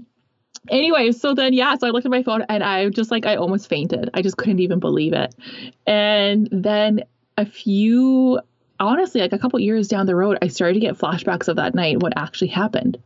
anyway, 0.69 1.13
so 1.13 1.35
then 1.35 1.53
yeah, 1.53 1.77
so 1.77 1.87
I 1.87 1.91
looked 1.91 2.07
at 2.07 2.11
my 2.11 2.23
phone 2.23 2.43
and 2.49 2.63
I 2.63 2.89
just 2.89 3.11
like 3.11 3.27
I 3.27 3.37
almost 3.37 3.69
fainted. 3.69 4.11
I 4.15 4.23
just 4.23 4.37
couldn't 4.37 4.61
even 4.61 4.79
believe 4.79 5.13
it. 5.13 5.35
And 5.87 6.49
then 6.51 7.05
a 7.37 7.47
few 7.47 8.41
honestly 8.79 9.21
like 9.21 9.33
a 9.33 9.39
couple 9.39 9.59
years 9.61 9.89
down 9.89 10.07
the 10.07 10.17
road, 10.17 10.39
I 10.43 10.49
started 10.49 10.75
to 10.75 10.81
get 10.81 10.99
flashbacks 10.99 11.49
of 11.49 11.57
that 11.57 11.75
night 11.75 12.01
what 12.01 12.13
actually 12.17 12.49
happened. 12.49 12.99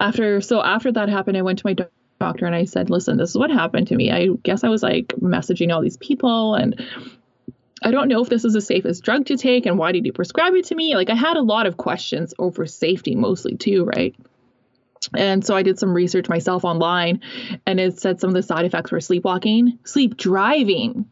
After 0.00 0.40
so 0.40 0.62
after 0.62 0.92
that 0.92 1.08
happened, 1.08 1.36
I 1.36 1.42
went 1.42 1.58
to 1.60 1.66
my 1.66 1.76
doctor 2.20 2.46
and 2.46 2.54
I 2.54 2.64
said, 2.64 2.90
"Listen, 2.90 3.16
this 3.16 3.30
is 3.30 3.38
what 3.38 3.50
happened 3.50 3.88
to 3.88 3.96
me. 3.96 4.10
I 4.10 4.28
guess 4.42 4.64
I 4.64 4.68
was 4.68 4.82
like 4.82 5.08
messaging 5.20 5.72
all 5.72 5.82
these 5.82 5.96
people 5.96 6.54
and 6.54 6.80
I 7.82 7.90
don't 7.92 8.08
know 8.08 8.22
if 8.22 8.28
this 8.28 8.44
is 8.44 8.54
the 8.54 8.60
safest 8.60 9.04
drug 9.04 9.26
to 9.26 9.36
take 9.36 9.66
and 9.66 9.78
why 9.78 9.92
did 9.92 10.04
you 10.04 10.12
prescribe 10.12 10.54
it 10.54 10.66
to 10.66 10.74
me? 10.74 10.96
Like 10.96 11.10
I 11.10 11.14
had 11.14 11.36
a 11.36 11.42
lot 11.42 11.66
of 11.66 11.76
questions 11.76 12.34
over 12.38 12.66
safety 12.66 13.14
mostly 13.14 13.56
too, 13.56 13.84
right? 13.84 14.14
And 15.14 15.44
so 15.44 15.54
I 15.54 15.62
did 15.62 15.78
some 15.78 15.94
research 15.94 16.28
myself 16.28 16.64
online 16.64 17.20
and 17.66 17.80
it 17.80 17.98
said 18.00 18.20
some 18.20 18.28
of 18.28 18.34
the 18.34 18.42
side 18.42 18.64
effects 18.64 18.90
were 18.90 19.00
sleepwalking, 19.00 19.78
sleep 19.84 20.16
driving. 20.16 21.06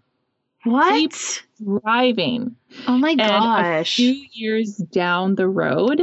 What? 0.64 1.12
Sleep 1.12 1.83
driving. 1.83 2.57
Oh 2.87 2.99
my 2.99 3.11
And 3.11 3.20
a 3.20 3.25
gosh. 3.25 3.96
few 3.96 4.25
years 4.33 4.77
down 4.77 5.35
the 5.35 5.49
road, 5.49 6.01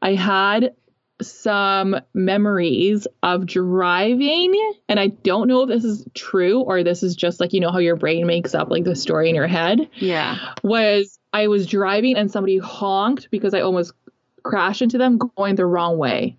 I 0.00 0.14
had 0.14 0.74
some 1.22 1.96
memories 2.12 3.06
of 3.22 3.46
driving 3.46 4.74
and 4.88 5.00
I 5.00 5.06
don't 5.08 5.48
know 5.48 5.62
if 5.62 5.68
this 5.68 5.84
is 5.84 6.06
true 6.14 6.60
or 6.60 6.82
this 6.82 7.02
is 7.02 7.16
just 7.16 7.40
like 7.40 7.54
you 7.54 7.60
know 7.60 7.70
how 7.72 7.78
your 7.78 7.96
brain 7.96 8.26
makes 8.26 8.54
up 8.54 8.68
like 8.70 8.84
the 8.84 8.94
story 8.94 9.30
in 9.30 9.34
your 9.34 9.46
head 9.46 9.88
yeah. 9.94 10.36
was 10.62 11.18
I 11.32 11.48
was 11.48 11.66
driving 11.66 12.16
and 12.16 12.30
somebody 12.30 12.58
honked 12.58 13.30
because 13.30 13.54
I 13.54 13.60
almost 13.60 13.94
crashed 14.42 14.82
into 14.82 14.98
them 14.98 15.18
going 15.18 15.56
the 15.56 15.66
wrong 15.66 15.98
way. 15.98 16.36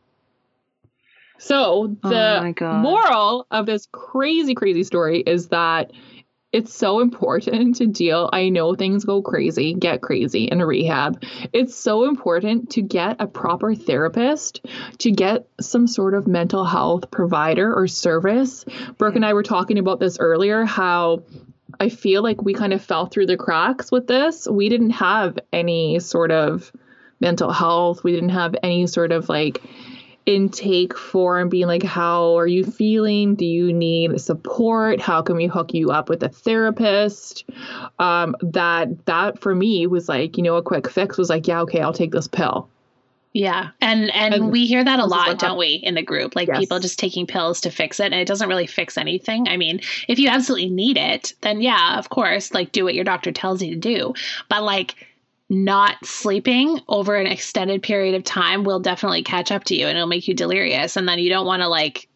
So 1.38 1.96
Oh 2.04 2.10
the 2.10 2.54
God. 2.56 2.82
moral 2.82 3.48
of 3.52 3.66
this 3.66 3.88
crazy, 3.92 4.56
crazy 4.56 4.84
story 4.84 5.20
is 5.20 5.50
that 5.50 5.92
it's 6.54 6.74
so 6.74 7.02
important 7.02 7.76
to 7.76 7.88
deal. 7.88 8.30
I 8.32 8.50
know 8.50 8.74
things 8.74 9.04
go 9.04 9.22
crazy, 9.22 9.74
get 9.74 10.02
crazy 10.02 10.46
in 10.46 10.62
rehab. 10.62 11.22
It's 11.52 11.76
so 11.76 12.06
important 12.06 12.72
to 12.72 12.82
get 12.82 13.18
a 13.20 13.28
proper 13.28 13.76
therapist, 13.76 14.66
to 15.00 15.12
get 15.12 15.48
some 15.60 15.88
sort 15.88 16.14
of 16.14 16.26
mental 16.26 16.64
health 16.64 17.12
provider 17.12 17.74
or 17.74 17.88
service. 17.88 18.64
Brooke 18.98 19.16
and 19.16 19.26
I 19.26 19.34
were 19.34 19.44
talking 19.44 19.78
about 19.78 20.00
this 20.00 20.18
earlier 20.20 20.64
how 20.64 21.24
I 21.80 21.90
feel 21.90 22.24
like 22.24 22.42
we 22.42 22.54
kind 22.54 22.74
of 22.74 22.82
fell 22.82 23.08
through 23.08 23.28
the 23.28 23.38
cracks 23.38 23.92
with 23.92 24.08
this. 24.08 24.48
We 24.48 24.70
didn't 24.70 24.92
have 24.92 25.38
any 25.52 26.00
sort 26.00 26.32
of 26.32 26.72
mental 27.20 27.52
health. 27.52 28.04
We 28.04 28.14
didn't 28.14 28.30
have 28.30 28.56
any 28.64 28.88
sort 28.88 29.12
of 29.12 29.28
like 29.28 29.62
intake 30.28 30.96
form 30.96 31.50
being 31.50 31.68
like, 31.68 31.84
how 31.84 32.38
are 32.38 32.46
you 32.46 32.64
feeling? 32.64 33.34
Do 33.34 33.46
you 33.46 33.74
need 33.74 34.20
support? 34.22 35.00
How 35.00 35.22
can 35.22 35.38
we 35.38 35.48
hook 35.48 35.74
you 35.74 35.90
up 35.90 36.10
with 36.10 36.22
a 36.22 36.30
therapist? 36.30 37.46
Um, 37.98 38.36
that 38.42 39.06
that 39.06 39.40
for 39.40 39.56
me 39.56 39.88
was 39.88 40.08
like, 40.08 40.38
you 40.38 40.44
know, 40.44 40.58
a 40.58 40.62
quick 40.62 40.90
fix 40.90 41.18
was 41.18 41.30
like, 41.30 41.48
yeah, 41.48 41.62
okay, 41.62 41.82
I'll 41.82 41.94
take 41.94 42.12
this 42.12 42.28
pill. 42.28 42.70
Yeah. 43.34 43.70
And 43.82 44.12
and, 44.16 44.34
And 44.34 44.52
we 44.52 44.66
hear 44.66 44.84
that 44.84 45.00
a 45.00 45.06
lot, 45.06 45.38
don't 45.38 45.58
we, 45.60 45.76
in 45.76 45.94
the 45.96 46.02
group? 46.02 46.36
Like 46.36 46.48
Yes. 46.48 46.58
people 46.58 46.80
just 46.80 46.98
taking 46.98 47.28
pills 47.28 47.62
to 47.62 47.70
fix 47.70 48.00
it 48.00 48.06
and 48.06 48.16
it 48.16 48.28
doesn't 48.28 48.50
really 48.50 48.68
fix 48.68 48.98
anything. 48.98 49.48
I 49.48 49.58
mean, 49.58 49.80
if 50.08 50.18
you 50.18 50.28
absolutely 50.28 50.70
need 50.70 50.98
it, 50.98 51.34
then 51.42 51.62
yeah, 51.62 52.00
of 52.00 52.10
course, 52.10 52.54
like 52.54 52.72
do 52.72 52.84
what 52.84 52.96
your 52.96 53.04
doctor 53.04 53.32
tells 53.32 53.62
you 53.62 53.76
to 53.76 53.80
do. 53.80 54.14
But 54.50 54.64
like 54.64 54.96
not 55.50 56.06
sleeping 56.06 56.80
over 56.88 57.16
an 57.16 57.28
extended 57.28 57.82
period 57.82 58.16
of 58.16 58.24
time 58.24 58.64
will 58.64 58.80
definitely 58.80 59.24
catch 59.24 59.52
up 59.52 59.64
to 59.66 59.76
you 59.76 59.88
and 59.88 59.98
it'll 59.98 60.08
make 60.08 60.28
you 60.28 60.34
delirious. 60.34 60.98
And 60.98 61.08
then 61.08 61.20
you 61.20 61.30
don't 61.30 61.46
want 61.46 61.62
to 61.62 61.68
like 61.68 62.10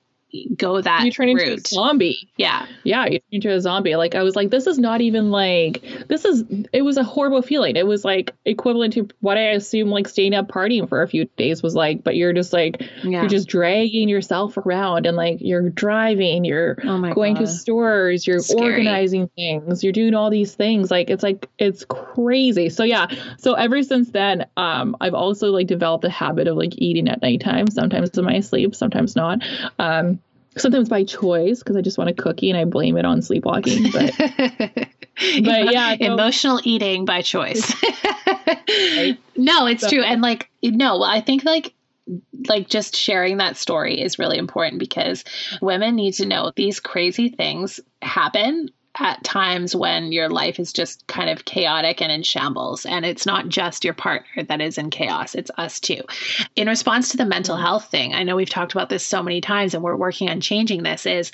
go 0.55 0.81
that 0.81 1.03
you 1.05 1.11
turn 1.11 1.29
into 1.29 1.53
a 1.53 1.59
zombie. 1.59 2.29
Yeah. 2.37 2.65
Yeah, 2.83 3.05
you 3.05 3.19
turn 3.19 3.27
into 3.31 3.51
a 3.53 3.61
zombie. 3.61 3.95
Like 3.95 4.15
I 4.15 4.23
was 4.23 4.35
like, 4.35 4.49
this 4.49 4.67
is 4.67 4.79
not 4.79 5.01
even 5.01 5.31
like 5.31 5.83
this 6.07 6.25
is 6.25 6.43
it 6.73 6.81
was 6.83 6.97
a 6.97 7.03
horrible 7.03 7.41
feeling. 7.41 7.75
It 7.75 7.85
was 7.87 8.05
like 8.05 8.33
equivalent 8.45 8.93
to 8.93 9.07
what 9.19 9.37
I 9.37 9.49
assume 9.51 9.89
like 9.89 10.07
staying 10.07 10.33
up 10.33 10.47
partying 10.47 10.87
for 10.87 11.01
a 11.01 11.07
few 11.07 11.25
days 11.37 11.61
was 11.61 11.75
like, 11.75 12.03
but 12.03 12.15
you're 12.15 12.33
just 12.33 12.53
like 12.53 12.81
Yeah. 13.03 13.21
you're 13.21 13.29
just 13.29 13.47
dragging 13.47 14.09
yourself 14.09 14.57
around 14.57 15.05
and 15.05 15.17
like 15.17 15.37
you're 15.41 15.69
driving, 15.69 16.45
you're 16.45 16.77
oh 16.83 17.13
going 17.13 17.33
God. 17.35 17.41
to 17.41 17.47
stores, 17.47 18.25
you're 18.25 18.39
Scary. 18.39 18.71
organizing 18.73 19.27
things, 19.35 19.83
you're 19.83 19.93
doing 19.93 20.13
all 20.15 20.29
these 20.29 20.55
things. 20.55 20.89
Like 20.91 21.09
it's 21.09 21.23
like 21.23 21.49
it's 21.59 21.85
crazy. 21.85 22.69
So 22.69 22.83
yeah. 22.83 23.07
So 23.37 23.53
ever 23.53 23.83
since 23.83 24.09
then, 24.11 24.45
um, 24.57 24.95
I've 25.01 25.13
also 25.13 25.51
like 25.51 25.67
developed 25.67 26.05
a 26.05 26.09
habit 26.09 26.47
of 26.47 26.55
like 26.57 26.71
eating 26.77 27.07
at 27.09 27.21
nighttime, 27.21 27.67
sometimes 27.69 28.17
in 28.17 28.25
my 28.25 28.39
sleep, 28.39 28.75
sometimes 28.75 29.15
not. 29.15 29.43
Um 29.79 30.19
sometimes 30.57 30.89
by 30.89 31.03
choice 31.03 31.59
because 31.59 31.75
I 31.75 31.81
just 31.81 31.97
want 31.97 32.09
a 32.09 32.13
cookie 32.13 32.49
and 32.49 32.57
I 32.59 32.65
blame 32.65 32.97
it 32.97 33.05
on 33.05 33.21
sleepwalking. 33.21 33.91
But 33.91 34.13
but 34.17 35.71
yeah, 35.71 35.95
so- 35.97 36.05
emotional 36.13 36.59
eating 36.63 37.05
by 37.05 37.21
choice. 37.21 37.73
No, 39.35 39.65
it's 39.65 39.81
So- 39.83 39.89
true. 39.89 40.03
And 40.03 40.21
like 40.21 40.49
no, 40.63 40.99
well, 40.99 41.03
I 41.09 41.19
think 41.21 41.43
like 41.43 41.73
like 42.47 42.67
just 42.69 42.95
sharing 42.95 43.37
that 43.37 43.57
story 43.57 43.99
is 44.01 44.19
really 44.19 44.37
important 44.37 44.79
because 44.79 45.23
women 45.61 45.95
need 45.95 46.13
to 46.15 46.25
know 46.25 46.51
these 46.55 46.79
crazy 46.79 47.29
things 47.29 47.79
happen 48.01 48.69
at 48.99 49.23
times 49.23 49.75
when 49.75 50.11
your 50.11 50.29
life 50.29 50.59
is 50.59 50.73
just 50.73 51.05
kind 51.07 51.29
of 51.29 51.45
chaotic 51.45 52.01
and 52.01 52.11
in 52.11 52.23
shambles. 52.23 52.85
And 52.85 53.05
it's 53.05 53.25
not 53.25 53.47
just 53.47 53.83
your 53.83 53.93
partner 53.93 54.43
that 54.43 54.61
is 54.61 54.77
in 54.77 54.89
chaos 54.89 55.35
it's 55.35 55.51
us 55.57 55.79
too. 55.79 56.01
In 56.55 56.67
response 56.67 57.09
to 57.09 57.17
the 57.17 57.25
mental 57.25 57.57
health 57.57 57.89
thing 57.89 58.13
i 58.13 58.23
know 58.23 58.35
we've 58.35 58.49
talked 58.49 58.73
about 58.73 58.89
this 58.89 59.05
so 59.05 59.21
many 59.21 59.41
times 59.41 59.73
and 59.73 59.83
we're 59.83 59.95
working 59.95 60.29
on 60.29 60.41
changing 60.41 60.83
this 60.83 61.05
is 61.05 61.31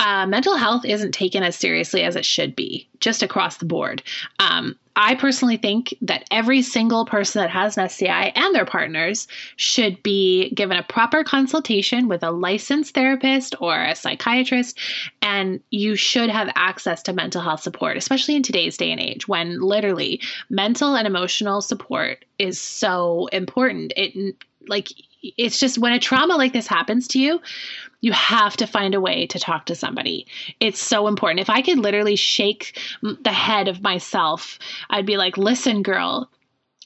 uh, 0.00 0.26
mental 0.26 0.56
health 0.56 0.84
isn't 0.84 1.12
taken 1.12 1.42
as 1.42 1.56
seriously 1.56 2.02
as 2.02 2.16
it 2.16 2.24
should 2.24 2.54
be 2.54 2.88
just 3.00 3.22
across 3.22 3.58
the 3.58 3.64
board. 3.64 4.02
Um, 4.38 4.76
I 4.98 5.14
personally 5.14 5.58
think 5.58 5.94
that 6.00 6.26
every 6.30 6.62
single 6.62 7.04
person 7.04 7.42
that 7.42 7.50
has 7.50 7.76
an 7.76 7.84
SCI 7.84 8.32
and 8.34 8.54
their 8.54 8.64
partners 8.64 9.28
should 9.56 10.02
be 10.02 10.50
given 10.54 10.78
a 10.78 10.82
proper 10.82 11.22
consultation 11.22 12.08
with 12.08 12.22
a 12.22 12.30
licensed 12.30 12.94
therapist 12.94 13.54
or 13.60 13.78
a 13.78 13.94
psychiatrist, 13.94 14.78
and 15.20 15.60
you 15.70 15.96
should 15.96 16.30
have 16.30 16.50
access 16.54 17.02
to 17.02 17.12
mental 17.12 17.42
health 17.42 17.60
support, 17.60 17.98
especially 17.98 18.36
in 18.36 18.42
today's 18.42 18.78
day 18.78 18.90
and 18.90 19.00
age 19.00 19.28
when 19.28 19.60
literally 19.60 20.20
mental 20.48 20.96
and 20.96 21.06
emotional 21.06 21.60
support 21.60 22.24
is 22.38 22.58
so 22.58 23.26
important. 23.32 23.92
It 23.96 24.36
like 24.66 24.88
it's 25.22 25.58
just 25.58 25.78
when 25.78 25.92
a 25.92 25.98
trauma 25.98 26.36
like 26.36 26.52
this 26.52 26.66
happens 26.66 27.08
to 27.08 27.18
you, 27.18 27.40
you 28.00 28.12
have 28.12 28.56
to 28.58 28.66
find 28.66 28.94
a 28.94 29.00
way 29.00 29.26
to 29.26 29.38
talk 29.38 29.66
to 29.66 29.74
somebody. 29.74 30.26
It's 30.60 30.80
so 30.80 31.08
important. 31.08 31.40
If 31.40 31.50
I 31.50 31.62
could 31.62 31.78
literally 31.78 32.16
shake 32.16 32.78
the 33.02 33.32
head 33.32 33.68
of 33.68 33.82
myself, 33.82 34.58
I'd 34.90 35.06
be 35.06 35.16
like, 35.16 35.36
listen, 35.36 35.82
girl, 35.82 36.30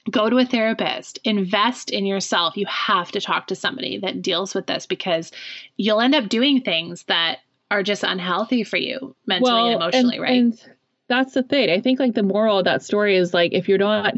go 0.09 0.29
to 0.29 0.37
a 0.37 0.45
therapist, 0.45 1.19
invest 1.23 1.91
in 1.91 2.05
yourself. 2.05 2.57
You 2.57 2.65
have 2.67 3.11
to 3.11 3.21
talk 3.21 3.47
to 3.47 3.55
somebody 3.55 3.99
that 3.99 4.21
deals 4.21 4.55
with 4.55 4.67
this 4.67 4.85
because 4.85 5.31
you'll 5.77 6.01
end 6.01 6.15
up 6.15 6.29
doing 6.29 6.61
things 6.61 7.03
that 7.03 7.39
are 7.69 7.83
just 7.83 8.03
unhealthy 8.03 8.63
for 8.63 8.77
you 8.77 9.15
mentally 9.27 9.73
and 9.73 9.81
emotionally, 9.81 10.15
and, 10.15 10.23
right? 10.23 10.39
And 10.39 10.59
that's 11.11 11.33
the 11.33 11.43
thing. 11.43 11.69
I 11.69 11.81
think 11.81 11.99
like 11.99 12.13
the 12.13 12.23
moral 12.23 12.59
of 12.59 12.65
that 12.65 12.83
story 12.83 13.15
is 13.15 13.33
like 13.33 13.53
if 13.53 13.67
you're 13.67 13.77
not 13.77 14.15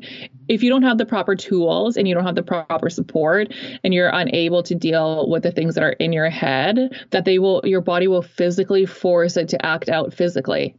if 0.48 0.62
you 0.62 0.70
don't 0.70 0.84
have 0.84 0.98
the 0.98 1.06
proper 1.06 1.36
tools 1.36 1.98
and 1.98 2.08
you 2.08 2.14
don't 2.14 2.26
have 2.26 2.36
the 2.36 2.44
proper 2.44 2.90
support 2.90 3.54
and 3.84 3.94
you're 3.94 4.10
unable 4.10 4.62
to 4.64 4.76
deal 4.76 5.30
with 5.30 5.44
the 5.44 5.52
things 5.52 5.76
that 5.76 5.84
are 5.84 5.94
in 5.94 6.14
your 6.14 6.30
head, 6.30 7.06
that 7.12 7.26
they 7.26 7.40
will 7.40 7.62
your 7.64 7.82
body 7.82 8.08
will 8.08 8.22
physically 8.22 8.86
force 8.86 9.38
it 9.38 9.50
to 9.50 9.66
act 9.66 9.90
out 9.90 10.14
physically. 10.14 10.76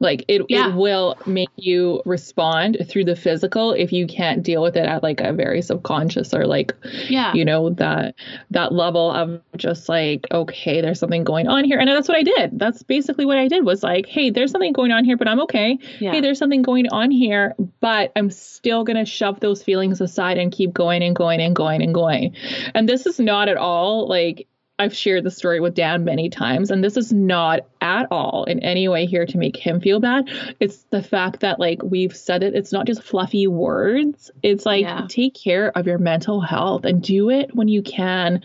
Like 0.00 0.24
it, 0.28 0.42
Yeah. 0.48 0.70
it 0.70 0.74
will 0.74 1.16
make 1.24 1.50
you 1.56 2.02
respond 2.04 2.78
through 2.88 3.04
the 3.04 3.14
physical 3.16 3.72
if 3.72 3.92
you 3.92 4.06
can't 4.06 4.42
deal 4.42 4.60
with 4.60 4.76
it 4.76 4.86
at 4.86 5.02
like 5.02 5.20
a 5.20 5.32
very 5.32 5.62
subconscious 5.62 6.34
or 6.34 6.46
like 6.46 6.74
yeah. 7.08 7.32
you 7.32 7.44
know 7.44 7.70
that 7.70 8.14
that 8.50 8.72
level 8.72 9.10
of 9.12 9.40
just 9.56 9.88
like 9.88 10.26
okay 10.32 10.80
there's 10.80 10.98
something 10.98 11.22
going 11.22 11.46
on 11.46 11.64
here 11.64 11.78
and 11.78 11.88
that's 11.88 12.08
what 12.08 12.16
i 12.16 12.22
did 12.22 12.58
that's 12.58 12.82
basically 12.82 13.24
what 13.24 13.38
i 13.38 13.46
did 13.46 13.64
was 13.64 13.82
like 13.82 14.06
hey 14.06 14.30
there's 14.30 14.50
something 14.50 14.72
going 14.72 14.90
on 14.90 15.04
here 15.04 15.16
but 15.16 15.28
i'm 15.28 15.40
okay 15.40 15.78
yeah. 16.00 16.10
hey 16.12 16.20
there's 16.20 16.38
something 16.38 16.62
going 16.62 16.88
on 16.88 17.10
here 17.10 17.54
but 17.80 18.10
i'm 18.16 18.30
still 18.30 18.84
going 18.84 18.96
to 18.96 19.04
shove 19.04 19.40
those 19.40 19.62
feelings 19.62 20.00
aside 20.00 20.38
and 20.38 20.52
keep 20.52 20.72
going 20.72 21.02
and 21.02 21.14
going 21.14 21.40
and 21.40 21.54
going 21.54 21.80
and 21.82 21.94
going 21.94 22.34
and 22.74 22.88
this 22.88 23.06
is 23.06 23.20
not 23.20 23.48
at 23.48 23.56
all 23.56 24.08
like 24.08 24.48
I've 24.76 24.94
shared 24.94 25.22
the 25.22 25.30
story 25.30 25.60
with 25.60 25.74
Dan 25.74 26.04
many 26.04 26.30
times, 26.30 26.72
and 26.72 26.82
this 26.82 26.96
is 26.96 27.12
not 27.12 27.60
at 27.80 28.08
all 28.10 28.44
in 28.44 28.58
any 28.60 28.88
way 28.88 29.06
here 29.06 29.24
to 29.24 29.38
make 29.38 29.56
him 29.56 29.80
feel 29.80 30.00
bad. 30.00 30.28
It's 30.58 30.84
the 30.90 31.02
fact 31.02 31.40
that 31.40 31.60
like 31.60 31.80
we've 31.82 32.16
said 32.16 32.42
it, 32.42 32.56
it's 32.56 32.72
not 32.72 32.86
just 32.86 33.02
fluffy 33.02 33.46
words. 33.46 34.32
It's 34.42 34.66
like 34.66 34.82
yeah. 34.82 35.06
take 35.08 35.34
care 35.34 35.70
of 35.76 35.86
your 35.86 35.98
mental 35.98 36.40
health 36.40 36.86
and 36.86 37.00
do 37.00 37.30
it 37.30 37.54
when 37.54 37.68
you 37.68 37.82
can 37.82 38.42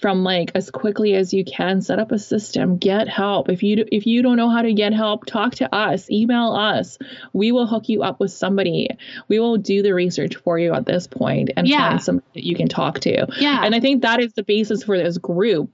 from 0.00 0.24
like 0.24 0.50
as 0.56 0.68
quickly 0.70 1.14
as 1.14 1.32
you 1.32 1.44
can. 1.44 1.80
Set 1.80 2.00
up 2.00 2.10
a 2.10 2.18
system, 2.18 2.78
get 2.78 3.06
help. 3.06 3.48
If 3.48 3.62
you 3.62 3.84
if 3.92 4.04
you 4.04 4.22
don't 4.22 4.36
know 4.36 4.50
how 4.50 4.62
to 4.62 4.72
get 4.72 4.92
help, 4.94 5.26
talk 5.26 5.56
to 5.56 5.72
us, 5.72 6.10
email 6.10 6.54
us. 6.54 6.98
We 7.32 7.52
will 7.52 7.68
hook 7.68 7.88
you 7.88 8.02
up 8.02 8.18
with 8.18 8.32
somebody. 8.32 8.88
We 9.28 9.38
will 9.38 9.58
do 9.58 9.82
the 9.82 9.94
research 9.94 10.34
for 10.36 10.58
you 10.58 10.72
at 10.72 10.86
this 10.86 11.06
point 11.06 11.50
and 11.56 11.68
yeah. 11.68 11.90
find 11.90 12.02
somebody 12.02 12.26
that 12.34 12.44
you 12.44 12.56
can 12.56 12.68
talk 12.68 12.98
to. 13.00 13.28
Yeah. 13.38 13.64
And 13.64 13.76
I 13.76 13.80
think 13.80 14.02
that 14.02 14.18
is 14.20 14.32
the 14.32 14.42
basis 14.42 14.82
for 14.82 14.98
this 14.98 15.18
group 15.18 15.68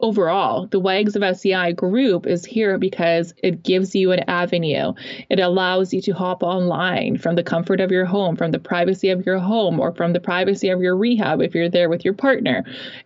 overall, 0.00 0.66
the 0.66 0.78
Wags 0.78 1.16
of 1.16 1.22
SCI 1.22 1.72
group 1.72 2.26
is 2.26 2.44
here 2.44 2.78
because 2.78 3.34
it 3.42 3.62
gives 3.62 3.94
you 3.94 4.12
an 4.12 4.20
avenue. 4.28 4.92
It 5.30 5.40
allows 5.40 5.92
you 5.92 6.02
to 6.02 6.12
hop 6.12 6.42
online 6.42 7.18
from 7.18 7.34
the 7.34 7.42
comfort 7.42 7.80
of 7.80 7.90
your 7.90 8.04
home, 8.04 8.36
from 8.36 8.50
the 8.50 8.58
privacy 8.58 9.10
of 9.10 9.24
your 9.24 9.38
home, 9.38 9.80
or 9.80 9.92
from 9.92 10.12
the 10.12 10.20
privacy 10.20 10.68
of 10.68 10.80
your 10.80 10.96
rehab 10.96 11.40
if 11.40 11.54
you're 11.54 11.68
there 11.68 11.88
with 11.88 12.04
your 12.04 12.14
partner, 12.14 12.64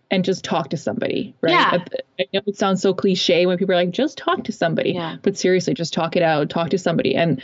and 0.09 0.25
just 0.25 0.43
talk 0.43 0.69
to 0.69 0.77
somebody, 0.77 1.33
right? 1.41 1.51
Yeah. 1.51 1.83
I 2.19 2.25
know 2.33 2.41
it 2.45 2.57
sounds 2.57 2.81
so 2.81 2.93
cliche 2.93 3.45
when 3.45 3.57
people 3.57 3.73
are 3.73 3.77
like, 3.77 3.91
just 3.91 4.17
talk 4.17 4.43
to 4.43 4.51
somebody. 4.51 4.91
Yeah. 4.91 5.15
But 5.21 5.37
seriously, 5.37 5.73
just 5.73 5.93
talk 5.93 6.15
it 6.15 6.23
out, 6.23 6.49
talk 6.49 6.71
to 6.71 6.77
somebody. 6.77 7.15
And 7.15 7.41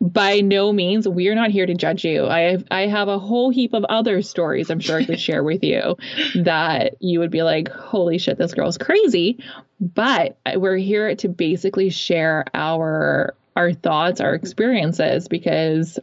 by 0.00 0.40
no 0.40 0.72
means 0.72 1.06
we're 1.06 1.34
not 1.34 1.50
here 1.50 1.66
to 1.66 1.74
judge 1.74 2.04
you. 2.04 2.26
I 2.26 2.52
have 2.52 2.64
i 2.70 2.86
have 2.86 3.08
a 3.08 3.18
whole 3.18 3.50
heap 3.50 3.74
of 3.74 3.84
other 3.84 4.22
stories 4.22 4.70
i'm 4.70 4.80
sure 4.80 4.98
i 4.98 5.04
could 5.04 5.20
share 5.28 5.44
with 5.44 5.62
you 5.62 5.96
that 6.36 6.94
you 7.00 7.20
would 7.20 7.30
be 7.30 7.42
like 7.42 7.68
holy 7.68 8.18
shit 8.18 8.38
this 8.38 8.54
girl's 8.54 8.78
crazy. 8.78 9.42
But 9.80 10.38
we're 10.54 10.76
here 10.76 11.14
to 11.16 11.28
basically 11.28 11.90
share 11.90 12.44
our 12.54 13.34
our 13.56 13.72
thoughts 13.72 14.20
our 14.20 14.34
experiences 14.34 15.28
because 15.28 15.98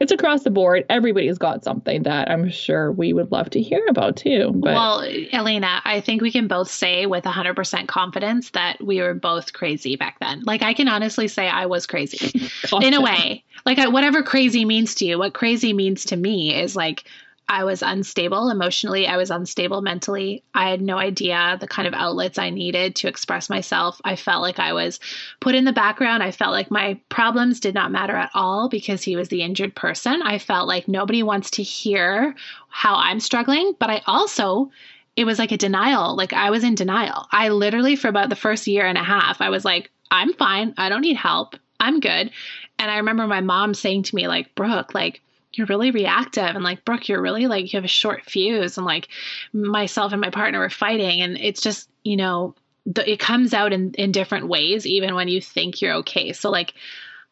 it's 0.00 0.12
across 0.12 0.42
the 0.42 0.50
board. 0.50 0.84
Everybody's 0.88 1.38
got 1.38 1.64
something 1.64 2.02
that 2.04 2.30
I'm 2.30 2.50
sure 2.50 2.92
we 2.92 3.12
would 3.12 3.32
love 3.32 3.50
to 3.50 3.60
hear 3.60 3.84
about 3.88 4.16
too. 4.16 4.52
But. 4.54 4.74
Well, 4.74 5.06
Elena, 5.32 5.82
I 5.84 6.00
think 6.00 6.22
we 6.22 6.30
can 6.30 6.48
both 6.48 6.70
say 6.70 7.06
with 7.06 7.24
100% 7.24 7.88
confidence 7.88 8.50
that 8.50 8.82
we 8.82 9.00
were 9.00 9.14
both 9.14 9.52
crazy 9.52 9.96
back 9.96 10.18
then. 10.20 10.42
Like, 10.44 10.62
I 10.62 10.74
can 10.74 10.88
honestly 10.88 11.28
say 11.28 11.48
I 11.48 11.66
was 11.66 11.86
crazy 11.86 12.50
in 12.82 12.94
a 12.94 13.00
way. 13.00 13.44
Like, 13.66 13.78
whatever 13.90 14.22
crazy 14.22 14.64
means 14.64 14.96
to 14.96 15.04
you, 15.04 15.18
what 15.18 15.34
crazy 15.34 15.72
means 15.72 16.06
to 16.06 16.16
me 16.16 16.54
is 16.54 16.76
like 16.76 17.04
I 17.48 17.64
was 17.64 17.82
unstable 17.82 18.48
emotionally. 18.48 19.06
I 19.06 19.18
was 19.18 19.30
unstable 19.30 19.82
mentally. 19.82 20.42
I 20.54 20.70
had 20.70 20.80
no 20.80 20.96
idea 20.96 21.58
the 21.60 21.66
kind 21.66 21.86
of 21.86 21.92
outlets 21.92 22.38
I 22.38 22.48
needed 22.48 22.96
to 22.96 23.08
express 23.08 23.50
myself. 23.50 24.00
I 24.02 24.16
felt 24.16 24.40
like 24.40 24.58
I 24.58 24.72
was 24.72 24.98
put 25.40 25.54
in 25.54 25.66
the 25.66 25.72
background. 25.72 26.22
I 26.22 26.30
felt 26.30 26.52
like 26.52 26.70
my 26.70 26.98
problems 27.10 27.60
did 27.60 27.74
not 27.74 27.92
matter 27.92 28.16
at 28.16 28.30
all 28.34 28.68
because 28.70 29.02
he 29.02 29.14
was 29.14 29.28
the 29.28 29.42
injured 29.42 29.76
person. 29.76 30.22
I 30.22 30.38
felt 30.38 30.66
like 30.66 30.88
nobody 30.88 31.22
wants 31.22 31.50
to 31.52 31.62
hear 31.62 32.34
how 32.70 32.94
I'm 32.94 33.20
struggling. 33.20 33.74
But 33.78 33.90
I 33.90 34.00
also, 34.06 34.70
it 35.14 35.24
was 35.24 35.38
like 35.38 35.52
a 35.52 35.58
denial. 35.58 36.16
Like 36.16 36.32
I 36.32 36.50
was 36.50 36.64
in 36.64 36.74
denial. 36.74 37.26
I 37.30 37.50
literally, 37.50 37.94
for 37.94 38.08
about 38.08 38.30
the 38.30 38.36
first 38.36 38.66
year 38.66 38.86
and 38.86 38.96
a 38.96 39.04
half, 39.04 39.42
I 39.42 39.50
was 39.50 39.66
like, 39.66 39.90
I'm 40.10 40.32
fine. 40.32 40.72
I 40.78 40.88
don't 40.88 41.02
need 41.02 41.16
help. 41.16 41.56
I'm 41.78 42.00
good. 42.00 42.30
And 42.78 42.90
I 42.90 42.96
remember 42.96 43.26
my 43.26 43.42
mom 43.42 43.74
saying 43.74 44.04
to 44.04 44.16
me, 44.16 44.28
like, 44.28 44.54
Brooke, 44.54 44.94
like, 44.94 45.20
you're 45.56 45.66
really 45.66 45.90
reactive 45.90 46.54
and 46.54 46.64
like 46.64 46.84
brooke 46.84 47.08
you're 47.08 47.20
really 47.20 47.46
like 47.46 47.72
you 47.72 47.76
have 47.76 47.84
a 47.84 47.88
short 47.88 48.24
fuse 48.24 48.76
and 48.76 48.86
like 48.86 49.08
myself 49.52 50.12
and 50.12 50.20
my 50.20 50.30
partner 50.30 50.58
were 50.58 50.70
fighting 50.70 51.22
and 51.22 51.36
it's 51.38 51.60
just 51.60 51.88
you 52.02 52.16
know 52.16 52.54
the, 52.86 53.10
it 53.10 53.18
comes 53.18 53.54
out 53.54 53.72
in 53.72 53.92
in 53.94 54.12
different 54.12 54.48
ways 54.48 54.86
even 54.86 55.14
when 55.14 55.28
you 55.28 55.40
think 55.40 55.80
you're 55.80 55.94
okay. 55.96 56.32
So 56.32 56.50
like 56.50 56.74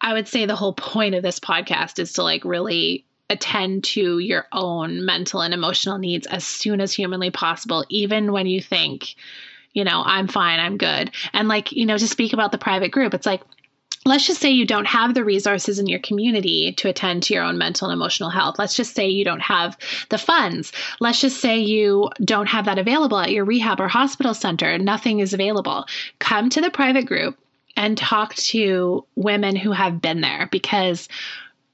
i 0.01 0.13
would 0.13 0.29
say 0.29 0.47
the 0.47 0.57
whole 0.57 0.73
point 0.73 1.15
of 1.15 1.23
this 1.23 1.39
podcast 1.39 1.99
is 1.99 2.15
to 2.15 2.23
like 2.23 2.45
really 2.45 3.05
attend 3.31 3.85
to 3.85 4.19
your 4.19 4.47
own 4.53 5.05
mental 5.05 5.41
and 5.41 5.55
emotional 5.55 5.99
needs 5.99 6.27
as 6.27 6.47
soon 6.47 6.81
as 6.81 6.93
humanly 6.93 7.31
possible 7.31 7.85
even 7.89 8.33
when 8.33 8.47
you 8.47 8.61
think 8.61 9.15
you 9.73 9.85
know 9.85 10.03
i'm 10.05 10.29
fine 10.29 10.61
i'm 10.61 10.77
good. 10.77 11.11
And 11.33 11.49
like 11.49 11.73
you 11.73 11.87
know 11.87 11.97
to 11.97 12.09
speak 12.09 12.33
about 12.33 12.53
the 12.53 12.59
private 12.59 12.91
group 12.91 13.15
it's 13.15 13.27
like 13.27 13.43
let's 14.05 14.27
just 14.27 14.41
say 14.41 14.51
you 14.51 14.67
don't 14.67 14.87
have 14.87 15.15
the 15.15 15.25
resources 15.25 15.79
in 15.79 15.87
your 15.87 16.01
community 16.01 16.73
to 16.73 16.89
attend 16.89 17.23
to 17.25 17.35
your 17.35 17.45
own 17.45 17.59
mental 17.59 17.89
and 17.89 17.95
emotional 17.95 18.31
health. 18.31 18.59
Let's 18.59 18.75
just 18.75 18.95
say 18.95 19.09
you 19.09 19.25
don't 19.25 19.43
have 19.43 19.77
the 20.09 20.19
funds. 20.19 20.73
Let's 21.01 21.21
just 21.21 21.41
say 21.41 21.59
you 21.59 22.11
don't 22.25 22.49
have 22.49 22.65
that 22.65 22.79
available 22.79 23.19
at 23.19 23.31
your 23.31 23.45
rehab 23.45 23.81
or 23.81 23.89
hospital 23.89 24.35
center. 24.35 24.79
Nothing 24.79 25.21
is 25.21 25.33
available. 25.33 25.87
Come 26.19 26.51
to 26.51 26.61
the 26.61 26.71
private 26.71 27.07
group 27.07 27.39
and 27.77 27.97
talk 27.97 28.35
to 28.35 29.07
women 29.15 29.57
who 29.57 29.73
have 29.73 30.03
been 30.03 30.21
there 30.21 30.49
because 30.51 31.09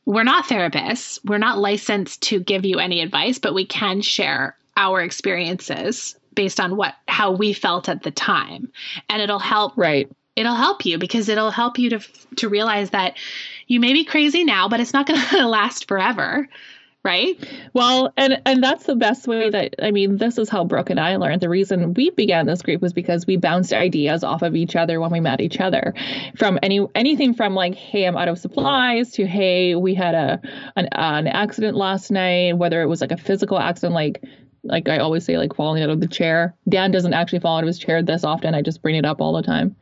we're 0.04 0.24
not 0.24 0.46
therapists. 0.46 1.18
We're 1.24 1.38
not 1.38 1.58
licensed 1.58 2.22
to 2.22 2.40
give 2.40 2.64
you 2.64 2.78
any 2.78 3.00
advice, 3.00 3.38
but 3.38 3.54
we 3.54 3.66
can 3.66 4.00
share 4.00 4.56
our 4.76 5.00
experiences 5.02 6.14
based 6.34 6.60
on 6.60 6.76
what 6.76 6.94
how 7.08 7.32
we 7.32 7.52
felt 7.52 7.88
at 7.88 8.04
the 8.04 8.12
time 8.12 8.70
and 9.08 9.20
it'll 9.20 9.40
help 9.40 9.72
right 9.76 10.08
it'll 10.38 10.54
help 10.54 10.86
you 10.86 10.98
because 10.98 11.28
it'll 11.28 11.50
help 11.50 11.78
you 11.78 11.90
to 11.90 12.00
to 12.36 12.48
realize 12.48 12.90
that 12.90 13.16
you 13.66 13.80
may 13.80 13.92
be 13.92 14.04
crazy 14.04 14.44
now, 14.44 14.68
but 14.68 14.80
it's 14.80 14.92
not 14.92 15.06
going 15.06 15.20
to 15.30 15.48
last 15.48 15.88
forever. 15.88 16.48
Right. 17.04 17.38
Well, 17.72 18.12
and 18.16 18.42
and 18.44 18.62
that's 18.62 18.84
the 18.84 18.96
best 18.96 19.26
way 19.28 19.50
that 19.50 19.76
I 19.82 19.92
mean, 19.92 20.18
this 20.18 20.36
is 20.36 20.48
how 20.48 20.64
Brooke 20.64 20.90
and 20.90 20.98
I 21.00 21.16
learned. 21.16 21.40
The 21.40 21.48
reason 21.48 21.94
we 21.94 22.10
began 22.10 22.46
this 22.46 22.60
group 22.60 22.82
was 22.82 22.92
because 22.92 23.24
we 23.24 23.36
bounced 23.36 23.72
ideas 23.72 24.24
off 24.24 24.42
of 24.42 24.56
each 24.56 24.76
other 24.76 25.00
when 25.00 25.10
we 25.10 25.20
met 25.20 25.40
each 25.40 25.60
other. 25.60 25.94
From 26.36 26.58
any 26.62 26.86
anything 26.94 27.34
from 27.34 27.54
like, 27.54 27.76
hey, 27.76 28.04
I'm 28.04 28.16
out 28.16 28.28
of 28.28 28.38
supplies 28.38 29.12
to 29.12 29.26
hey, 29.26 29.74
we 29.74 29.94
had 29.94 30.14
a 30.14 30.40
an, 30.76 30.88
an 30.92 31.28
accident 31.28 31.76
last 31.76 32.10
night, 32.10 32.58
whether 32.58 32.82
it 32.82 32.86
was 32.86 33.00
like 33.00 33.12
a 33.12 33.16
physical 33.16 33.58
accident 33.58 33.94
like 33.94 34.22
like 34.64 34.88
I 34.88 34.98
always 34.98 35.24
say, 35.24 35.38
like 35.38 35.54
falling 35.54 35.84
out 35.84 35.90
of 35.90 36.00
the 36.00 36.08
chair. 36.08 36.56
Dan 36.68 36.90
doesn't 36.90 37.14
actually 37.14 37.40
fall 37.40 37.56
out 37.56 37.64
of 37.64 37.68
his 37.68 37.78
chair 37.78 38.02
this 38.02 38.24
often. 38.24 38.54
I 38.54 38.60
just 38.60 38.82
bring 38.82 38.96
it 38.96 39.04
up 39.04 39.20
all 39.20 39.32
the 39.32 39.42
time 39.42 39.76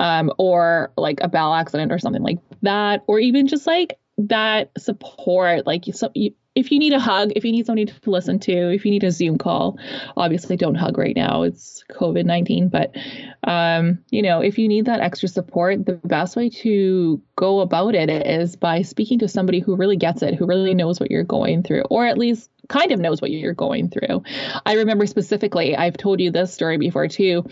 um, 0.00 0.32
or 0.38 0.92
like 0.96 1.20
a 1.22 1.28
bowel 1.28 1.54
accident 1.54 1.92
or 1.92 1.98
something 1.98 2.22
like 2.22 2.38
that, 2.62 3.02
or 3.06 3.18
even 3.18 3.46
just 3.46 3.66
like 3.66 3.98
that 4.18 4.70
support. 4.78 5.66
Like 5.66 5.86
you, 5.86 5.92
so, 5.92 6.10
you, 6.14 6.34
if 6.56 6.72
you 6.72 6.78
need 6.78 6.94
a 6.94 6.98
hug, 6.98 7.32
if 7.36 7.44
you 7.44 7.52
need 7.52 7.66
somebody 7.66 7.84
to 7.84 8.10
listen 8.10 8.38
to, 8.40 8.72
if 8.72 8.84
you 8.84 8.90
need 8.90 9.04
a 9.04 9.12
Zoom 9.12 9.36
call, 9.36 9.78
obviously 10.16 10.56
don't 10.56 10.74
hug 10.74 10.96
right 10.96 11.14
now. 11.14 11.42
It's 11.42 11.84
COVID 11.90 12.24
19. 12.24 12.68
But, 12.68 12.96
um, 13.44 13.98
you 14.10 14.22
know, 14.22 14.40
if 14.40 14.58
you 14.58 14.66
need 14.66 14.86
that 14.86 15.00
extra 15.00 15.28
support, 15.28 15.84
the 15.84 15.92
best 15.92 16.34
way 16.34 16.48
to 16.48 17.22
go 17.36 17.60
about 17.60 17.94
it 17.94 18.08
is 18.08 18.56
by 18.56 18.82
speaking 18.82 19.18
to 19.18 19.28
somebody 19.28 19.60
who 19.60 19.76
really 19.76 19.96
gets 19.96 20.22
it, 20.22 20.34
who 20.34 20.46
really 20.46 20.74
knows 20.74 20.98
what 20.98 21.10
you're 21.10 21.24
going 21.24 21.62
through, 21.62 21.82
or 21.82 22.06
at 22.06 22.16
least 22.16 22.50
kind 22.68 22.90
of 22.90 22.98
knows 22.98 23.20
what 23.20 23.30
you're 23.30 23.54
going 23.54 23.90
through. 23.90 24.22
I 24.64 24.74
remember 24.74 25.06
specifically, 25.06 25.76
I've 25.76 25.96
told 25.96 26.20
you 26.20 26.30
this 26.30 26.52
story 26.52 26.78
before 26.78 27.06
too. 27.06 27.44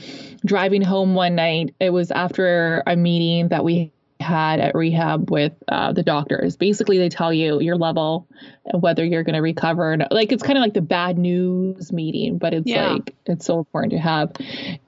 Driving 0.45 0.83
home 0.83 1.15
one 1.15 1.35
night, 1.35 1.75
it 1.79 1.91
was 1.91 2.11
after 2.11 2.83
a 2.87 2.97
meeting 2.97 3.49
that 3.49 3.65
we 3.65 3.93
had 4.25 4.59
at 4.59 4.75
rehab 4.75 5.31
with 5.31 5.53
uh, 5.69 5.93
the 5.93 6.03
doctors. 6.03 6.57
Basically, 6.57 6.99
they 6.99 7.09
tell 7.09 7.33
you 7.33 7.61
your 7.61 7.77
level, 7.77 8.27
and 8.67 8.83
whether 8.83 9.05
you're 9.05 9.23
going 9.23 9.35
to 9.35 9.43
recover. 9.43 9.97
Like 10.11 10.33
it's 10.33 10.43
kind 10.43 10.59
of 10.59 10.63
like 10.63 10.75
the 10.75 10.81
bad 10.81 11.19
news 11.19 11.93
meeting, 11.93 12.39
but 12.39 12.55
it's 12.55 12.67
yeah. 12.67 12.93
like 12.93 13.15
it's 13.27 13.45
so 13.45 13.59
important 13.59 13.93
to 13.93 13.99
have. 13.99 14.33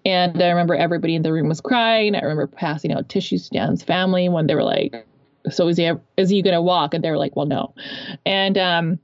And 0.04 0.42
I 0.42 0.48
remember 0.48 0.74
everybody 0.74 1.14
in 1.14 1.22
the 1.22 1.32
room 1.32 1.48
was 1.48 1.60
crying. 1.60 2.14
I 2.14 2.20
remember 2.20 2.46
passing 2.46 2.92
out 2.92 3.08
tissues 3.08 3.48
to 3.48 3.58
Dan's 3.58 3.82
family 3.82 4.28
when 4.28 4.46
they 4.46 4.54
were 4.54 4.64
like, 4.64 5.06
"So 5.50 5.68
is 5.68 5.76
he 5.76 5.90
is 6.16 6.30
he 6.30 6.42
going 6.42 6.54
to 6.54 6.62
walk?" 6.62 6.94
And 6.94 7.04
they 7.04 7.10
were 7.10 7.18
like, 7.18 7.36
"Well, 7.36 7.46
no." 7.46 7.74
And 8.24 8.56
um, 8.58 8.98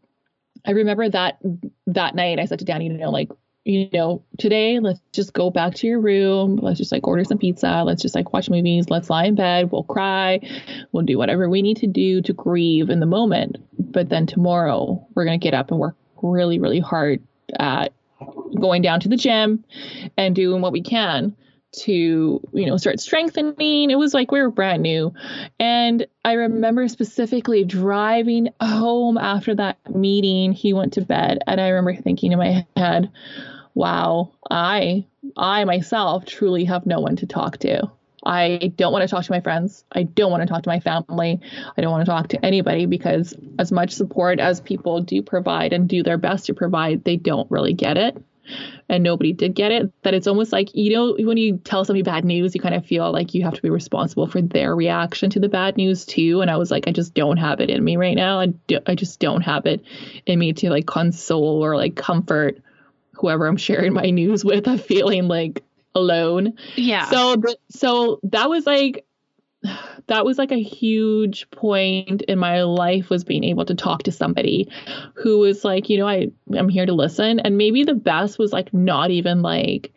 I 0.64 0.72
remember 0.72 1.08
that 1.08 1.38
that 1.86 2.14
night 2.14 2.38
I 2.38 2.44
said 2.46 2.60
to 2.60 2.64
Dan, 2.64 2.82
you 2.82 2.90
know, 2.90 3.10
like, 3.10 3.30
you 3.64 3.88
know, 3.92 4.22
today 4.38 4.80
let's 4.80 5.00
just 5.12 5.32
go 5.32 5.50
back 5.50 5.74
to 5.76 5.86
your 5.86 6.00
room. 6.00 6.56
Let's 6.56 6.78
just 6.78 6.90
like 6.90 7.06
order 7.06 7.24
some 7.24 7.38
pizza. 7.38 7.82
Let's 7.84 8.02
just 8.02 8.14
like 8.14 8.32
watch 8.32 8.50
movies. 8.50 8.90
Let's 8.90 9.08
lie 9.08 9.26
in 9.26 9.34
bed. 9.34 9.70
We'll 9.70 9.84
cry. 9.84 10.40
We'll 10.90 11.04
do 11.04 11.16
whatever 11.16 11.48
we 11.48 11.62
need 11.62 11.76
to 11.78 11.86
do 11.86 12.22
to 12.22 12.32
grieve 12.32 12.90
in 12.90 13.00
the 13.00 13.06
moment. 13.06 13.58
But 13.78 14.08
then 14.08 14.26
tomorrow 14.26 15.06
we're 15.14 15.24
gonna 15.24 15.38
get 15.38 15.54
up 15.54 15.70
and 15.70 15.78
work 15.78 15.96
really, 16.22 16.58
really 16.58 16.80
hard 16.80 17.22
at 17.58 17.92
going 18.60 18.82
down 18.82 19.00
to 19.00 19.08
the 19.08 19.16
gym 19.16 19.64
and 20.16 20.34
doing 20.34 20.60
what 20.60 20.72
we 20.72 20.82
can 20.82 21.36
to 21.72 22.40
you 22.52 22.66
know 22.66 22.76
start 22.76 23.00
strengthening. 23.00 23.90
It 23.90 23.98
was 23.98 24.14
like 24.14 24.30
we 24.30 24.40
were 24.40 24.50
brand 24.50 24.82
new. 24.82 25.12
And 25.58 26.06
i 26.24 26.32
remember 26.32 26.86
specifically 26.88 27.64
driving 27.64 28.48
home 28.60 29.18
after 29.18 29.54
that 29.54 29.78
meeting 29.94 30.52
he 30.52 30.72
went 30.72 30.94
to 30.94 31.02
bed. 31.02 31.38
And 31.46 31.60
i 31.60 31.68
remember 31.68 32.00
thinking 32.00 32.32
in 32.32 32.38
my 32.38 32.66
head 32.76 33.10
wow 33.74 34.30
i 34.50 35.06
i 35.34 35.64
myself 35.64 36.26
truly 36.26 36.64
have 36.64 36.84
no 36.84 37.00
one 37.00 37.16
to 37.16 37.26
talk 37.26 37.58
to. 37.58 37.90
I 38.24 38.72
don't 38.76 38.92
want 38.92 39.02
to 39.02 39.08
talk 39.08 39.24
to 39.24 39.32
my 39.32 39.40
friends. 39.40 39.84
I 39.90 40.04
don't 40.04 40.30
want 40.30 40.42
to 40.42 40.46
talk 40.46 40.62
to 40.62 40.68
my 40.68 40.78
family. 40.78 41.40
I 41.76 41.80
don't 41.80 41.90
want 41.90 42.06
to 42.06 42.10
talk 42.10 42.28
to 42.28 42.44
anybody 42.44 42.86
because 42.86 43.34
as 43.58 43.72
much 43.72 43.90
support 43.90 44.38
as 44.38 44.60
people 44.60 45.00
do 45.00 45.22
provide 45.22 45.72
and 45.72 45.88
do 45.88 46.04
their 46.04 46.18
best 46.18 46.46
to 46.46 46.54
provide 46.54 47.02
they 47.02 47.16
don't 47.16 47.50
really 47.50 47.74
get 47.74 47.96
it 47.96 48.22
and 48.88 49.02
nobody 49.02 49.32
did 49.32 49.54
get 49.54 49.70
it 49.72 49.90
that 50.02 50.14
it's 50.14 50.26
almost 50.26 50.52
like 50.52 50.74
you 50.74 50.92
know 50.92 51.16
when 51.18 51.36
you 51.36 51.56
tell 51.58 51.84
somebody 51.84 52.02
bad 52.02 52.24
news 52.24 52.54
you 52.54 52.60
kind 52.60 52.74
of 52.74 52.84
feel 52.84 53.10
like 53.12 53.34
you 53.34 53.42
have 53.42 53.54
to 53.54 53.62
be 53.62 53.70
responsible 53.70 54.26
for 54.26 54.40
their 54.42 54.74
reaction 54.74 55.30
to 55.30 55.40
the 55.40 55.48
bad 55.48 55.76
news 55.76 56.04
too 56.04 56.40
and 56.40 56.50
i 56.50 56.56
was 56.56 56.70
like 56.70 56.88
i 56.88 56.92
just 56.92 57.14
don't 57.14 57.36
have 57.36 57.60
it 57.60 57.70
in 57.70 57.82
me 57.82 57.96
right 57.96 58.16
now 58.16 58.40
i, 58.40 58.46
do, 58.46 58.78
I 58.86 58.94
just 58.94 59.20
don't 59.20 59.42
have 59.42 59.66
it 59.66 59.84
in 60.26 60.38
me 60.38 60.52
to 60.54 60.70
like 60.70 60.86
console 60.86 61.64
or 61.64 61.76
like 61.76 61.94
comfort 61.96 62.58
whoever 63.12 63.46
i'm 63.46 63.56
sharing 63.56 63.92
my 63.92 64.10
news 64.10 64.44
with 64.44 64.66
of 64.68 64.84
feeling 64.84 65.28
like 65.28 65.62
alone 65.94 66.54
Yeah. 66.76 67.06
so 67.10 67.42
so 67.68 68.20
that 68.24 68.48
was 68.48 68.66
like 68.66 69.04
that 70.08 70.24
was 70.24 70.38
like 70.38 70.52
a 70.52 70.62
huge 70.62 71.48
point 71.50 72.22
in 72.22 72.38
my 72.38 72.62
life 72.62 73.10
was 73.10 73.24
being 73.24 73.44
able 73.44 73.64
to 73.64 73.74
talk 73.74 74.02
to 74.02 74.12
somebody 74.12 74.68
who 75.14 75.38
was 75.38 75.64
like 75.64 75.88
you 75.88 75.98
know 75.98 76.08
i 76.08 76.28
i'm 76.56 76.68
here 76.68 76.86
to 76.86 76.92
listen. 76.92 77.40
And 77.40 77.56
maybe 77.56 77.84
the 77.84 77.94
best 77.94 78.38
was 78.38 78.52
like 78.52 78.72
not 78.74 79.10
even 79.10 79.42
like 79.42 79.92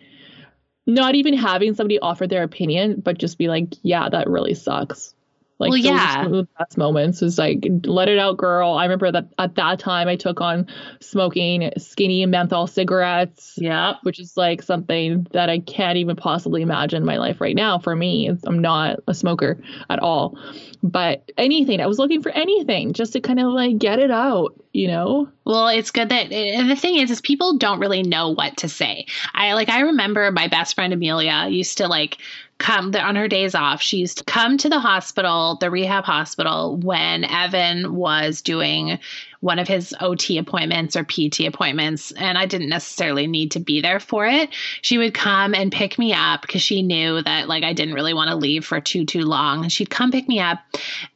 not 0.86 1.16
even 1.16 1.36
having 1.36 1.74
somebody 1.74 2.00
offer 2.00 2.28
their 2.28 2.44
opinion 2.44 3.02
but 3.04 3.18
just 3.18 3.38
be 3.38 3.48
like 3.48 3.74
yeah 3.82 4.08
that 4.10 4.30
really 4.30 4.54
sucks 4.54 5.15
like 5.60 5.70
Well, 5.72 5.78
those 5.78 5.86
yeah. 5.86 6.28
the 6.28 6.48
best 6.58 6.78
moments 6.78 7.22
is 7.22 7.38
like 7.38 7.66
let 7.86 8.10
it 8.10 8.20
out 8.20 8.38
girl 8.38 8.74
i 8.74 8.84
remember 8.84 9.12
that 9.12 9.28
at 9.38 9.56
that 9.56 9.80
time 9.80 10.08
i 10.08 10.16
took 10.16 10.42
on 10.42 10.68
smoking 11.00 11.72
skinny 11.78 12.26
menthol 12.26 12.68
cigarettes 12.68 13.54
yeah. 13.58 13.96
which 14.04 14.20
is 14.20 14.36
like 14.38 14.62
something 14.62 15.28
that 15.32 15.50
I 15.50 15.60
can't 15.60 15.98
even 15.98 16.16
possibly 16.16 16.62
imagine 16.62 17.02
in 17.02 17.06
my 17.06 17.18
life 17.18 17.42
right 17.42 17.56
now. 17.56 17.80
For 17.80 17.96
me, 17.96 18.32
I'm 18.46 18.60
not 18.60 19.00
a 19.08 19.14
smoker 19.14 19.62
at 19.90 20.00
all. 20.00 20.38
But 20.84 21.32
anything, 21.38 21.82
I 21.82 21.88
was 21.88 22.00
looking 22.00 22.22
for 22.22 22.32
anything 22.32 22.94
just 22.94 23.14
to 23.14 23.22
kind 23.22 23.40
of 23.40 23.52
like 23.54 23.78
get 23.78 24.00
it 24.00 24.12
out, 24.12 24.54
you 24.72 24.88
know? 24.88 25.30
Well, 25.46 25.68
it's 25.68 25.92
good 25.92 26.10
that 26.10 26.32
and 26.32 26.70
the 26.70 26.76
thing 26.76 26.96
is 26.98 27.12
is 27.12 27.22
people 27.22 27.58
don't 27.58 27.80
really 27.80 28.04
know 28.04 28.30
what 28.30 28.58
to 28.58 28.70
say. 28.70 29.06
I 29.34 29.54
like 29.54 29.70
I 29.70 29.82
remember 29.82 30.32
my 30.32 30.48
best 30.48 30.76
friend 30.76 30.94
Amelia 30.94 31.48
used 31.50 31.78
to 31.80 31.88
like 31.88 32.18
come 32.58 32.96
on 32.96 33.16
her 33.16 33.28
days 33.28 33.56
off. 33.56 33.82
She 33.82 33.98
used 33.98 34.20
to 34.20 34.24
come 34.24 34.58
to 34.58 34.70
the 34.70 34.80
hospital, 34.80 35.58
the 35.60 35.70
rehab 35.70 36.06
hospital 36.06 36.78
when 36.78 37.24
Evan 37.24 37.96
was 37.96 38.42
doing 38.42 39.00
one 39.46 39.60
of 39.60 39.68
his 39.68 39.94
OT 40.00 40.40
appointments 40.40 40.96
or 40.96 41.04
PT 41.04 41.42
appointments 41.42 42.12
and 42.14 42.36
I 42.36 42.48
didn't 42.48 42.68
necessarily 42.68 43.28
need 43.28 43.52
to 43.52 43.60
be 43.60 43.80
there 43.80 44.00
for 44.00 44.26
it. 44.26 44.50
She 44.82 44.98
would 44.98 45.14
come 45.14 45.54
and 45.54 45.72
pick 45.72 46.00
me 46.00 46.14
up 46.14 46.42
because 46.42 46.64
she 46.64 46.82
knew 46.82 47.22
that 47.22 47.48
like 47.48 47.64
I 47.64 47.74
didn't 47.74 47.94
really 47.94 48.16
want 48.16 48.32
to 48.32 48.36
leave 48.36 48.66
for 48.66 48.82
too 48.82 49.06
too 49.06 49.22
long. 49.22 49.70
She'd 49.70 49.92
come 49.92 50.12
pick 50.12 50.28
me 50.28 50.40
up 50.40 50.62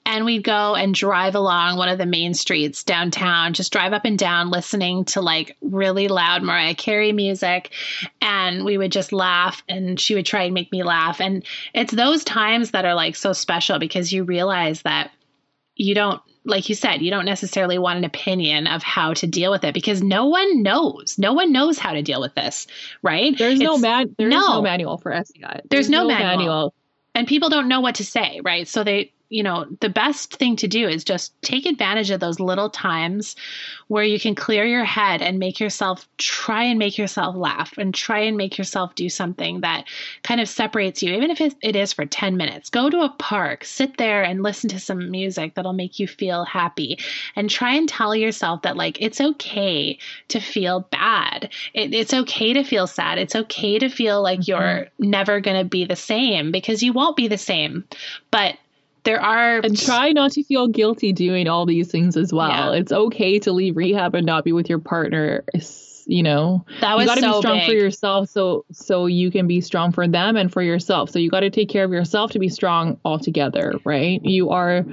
and 0.05 0.25
we'd 0.25 0.43
go 0.43 0.75
and 0.75 0.93
drive 0.93 1.33
along 1.33 1.79
one 1.79 1.89
of 1.89 1.97
the 1.97 2.05
main 2.05 2.35
streets 2.35 2.83
downtown, 2.83 3.53
just 3.53 3.73
drive 3.73 3.93
up 3.93 4.05
and 4.05 4.19
down 4.19 4.51
listening 4.51 5.05
to 5.05 5.21
like 5.21 5.57
really 5.63 6.07
loud 6.07 6.43
Mariah 6.43 6.75
Carey 6.75 7.11
music. 7.11 7.71
And 8.21 8.63
we 8.63 8.77
would 8.77 8.91
just 8.91 9.11
laugh 9.11 9.63
and 9.67 9.99
she 9.99 10.13
would 10.13 10.27
try 10.27 10.43
and 10.43 10.53
make 10.53 10.71
me 10.71 10.83
laugh. 10.83 11.19
And 11.19 11.43
it's 11.73 11.93
those 11.93 12.23
times 12.23 12.71
that 12.71 12.85
are 12.85 12.93
like 12.93 13.15
so 13.15 13.33
special 13.33 13.79
because 13.79 14.13
you 14.13 14.23
realize 14.23 14.83
that 14.83 15.09
you 15.75 15.95
don't 15.95 16.21
like 16.49 16.67
you 16.69 16.75
said, 16.75 17.01
you 17.01 17.11
don't 17.11 17.25
necessarily 17.25 17.77
want 17.79 17.97
an 17.99 18.03
opinion 18.05 18.67
of 18.67 18.83
how 18.83 19.13
to 19.13 19.27
deal 19.27 19.51
with 19.51 19.63
it 19.63 19.73
because 19.73 20.01
no 20.03 20.25
one 20.25 20.63
knows. 20.63 21.17
No 21.17 21.33
one 21.33 21.51
knows 21.51 21.77
how 21.79 21.93
to 21.93 22.01
deal 22.01 22.19
with 22.21 22.35
this, 22.35 22.67
right? 23.01 23.37
There's 23.37 23.59
no 23.59 23.75
It's- 23.75 23.81
man 23.81 24.15
there's 24.17 24.31
no. 24.31 24.39
no. 24.55 24.61
manual 24.61 24.97
for 24.97 25.11
SCI. 25.13 25.61
There's 25.69 25.89
no 25.89 26.07
manual. 26.07 26.73
and 27.15 27.27
people 27.27 27.49
don't 27.49 27.67
know 27.67 27.81
what 27.81 27.95
to 27.95 28.05
say, 28.05 28.39
right? 28.43 28.67
So 28.67 28.83
they, 28.83 29.11
you 29.29 29.43
know, 29.43 29.67
the 29.79 29.89
best 29.89 30.35
thing 30.35 30.55
to 30.55 30.67
do 30.67 30.87
is 30.87 31.03
just 31.03 31.39
take 31.43 31.67
advantage 31.67 32.09
of 32.09 32.19
those 32.19 32.39
little 32.39 32.69
times 32.69 33.35
where 33.87 34.03
you 34.03 34.19
can 34.19 34.33
clear 34.33 34.65
your 34.65 34.83
head 34.83 35.21
and 35.21 35.37
make 35.37 35.59
yourself 35.59 36.07
try 36.17 36.63
and 36.63 36.79
make 36.79 36.97
yourself 36.97 37.35
laugh 37.35 37.77
and 37.77 37.93
try 37.93 38.19
and 38.21 38.37
make 38.37 38.57
yourself 38.57 38.95
do 38.95 39.07
something 39.07 39.61
that 39.61 39.85
kind 40.23 40.41
of 40.41 40.49
separates 40.49 41.03
you, 41.03 41.13
even 41.13 41.29
if 41.29 41.41
it, 41.41 41.75
is 41.75 41.93
for 41.93 42.05
10 42.05 42.37
minutes. 42.37 42.71
Go 42.71 42.89
to 42.89 43.01
a 43.01 43.15
park, 43.19 43.63
sit 43.63 43.97
there 43.97 44.23
and 44.23 44.41
listen 44.41 44.69
to 44.71 44.79
some 44.79 45.11
music 45.11 45.53
that'll 45.53 45.73
make 45.73 45.99
you 45.99 46.07
feel 46.07 46.43
happy 46.43 46.97
and 47.35 47.49
try 47.49 47.75
and 47.75 47.87
tell 47.87 48.15
yourself 48.15 48.63
that, 48.63 48.77
like, 48.77 48.99
it's 48.99 49.21
okay 49.21 49.99
to 50.29 50.39
feel 50.39 50.81
bad. 50.91 51.51
It, 51.75 51.93
it's 51.93 52.13
okay 52.13 52.53
to 52.53 52.63
feel 52.63 52.87
sad. 52.87 53.19
It's 53.19 53.35
okay 53.35 53.77
to 53.77 53.89
feel 53.89 54.23
like 54.23 54.39
mm-hmm. 54.39 54.51
you're 54.51 54.87
never 54.97 55.39
going 55.39 55.57
to 55.57 55.69
be 55.69 55.85
the 55.85 55.95
same 55.95 56.51
because 56.51 56.81
you 56.81 56.93
won't 56.93 57.15
be 57.15 57.27
the 57.27 57.37
same. 57.37 57.85
But 58.31 58.55
there 59.03 59.21
are 59.21 59.59
And 59.59 59.77
try 59.77 60.11
not 60.11 60.31
to 60.33 60.43
feel 60.43 60.67
guilty 60.67 61.13
doing 61.13 61.47
all 61.47 61.65
these 61.65 61.89
things 61.91 62.17
as 62.17 62.33
well. 62.33 62.73
Yeah. 62.73 62.79
It's 62.79 62.91
okay 62.91 63.39
to 63.39 63.51
leave 63.51 63.77
rehab 63.77 64.15
and 64.15 64.25
not 64.25 64.43
be 64.43 64.51
with 64.51 64.69
your 64.69 64.79
partner. 64.79 65.43
You 66.09 66.23
know, 66.23 66.65
that 66.81 66.95
was 66.95 67.03
you 67.03 67.07
got 67.07 67.15
to 67.15 67.21
so 67.21 67.31
be 67.33 67.37
strong 67.37 67.57
big. 67.59 67.67
for 67.67 67.73
yourself 67.73 68.29
so 68.29 68.65
so 68.71 69.05
you 69.05 69.29
can 69.29 69.45
be 69.45 69.61
strong 69.61 69.91
for 69.91 70.07
them 70.07 70.37
and 70.37 70.51
for 70.51 70.63
yourself. 70.63 71.11
So 71.11 71.19
you 71.19 71.29
got 71.29 71.41
to 71.41 71.51
take 71.51 71.69
care 71.69 71.83
of 71.83 71.91
yourself 71.91 72.31
to 72.31 72.39
be 72.39 72.49
strong 72.49 72.99
altogether, 73.05 73.75
right? 73.85 74.19
You 74.25 74.49
are 74.49 74.83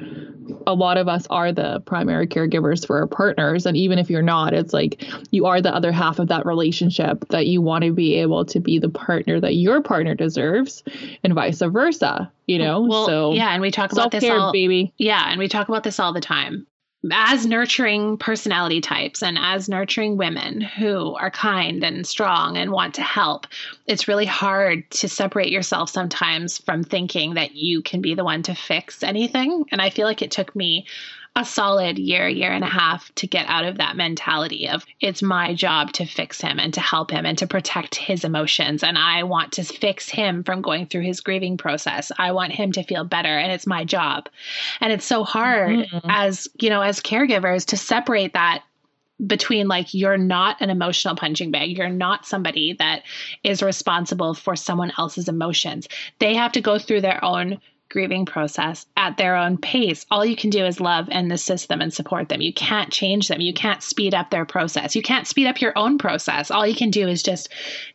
a 0.66 0.74
lot 0.74 0.98
of 0.98 1.08
us 1.08 1.26
are 1.28 1.52
the 1.52 1.80
primary 1.80 2.26
caregivers 2.26 2.86
for 2.86 2.98
our 2.98 3.06
partners 3.06 3.64
and 3.64 3.78
even 3.78 3.98
if 3.98 4.10
you're 4.10 4.20
not, 4.20 4.52
it's 4.52 4.74
like 4.74 5.02
you 5.30 5.46
are 5.46 5.62
the 5.62 5.74
other 5.74 5.90
half 5.90 6.18
of 6.18 6.28
that 6.28 6.44
relationship 6.44 7.26
that 7.30 7.46
you 7.46 7.62
want 7.62 7.84
to 7.84 7.92
be 7.92 8.16
able 8.16 8.44
to 8.44 8.60
be 8.60 8.78
the 8.78 8.90
partner 8.90 9.40
that 9.40 9.54
your 9.54 9.80
partner 9.80 10.14
deserves 10.14 10.82
and 11.24 11.32
vice 11.32 11.60
versa, 11.60 12.30
you 12.46 12.58
know? 12.58 12.82
well, 12.82 13.06
so 13.06 13.32
yeah, 13.32 13.52
and 13.54 13.62
we 13.62 13.70
talk 13.70 13.92
about 13.92 14.10
this 14.10 14.24
all. 14.24 14.52
baby. 14.52 14.92
Yeah, 14.98 15.30
and 15.30 15.38
we 15.38 15.48
talk 15.48 15.68
about 15.68 15.82
this 15.82 15.98
all 15.98 16.12
the 16.12 16.20
time. 16.20 16.66
As 17.12 17.46
nurturing 17.46 18.16
personality 18.16 18.80
types 18.80 19.22
and 19.22 19.38
as 19.38 19.68
nurturing 19.68 20.16
women 20.16 20.60
who 20.60 21.14
are 21.14 21.30
kind 21.30 21.84
and 21.84 22.06
strong 22.06 22.56
and 22.56 22.72
want 22.72 22.94
to 22.94 23.02
help, 23.02 23.46
it's 23.86 24.08
really 24.08 24.26
hard 24.26 24.90
to 24.92 25.08
separate 25.08 25.50
yourself 25.50 25.90
sometimes 25.90 26.58
from 26.58 26.82
thinking 26.82 27.34
that 27.34 27.54
you 27.54 27.82
can 27.82 28.00
be 28.00 28.14
the 28.14 28.24
one 28.24 28.42
to 28.44 28.54
fix 28.54 29.02
anything. 29.02 29.64
And 29.70 29.80
I 29.80 29.90
feel 29.90 30.06
like 30.06 30.22
it 30.22 30.30
took 30.30 30.56
me 30.56 30.86
a 31.36 31.44
solid 31.44 31.98
year, 31.98 32.26
year 32.26 32.50
and 32.50 32.64
a 32.64 32.68
half 32.68 33.14
to 33.16 33.26
get 33.26 33.46
out 33.46 33.66
of 33.66 33.76
that 33.76 33.94
mentality 33.94 34.68
of 34.68 34.84
it's 35.00 35.22
my 35.22 35.52
job 35.54 35.92
to 35.92 36.06
fix 36.06 36.40
him 36.40 36.58
and 36.58 36.72
to 36.72 36.80
help 36.80 37.10
him 37.10 37.26
and 37.26 37.36
to 37.36 37.46
protect 37.46 37.94
his 37.94 38.24
emotions. 38.24 38.82
And 38.82 38.96
I 38.96 39.22
want 39.22 39.52
to 39.52 39.62
fix 39.64 40.08
him 40.08 40.42
from 40.42 40.62
going 40.62 40.86
through 40.86 41.02
his 41.02 41.20
grieving 41.20 41.58
process. 41.58 42.10
I 42.18 42.32
want 42.32 42.52
him 42.52 42.72
to 42.72 42.82
feel 42.82 43.04
better 43.04 43.28
and 43.38 43.52
it's 43.52 43.66
my 43.66 43.84
job. 43.84 44.30
And 44.80 44.92
it's 44.92 45.04
so 45.04 45.24
hard 45.24 45.76
Mhm. 45.78 46.00
as, 46.08 46.48
you 46.58 46.70
know, 46.70 46.80
as 46.80 47.00
caregivers 47.00 47.66
to 47.66 47.76
separate 47.76 48.32
that 48.32 48.62
between 49.26 49.68
like 49.68 49.94
you're 49.94 50.18
not 50.18 50.60
an 50.60 50.68
emotional 50.68 51.16
punching 51.16 51.50
bag 51.50 51.76
you're 51.76 51.88
not 51.88 52.26
somebody 52.26 52.74
that 52.78 53.02
is 53.44 53.62
responsible 53.62 54.34
for 54.34 54.54
someone 54.54 54.92
else's 54.98 55.26
emotions 55.26 55.88
they 56.18 56.34
have 56.34 56.52
to 56.52 56.60
go 56.60 56.78
through 56.78 57.00
their 57.00 57.24
own 57.24 57.58
grieving 57.88 58.26
process 58.26 58.86
at 58.96 59.16
their 59.16 59.36
own 59.36 59.56
pace 59.56 60.04
all 60.10 60.24
you 60.24 60.36
can 60.36 60.50
do 60.50 60.64
is 60.64 60.80
love 60.80 61.08
and 61.10 61.32
assist 61.32 61.68
them 61.68 61.80
and 61.80 61.92
support 61.94 62.28
them 62.28 62.40
you 62.40 62.52
can't 62.52 62.92
change 62.92 63.28
them 63.28 63.40
you 63.40 63.54
can't 63.54 63.82
speed 63.82 64.14
up 64.14 64.30
their 64.30 64.44
process 64.44 64.96
you 64.96 65.02
can't 65.02 65.26
speed 65.26 65.46
up 65.46 65.60
your 65.60 65.72
own 65.76 65.96
process 65.98 66.50
all 66.50 66.66
you 66.66 66.74
can 66.74 66.90
do 66.90 67.06
is 67.08 67.22
just 67.22 67.48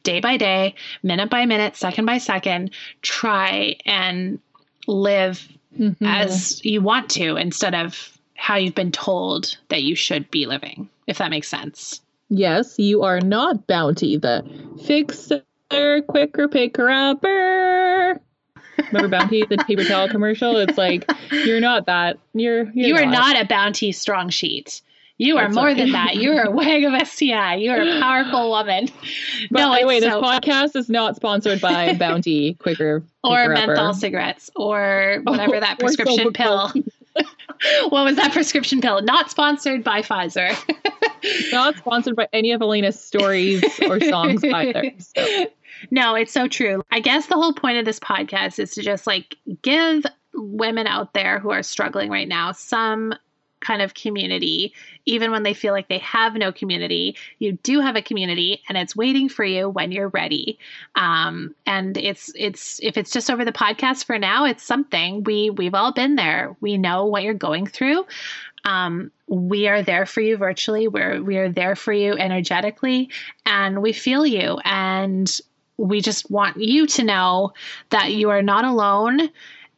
day 0.03 0.19
by 0.19 0.37
day 0.37 0.73
minute 1.03 1.29
by 1.29 1.45
minute 1.45 1.75
second 1.75 2.05
by 2.05 2.17
second 2.17 2.71
try 3.01 3.75
and 3.85 4.39
live 4.87 5.47
Mhm. 5.79 5.95
as 6.01 6.63
you 6.65 6.81
want 6.81 7.09
to 7.11 7.37
instead 7.37 7.73
of 7.73 8.17
how 8.35 8.55
you've 8.57 8.75
been 8.75 8.91
told 8.91 9.55
that 9.69 9.83
you 9.83 9.95
should 9.95 10.29
be 10.31 10.45
living, 10.47 10.89
if 11.07 11.19
that 11.19 11.29
makes 11.29 11.47
sense. 11.47 12.01
Yes, 12.29 12.75
you 12.79 13.03
are 13.03 13.21
not 13.21 13.67
Bounty, 13.67 14.17
the 14.17 14.43
fixer, 14.83 15.43
quicker 16.07 16.47
picker 16.47 16.89
upper. 16.89 18.19
Remember 18.91 19.07
Bounty, 19.07 19.43
the 19.45 19.57
paper 19.57 19.83
towel 19.83 20.09
commercial? 20.09 20.57
It's 20.57 20.77
like 20.77 21.09
you're 21.31 21.59
not 21.59 21.85
that. 21.85 22.17
You're, 22.33 22.63
you're 22.71 22.87
you 22.89 22.95
are 22.95 23.05
not 23.05 23.39
a 23.39 23.45
bounty 23.45 23.91
strong 23.91 24.29
sheet. 24.29 24.81
You 25.17 25.37
are 25.37 25.43
That's 25.43 25.55
more 25.55 25.65
right. 25.65 25.77
than 25.77 25.91
that. 25.91 26.15
You 26.15 26.31
are 26.31 26.45
a 26.45 26.51
wag 26.51 26.83
of 26.83 26.93
SCI. 26.93 27.55
You 27.57 27.69
are 27.71 27.81
a 27.81 27.99
powerful 28.01 28.49
woman. 28.49 28.87
But 29.51 29.59
no, 29.59 29.73
anyway, 29.73 29.99
this 29.99 30.11
so- 30.11 30.21
podcast 30.21 30.75
is 30.75 30.89
not 30.89 31.15
sponsored 31.15 31.61
by 31.61 31.93
Bounty 31.99 32.55
Quicker 32.55 33.03
or 33.23 33.49
menthol 33.49 33.89
Upper. 33.89 33.97
cigarettes 33.99 34.49
or 34.55 35.19
whatever 35.23 35.57
Oh, 35.57 35.59
that 35.59 35.77
prescription 35.79 36.33
pill. 36.33 36.71
what 37.89 38.03
was 38.03 38.15
that 38.15 38.31
prescription 38.31 38.81
pill? 38.81 39.01
Not 39.03 39.29
sponsored 39.29 39.83
by 39.83 40.01
Pfizer. 40.01 40.55
Not 41.51 41.77
sponsored 41.77 42.15
by 42.15 42.27
any 42.33 42.51
of 42.51 42.61
Elena's 42.61 42.99
stories 42.99 43.63
or 43.87 43.99
songs 43.99 44.43
either. 44.43 44.91
So. 44.97 45.45
No, 45.89 46.15
it's 46.15 46.31
so 46.31 46.47
true. 46.47 46.83
I 46.91 46.99
guess 46.99 47.27
the 47.27 47.35
whole 47.35 47.53
point 47.53 47.77
of 47.77 47.85
this 47.85 47.99
podcast 47.99 48.59
is 48.59 48.71
to 48.71 48.81
just 48.81 49.07
like 49.07 49.35
give 49.61 50.05
women 50.33 50.87
out 50.87 51.13
there 51.13 51.39
who 51.39 51.51
are 51.51 51.63
struggling 51.63 52.09
right 52.09 52.27
now 52.27 52.51
some 52.51 53.13
kind 53.61 53.81
of 53.81 53.93
community, 53.93 54.73
even 55.05 55.31
when 55.31 55.43
they 55.43 55.53
feel 55.53 55.71
like 55.71 55.87
they 55.87 55.99
have 55.99 56.33
no 56.33 56.51
community. 56.51 57.15
You 57.39 57.53
do 57.63 57.79
have 57.79 57.95
a 57.95 58.01
community, 58.01 58.61
and 58.67 58.77
it's 58.77 58.95
waiting 58.95 59.29
for 59.29 59.45
you 59.45 59.69
when 59.69 59.91
you're 59.91 60.09
ready. 60.09 60.59
Um, 60.95 61.55
and 61.65 61.95
it's 61.97 62.31
it's 62.35 62.79
if 62.81 62.97
it's 62.97 63.11
just 63.11 63.29
over 63.29 63.45
the 63.45 63.51
podcast 63.51 64.05
for 64.05 64.17
now, 64.17 64.45
it's 64.45 64.63
something 64.63 65.23
we 65.23 65.49
we've 65.51 65.75
all 65.75 65.93
been 65.93 66.15
there. 66.15 66.55
We 66.59 66.77
know 66.77 67.05
what 67.05 67.23
you're 67.23 67.33
going 67.33 67.67
through. 67.67 68.05
Um, 68.63 69.11
we 69.27 69.67
are 69.67 69.81
there 69.81 70.05
for 70.05 70.21
you 70.21 70.37
virtually. 70.37 70.87
We're 70.87 71.21
we 71.21 71.37
are 71.37 71.49
there 71.49 71.75
for 71.75 71.93
you 71.93 72.13
energetically, 72.13 73.09
and 73.45 73.81
we 73.81 73.93
feel 73.93 74.25
you. 74.25 74.59
And 74.65 75.39
we 75.81 76.01
just 76.01 76.29
want 76.29 76.57
you 76.57 76.87
to 76.87 77.03
know 77.03 77.53
that 77.89 78.11
you 78.13 78.29
are 78.29 78.41
not 78.41 78.65
alone, 78.65 79.29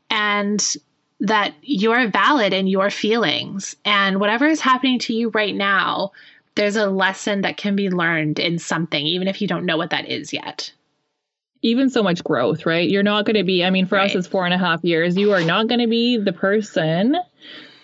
and 0.09 0.75
that 1.19 1.53
you're 1.61 2.09
valid 2.09 2.53
in 2.53 2.67
your 2.67 2.89
feelings. 2.89 3.75
And 3.85 4.19
whatever 4.19 4.45
is 4.45 4.59
happening 4.59 4.99
to 4.99 5.13
you 5.13 5.29
right 5.29 5.55
now, 5.55 6.11
there's 6.55 6.75
a 6.75 6.87
lesson 6.87 7.41
that 7.41 7.57
can 7.57 7.75
be 7.75 7.89
learned 7.89 8.39
in 8.39 8.59
something, 8.59 9.05
even 9.05 9.27
if 9.27 9.41
you 9.41 9.47
don't 9.47 9.65
know 9.65 9.77
what 9.77 9.91
that 9.91 10.09
is 10.09 10.33
yet 10.33 10.71
even 11.63 11.89
so 11.89 12.03
much 12.03 12.23
growth, 12.23 12.65
right? 12.65 12.89
You're 12.89 13.03
not 13.03 13.25
going 13.25 13.37
to 13.37 13.43
be, 13.43 13.63
I 13.63 13.69
mean, 13.69 13.87
for 13.87 13.95
right. 13.95 14.09
us, 14.09 14.15
it's 14.15 14.27
four 14.27 14.45
and 14.45 14.53
a 14.53 14.57
half 14.57 14.83
years. 14.83 15.15
You 15.15 15.31
are 15.31 15.43
not 15.43 15.67
going 15.67 15.79
to 15.79 15.87
be 15.87 16.17
the 16.17 16.33
person 16.33 17.15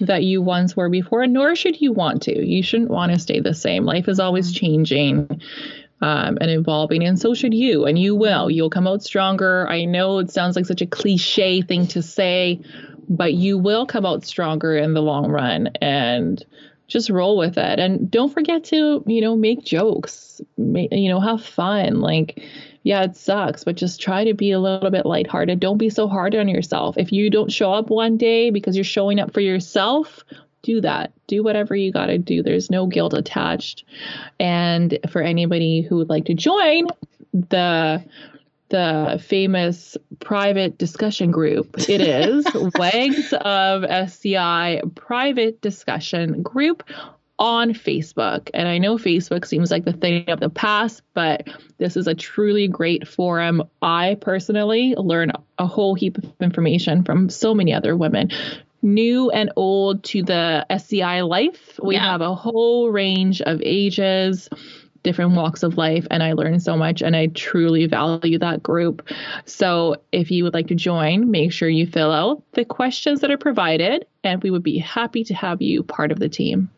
that 0.02 0.24
you 0.24 0.42
once 0.42 0.76
were 0.76 0.90
before, 0.90 1.26
nor 1.28 1.56
should 1.56 1.80
you 1.82 1.94
want 1.94 2.24
to. 2.24 2.46
You 2.46 2.62
shouldn't 2.62 2.92
want 2.92 3.14
to 3.14 3.20
stay 3.20 3.40
the 3.40 3.54
same. 3.54 3.86
Life 3.86 4.08
is 4.08 4.20
always 4.20 4.48
mm-hmm. 4.48 4.66
changing. 4.66 5.42
Um, 6.02 6.38
and 6.40 6.50
evolving, 6.50 7.04
and 7.04 7.20
so 7.20 7.34
should 7.34 7.54
you, 7.54 7.86
and 7.86 8.00
you 8.00 8.16
will. 8.16 8.50
You'll 8.50 8.70
come 8.70 8.88
out 8.88 9.04
stronger. 9.04 9.68
I 9.68 9.84
know 9.84 10.20
it 10.20 10.32
sounds 10.32 10.56
like 10.56 10.66
such 10.66 10.82
a 10.82 10.86
cliche 10.86 11.62
thing 11.62 11.88
to 11.88 12.02
say, 12.02 12.62
but 13.10 13.34
you 13.34 13.58
will 13.58 13.86
come 13.86 14.06
out 14.06 14.24
stronger 14.24 14.78
in 14.78 14.94
the 14.94 15.02
long 15.02 15.30
run, 15.30 15.68
and 15.82 16.42
just 16.88 17.10
roll 17.10 17.38
with 17.38 17.58
it. 17.58 17.80
And 17.80 18.10
don't 18.10 18.34
forget 18.34 18.64
to, 18.66 19.04
you 19.08 19.20
know, 19.20 19.36
make 19.36 19.64
jokes, 19.64 20.42
make, 20.58 20.94
you 20.94 21.10
know, 21.10 21.20
have 21.20 21.44
fun. 21.44 22.00
Like, 22.00 22.44
yeah, 22.84 23.04
it 23.04 23.18
sucks, 23.18 23.66
but 23.66 23.76
just 23.76 24.00
try 24.00 24.24
to 24.24 24.34
be 24.34 24.52
a 24.52 24.60
little 24.60 24.90
bit 24.90 25.06
lighthearted. 25.06 25.60
Don't 25.60 25.78
be 25.78 25.90
so 25.90 26.08
hard 26.08 26.34
on 26.34 26.48
yourself. 26.48 26.98
If 26.98 27.12
you 27.12 27.30
don't 27.30 27.52
show 27.52 27.74
up 27.74 27.90
one 27.90 28.18
day 28.18 28.52
because 28.52 28.76
you're 28.76 28.86
showing 28.86 29.20
up 29.20 29.34
for 29.34 29.42
yourself, 29.42 30.24
do 30.62 30.82
that. 30.82 31.14
Do 31.28 31.44
whatever 31.44 31.76
you 31.76 31.92
got 31.92 32.08
to 32.08 32.18
do. 32.18 32.44
There's 32.44 32.70
no 32.70 32.88
guilt 32.88 33.14
attached. 33.14 33.84
And 34.40 34.98
for 35.10 35.22
anybody 35.22 35.82
who 35.82 35.98
would 35.98 36.10
like 36.10 36.26
to 36.26 36.34
join 36.34 36.88
the 37.34 38.04
the 38.70 39.20
famous 39.26 39.98
private 40.20 40.78
discussion 40.78 41.32
group. 41.32 41.76
It 41.90 42.02
is 42.02 42.46
Wags 42.78 43.34
of 43.34 43.84
SCI 43.84 44.82
private 44.94 45.60
discussion 45.62 46.44
group 46.44 46.84
on 47.40 47.74
Facebook. 47.74 48.50
And 48.54 48.68
I 48.68 48.78
know 48.78 48.98
Facebook 48.98 49.46
seems 49.46 49.72
like 49.72 49.86
the 49.86 49.94
thing 49.94 50.30
of 50.30 50.40
the 50.40 50.50
past, 50.50 51.02
but 51.14 51.48
this 51.78 51.96
is 51.96 52.06
a 52.06 52.14
truly 52.14 52.68
great 52.68 53.08
forum. 53.08 53.64
I 53.82 54.18
personally 54.20 54.94
learn 54.98 55.32
a 55.58 55.66
whole 55.66 55.96
heap 55.96 56.18
of 56.18 56.26
information 56.42 57.04
from 57.04 57.30
so 57.30 57.56
many 57.56 57.74
other 57.74 57.96
women. 57.96 58.30
New 58.82 59.30
and 59.32 59.52
old 59.56 60.04
to 60.06 60.24
the 60.24 60.66
SCI 60.70 61.22
life. 61.22 61.80
We 61.82 61.96
yeah. 61.96 62.12
have 62.12 62.22
a 62.22 62.34
whole 62.34 62.90
range 62.90 63.42
of 63.42 63.62
ages, 63.64 64.50
different 65.04 65.32
walks 65.32 65.64
of 65.64 65.78
life, 65.78 66.06
and 66.12 66.24
I 66.24 66.34
learn 66.34 66.60
so 66.60 66.78
much 66.78 67.02
and 67.02 67.16
I 67.16 67.28
truly 67.28 67.86
value 67.86 68.38
that 68.40 68.64
group. 68.64 69.08
So 69.46 69.98
if 70.12 70.32
you 70.32 70.44
would 70.44 70.54
like 70.54 70.68
to 70.68 70.76
join, 70.76 71.30
make 71.30 71.52
sure 71.52 71.70
you 71.70 71.88
fill 71.88 72.12
out 72.12 72.44
the 72.54 72.66
questions 72.66 73.22
that 73.22 73.32
are 73.32 73.38
provided, 73.38 74.06
and 74.24 74.42
we 74.44 74.52
would 74.52 74.64
be 74.64 74.78
happy 74.78 75.24
to 75.26 75.34
have 75.34 75.62
you 75.62 75.84
part 75.84 76.12
of 76.12 76.20
the 76.20 76.30
team. 76.30 76.70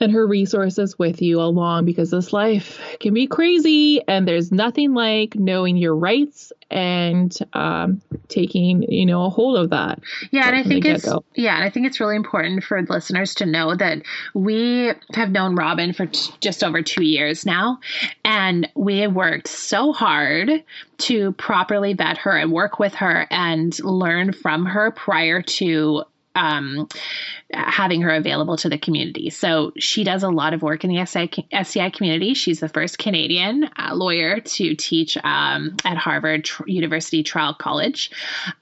and 0.03 0.13
her 0.13 0.27
resources 0.27 0.99
with 0.99 1.21
you 1.21 1.41
along 1.41 1.85
because 1.85 2.11
this 2.11 2.33
life 2.33 2.79
can 2.99 3.13
be 3.13 3.25
crazy 3.25 4.01
and 4.07 4.27
there's 4.27 4.51
nothing 4.51 4.93
like 4.93 5.33
knowing 5.35 5.77
your 5.77 5.95
rights 5.95 6.51
and 6.69 7.37
um, 7.53 8.01
taking 8.27 8.83
you 8.83 9.05
know 9.05 9.25
a 9.25 9.29
hold 9.29 9.57
of 9.57 9.69
that 9.69 10.01
yeah 10.31 10.47
and 10.47 10.55
i 10.55 10.63
think 10.63 10.85
it's 10.85 11.07
yeah 11.35 11.55
and 11.55 11.63
i 11.63 11.69
think 11.69 11.87
it's 11.87 11.99
really 11.99 12.15
important 12.15 12.63
for 12.63 12.81
listeners 12.83 13.33
to 13.35 13.45
know 13.45 13.75
that 13.75 14.01
we 14.33 14.91
have 15.13 15.31
known 15.31 15.55
robin 15.55 15.93
for 15.93 16.05
t- 16.05 16.33
just 16.41 16.63
over 16.63 16.81
two 16.81 17.03
years 17.03 17.45
now 17.45 17.79
and 18.25 18.69
we 18.75 18.99
have 18.99 19.13
worked 19.13 19.47
so 19.47 19.93
hard 19.93 20.63
to 20.97 21.31
properly 21.33 21.93
vet 21.93 22.17
her 22.17 22.35
and 22.35 22.51
work 22.51 22.79
with 22.79 22.95
her 22.95 23.25
and 23.29 23.79
learn 23.83 24.33
from 24.33 24.65
her 24.65 24.91
prior 24.91 25.41
to 25.41 26.03
um, 26.35 26.87
having 27.53 28.01
her 28.01 28.09
available 28.11 28.57
to 28.57 28.69
the 28.69 28.77
community. 28.77 29.29
So 29.29 29.71
she 29.77 30.03
does 30.03 30.23
a 30.23 30.29
lot 30.29 30.53
of 30.53 30.61
work 30.61 30.83
in 30.83 30.89
the 30.89 30.99
SCI 31.51 31.89
community. 31.91 32.33
She's 32.33 32.59
the 32.59 32.69
first 32.69 32.97
Canadian 32.97 33.69
uh, 33.77 33.93
lawyer 33.93 34.39
to 34.39 34.75
teach 34.75 35.17
um, 35.23 35.75
at 35.85 35.97
Harvard 35.97 36.49
University 36.65 37.23
Trial 37.23 37.53
College. 37.53 38.11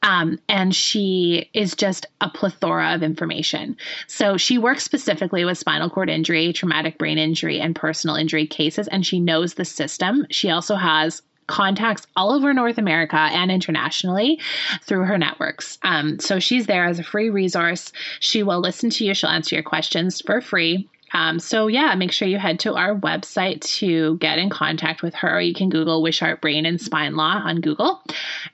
Um, 0.04 0.40
and 0.50 0.76
she 0.76 1.50
is 1.54 1.76
just 1.76 2.06
a 2.20 2.30
plethora 2.30 2.94
of 2.94 3.04
information. 3.04 3.78
So 4.08 4.38
she 4.38 4.58
works 4.58 4.84
specifically 4.84 5.46
with 5.46 5.58
spinal 5.58 5.90
cord 5.90 6.10
injury, 6.10 6.54
traumatic 6.54 6.98
brain 6.98 7.18
injury, 7.18 7.60
and 7.60 7.76
personal 7.76 8.16
injury 8.16 8.48
cases, 8.48 8.88
and 8.88 9.06
she 9.06 9.20
knows 9.20 9.54
the 9.54 9.66
system. 9.66 10.26
She 10.30 10.50
also 10.50 10.76
has 10.76 11.22
contacts 11.52 12.08
all 12.16 12.32
over 12.32 12.54
North 12.54 12.78
America 12.78 13.18
and 13.18 13.52
internationally 13.52 14.40
through 14.84 15.04
her 15.04 15.18
networks. 15.18 15.78
Um, 15.84 16.20
so 16.20 16.40
she's 16.40 16.66
there 16.66 16.86
as 16.86 16.98
a 16.98 17.04
free 17.04 17.30
resource. 17.30 17.92
She 18.20 18.42
will 18.42 18.60
listen 18.60 18.90
to 18.92 19.06
you, 19.06 19.14
she'll 19.14 19.30
answer 19.30 19.56
your 19.56 19.64
questions 19.64 20.22
for 20.22 20.40
free. 20.42 20.90
Um, 21.14 21.40
so 21.40 21.68
yeah, 21.68 21.94
make 21.96 22.14
sure 22.14 22.28
you 22.28 22.38
head 22.38 22.62
to 22.62 22.76
our 22.76 22.96
website 22.96 23.62
to 23.80 24.18
get 24.18 24.40
in 24.40 24.50
contact 24.50 25.02
with 25.02 25.14
her. 25.16 25.42
You 25.42 25.54
can 25.54 25.70
Google 25.70 26.02
Wishart 26.02 26.40
Brain 26.40 26.66
and 26.66 26.80
Spine 26.80 27.16
Law 27.16 27.42
on 27.44 27.60
Google. 27.60 28.02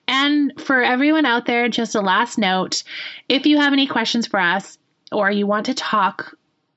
And 0.08 0.60
for 0.60 0.82
everyone 0.82 1.28
out 1.28 1.46
there, 1.46 1.70
just 1.70 1.94
a 1.94 2.02
last 2.02 2.40
note: 2.40 2.84
if 3.30 3.46
you 3.46 3.58
have 3.58 3.74
any 3.74 3.86
questions 3.86 4.26
for 4.26 4.40
us 4.40 4.78
or 5.12 5.30
you 5.30 5.46
want 5.46 5.68
to 5.68 5.76
talk 5.76 6.36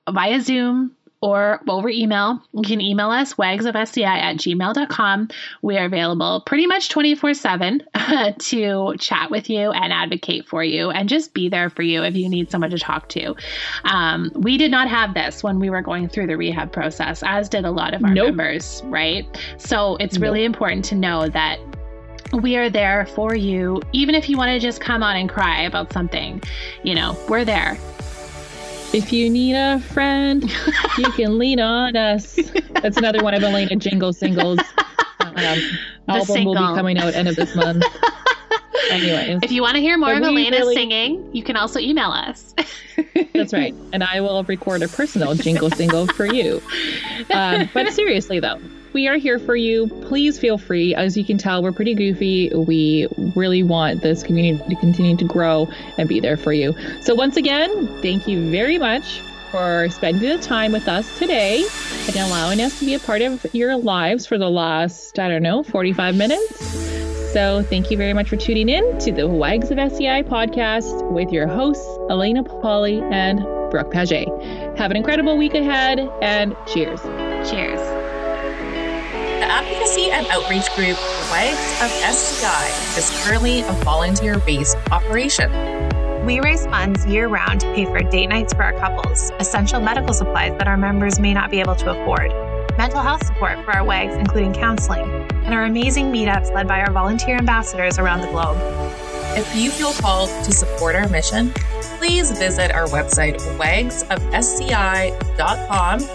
via 0.09 0.41
Zoom, 0.43 0.95
or 1.23 1.61
over 1.69 1.89
email. 1.89 2.43
You 2.53 2.63
can 2.63 2.81
email 2.81 3.11
us, 3.11 3.35
wagsofsci 3.35 4.05
at 4.05 4.37
gmail.com. 4.37 5.29
We 5.63 5.77
are 5.77 5.85
available 5.85 6.43
pretty 6.47 6.67
much 6.67 6.89
24 6.89 7.35
7 7.35 7.83
to 8.39 8.95
chat 8.99 9.31
with 9.31 9.51
you 9.51 9.71
and 9.71 9.93
advocate 9.93 10.49
for 10.49 10.65
you 10.65 10.91
and 10.91 11.09
just 11.09 11.35
be 11.35 11.49
there 11.49 11.69
for 11.69 11.83
you 11.83 12.03
if 12.03 12.15
you 12.15 12.29
need 12.29 12.51
someone 12.51 12.71
to 12.71 12.79
talk 12.79 13.09
to. 13.11 13.35
Um, 13.85 14.31
we 14.35 14.57
did 14.57 14.71
not 14.71 14.89
have 14.89 15.15
this 15.15 15.43
when 15.43 15.59
we 15.59 15.69
were 15.69 15.83
going 15.83 16.09
through 16.09 16.29
the 16.29 16.37
rehab 16.37 16.73
process, 16.73 17.23
as 17.25 17.49
did 17.49 17.65
a 17.65 17.71
lot 17.71 17.95
of 17.95 18.03
our 18.03 18.15
nope. 18.15 18.29
members, 18.29 18.83
right? 18.87 19.27
So 19.59 19.97
it's 19.97 20.15
nope. 20.15 20.23
really 20.23 20.45
important 20.45 20.85
to 20.87 20.95
know 20.95 21.29
that 21.29 21.59
we 22.33 22.57
are 22.57 22.71
there 22.71 23.07
for 23.07 23.35
you. 23.35 23.83
Even 23.93 24.15
if 24.15 24.29
you 24.29 24.37
want 24.37 24.51
to 24.51 24.59
just 24.59 24.81
come 24.81 25.03
on 25.03 25.17
and 25.17 25.29
cry 25.29 25.63
about 25.63 25.93
something, 25.93 26.43
you 26.83 26.95
know, 26.95 27.19
we're 27.29 27.45
there. 27.45 27.77
If 28.93 29.13
you 29.13 29.31
need 29.31 29.55
a 29.55 29.79
friend, 29.79 30.43
you 30.99 31.13
can 31.13 31.39
lean 31.39 31.61
on 31.61 31.97
us. 31.97 32.37
That's 32.83 32.97
another 32.97 33.23
one 33.23 33.35
of 33.35 33.43
Elena 33.43 33.77
Jingle 33.77 34.13
singles. 34.13 34.59
Um, 35.21 35.37
album 36.09 36.27
single. 36.27 36.55
will 36.55 36.73
be 36.73 36.77
coming 36.77 36.99
out 36.99 37.15
end 37.15 37.29
of 37.29 37.37
this 37.37 37.55
month. 37.55 37.85
Anyways, 38.91 39.41
if 39.43 39.53
you 39.53 39.63
want 39.63 39.77
to 39.77 39.81
hear 39.81 39.97
more 39.97 40.13
of 40.13 40.23
Elena 40.23 40.57
really... 40.57 40.75
singing, 40.75 41.31
you 41.33 41.45
can 41.45 41.57
also 41.57 41.79
email 41.79 42.11
us. 42.11 42.55
That's 43.33 43.53
right. 43.53 43.75
And 43.93 44.03
I 44.03 44.21
will 44.21 44.43
record 44.45 44.83
a 44.83 44.89
personal 44.89 45.35
jingle 45.35 45.71
single 45.71 46.07
for 46.09 46.27
you. 46.27 46.61
Um, 47.33 47.69
but 47.73 47.93
seriously, 47.93 48.41
though, 48.41 48.61
we 48.93 49.09
are 49.09 49.17
here 49.17 49.39
for 49.39 49.57
you. 49.57 49.89
Please 50.03 50.39
feel 50.39 50.59
free. 50.59 50.95
As 50.95 51.17
you 51.17 51.25
can 51.25 51.39
tell, 51.39 51.63
we're 51.63 51.73
pretty 51.73 51.95
goofy. 51.95 52.51
We 52.55 53.09
really 53.35 53.63
want 53.63 54.03
this 54.03 54.23
community 54.23 54.63
to 54.69 54.81
continue 54.81 55.17
to 55.17 55.25
grow 55.25 55.69
and 55.99 56.09
be 56.09 56.21
there 56.21 56.37
for 56.37 56.53
you. 56.53 56.75
So, 57.03 57.15
once 57.15 57.37
again, 57.37 57.89
thank 58.03 58.27
you 58.27 58.51
very 58.51 58.79
much 58.79 59.21
for 59.51 59.89
spending 59.91 60.29
the 60.29 60.39
time 60.39 60.73
with 60.73 60.89
us 60.89 61.19
today 61.19 61.65
and 62.07 62.17
allowing 62.17 62.61
us 62.61 62.79
to 62.79 62.85
be 62.85 62.95
a 62.95 63.01
part 63.01 63.23
of 63.23 63.45
your 63.53 63.77
lives 63.77 64.27
for 64.27 64.39
the 64.39 64.51
last, 64.51 65.19
I 65.19 65.29
don't 65.29 65.43
know, 65.43 65.63
45 65.63 66.17
minutes. 66.17 66.65
So, 67.33 67.63
thank 67.63 67.91
you 67.91 67.97
very 67.97 68.13
much 68.13 68.29
for 68.29 68.37
tuning 68.37 68.69
in 68.69 68.99
to 68.99 69.13
the 69.13 69.29
Wags 69.29 69.71
of 69.71 69.79
SCI 69.79 70.23
podcast 70.23 71.11
with 71.11 71.31
your 71.31 71.47
hosts, 71.47 71.87
Elena 72.11 72.43
Polly 72.43 73.01
and 73.11 73.41
Brooke 73.71 73.93
Paget. 73.93 74.29
Have 74.77 74.91
an 74.91 74.97
incredible 74.97 75.37
week 75.37 75.55
ahead 75.55 76.01
and 76.21 76.57
cheers. 76.67 77.01
Cheers. 77.49 77.90
Advocacy 79.81 80.11
and 80.11 80.27
Outreach 80.27 80.69
Group 80.77 80.99
Wags 81.31 81.57
of 81.81 81.91
SCI 82.05 82.99
is 82.99 83.25
currently 83.25 83.63
a 83.63 83.73
volunteer 83.83 84.39
based 84.41 84.77
operation. 84.93 85.51
We 86.27 86.39
raise 86.41 86.67
funds 86.67 87.07
year 87.07 87.29
round 87.29 87.61
to 87.61 87.73
pay 87.73 87.87
for 87.87 88.01
date 88.01 88.27
nights 88.27 88.53
for 88.53 88.63
our 88.63 88.75
couples, 88.75 89.33
essential 89.41 89.81
medical 89.81 90.13
supplies 90.13 90.53
that 90.59 90.67
our 90.67 90.77
members 90.77 91.19
may 91.19 91.33
not 91.33 91.51
be 91.51 91.61
able 91.61 91.77
to 91.77 91.93
afford 91.93 92.31
mental 92.77 93.01
health 93.01 93.25
support 93.25 93.65
for 93.65 93.75
our 93.75 93.83
WAGs, 93.83 94.19
including 94.19 94.53
counseling, 94.53 95.11
and 95.45 95.55
our 95.55 95.65
amazing 95.65 96.13
meetups 96.13 96.53
led 96.53 96.69
by 96.69 96.81
our 96.81 96.93
volunteer 96.93 97.37
ambassadors 97.37 97.99
around 97.99 98.21
the 98.21 98.29
globe. 98.29 98.59
If 99.35 99.57
you 99.57 99.71
feel 99.71 99.95
called 99.95 100.29
to 100.45 100.53
support 100.53 100.95
our 100.95 101.09
mission, 101.09 101.55
please 102.01 102.31
visit 102.31 102.73
our 102.73 102.87
website, 102.87 103.37
wagsofsci.com, 103.59 104.01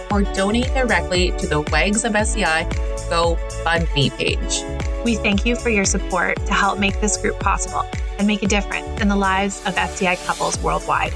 or 0.10 0.24
donate 0.34 0.74
directly 0.74 1.32
to 1.38 1.46
the 1.46 1.62
Wags 1.72 2.04
of 2.04 2.16
SCI 2.16 2.64
GoFundMe 3.12 4.10
page. 4.18 4.64
We 5.06 5.14
thank 5.14 5.46
you 5.46 5.56
for 5.56 5.70
your 5.70 5.86
support 5.86 6.44
to 6.48 6.54
help 6.56 6.80
make 6.80 7.00
this 7.02 7.18
group 7.18 7.40
possible 7.40 7.86
and 8.18 8.26
make 8.26 8.42
a 8.42 8.48
difference 8.48 9.00
in 9.00 9.10
the 9.10 9.16
lives 9.16 9.64
of 9.68 9.78
SCI 9.78 10.16
couples 10.16 10.58
worldwide. 10.58 11.14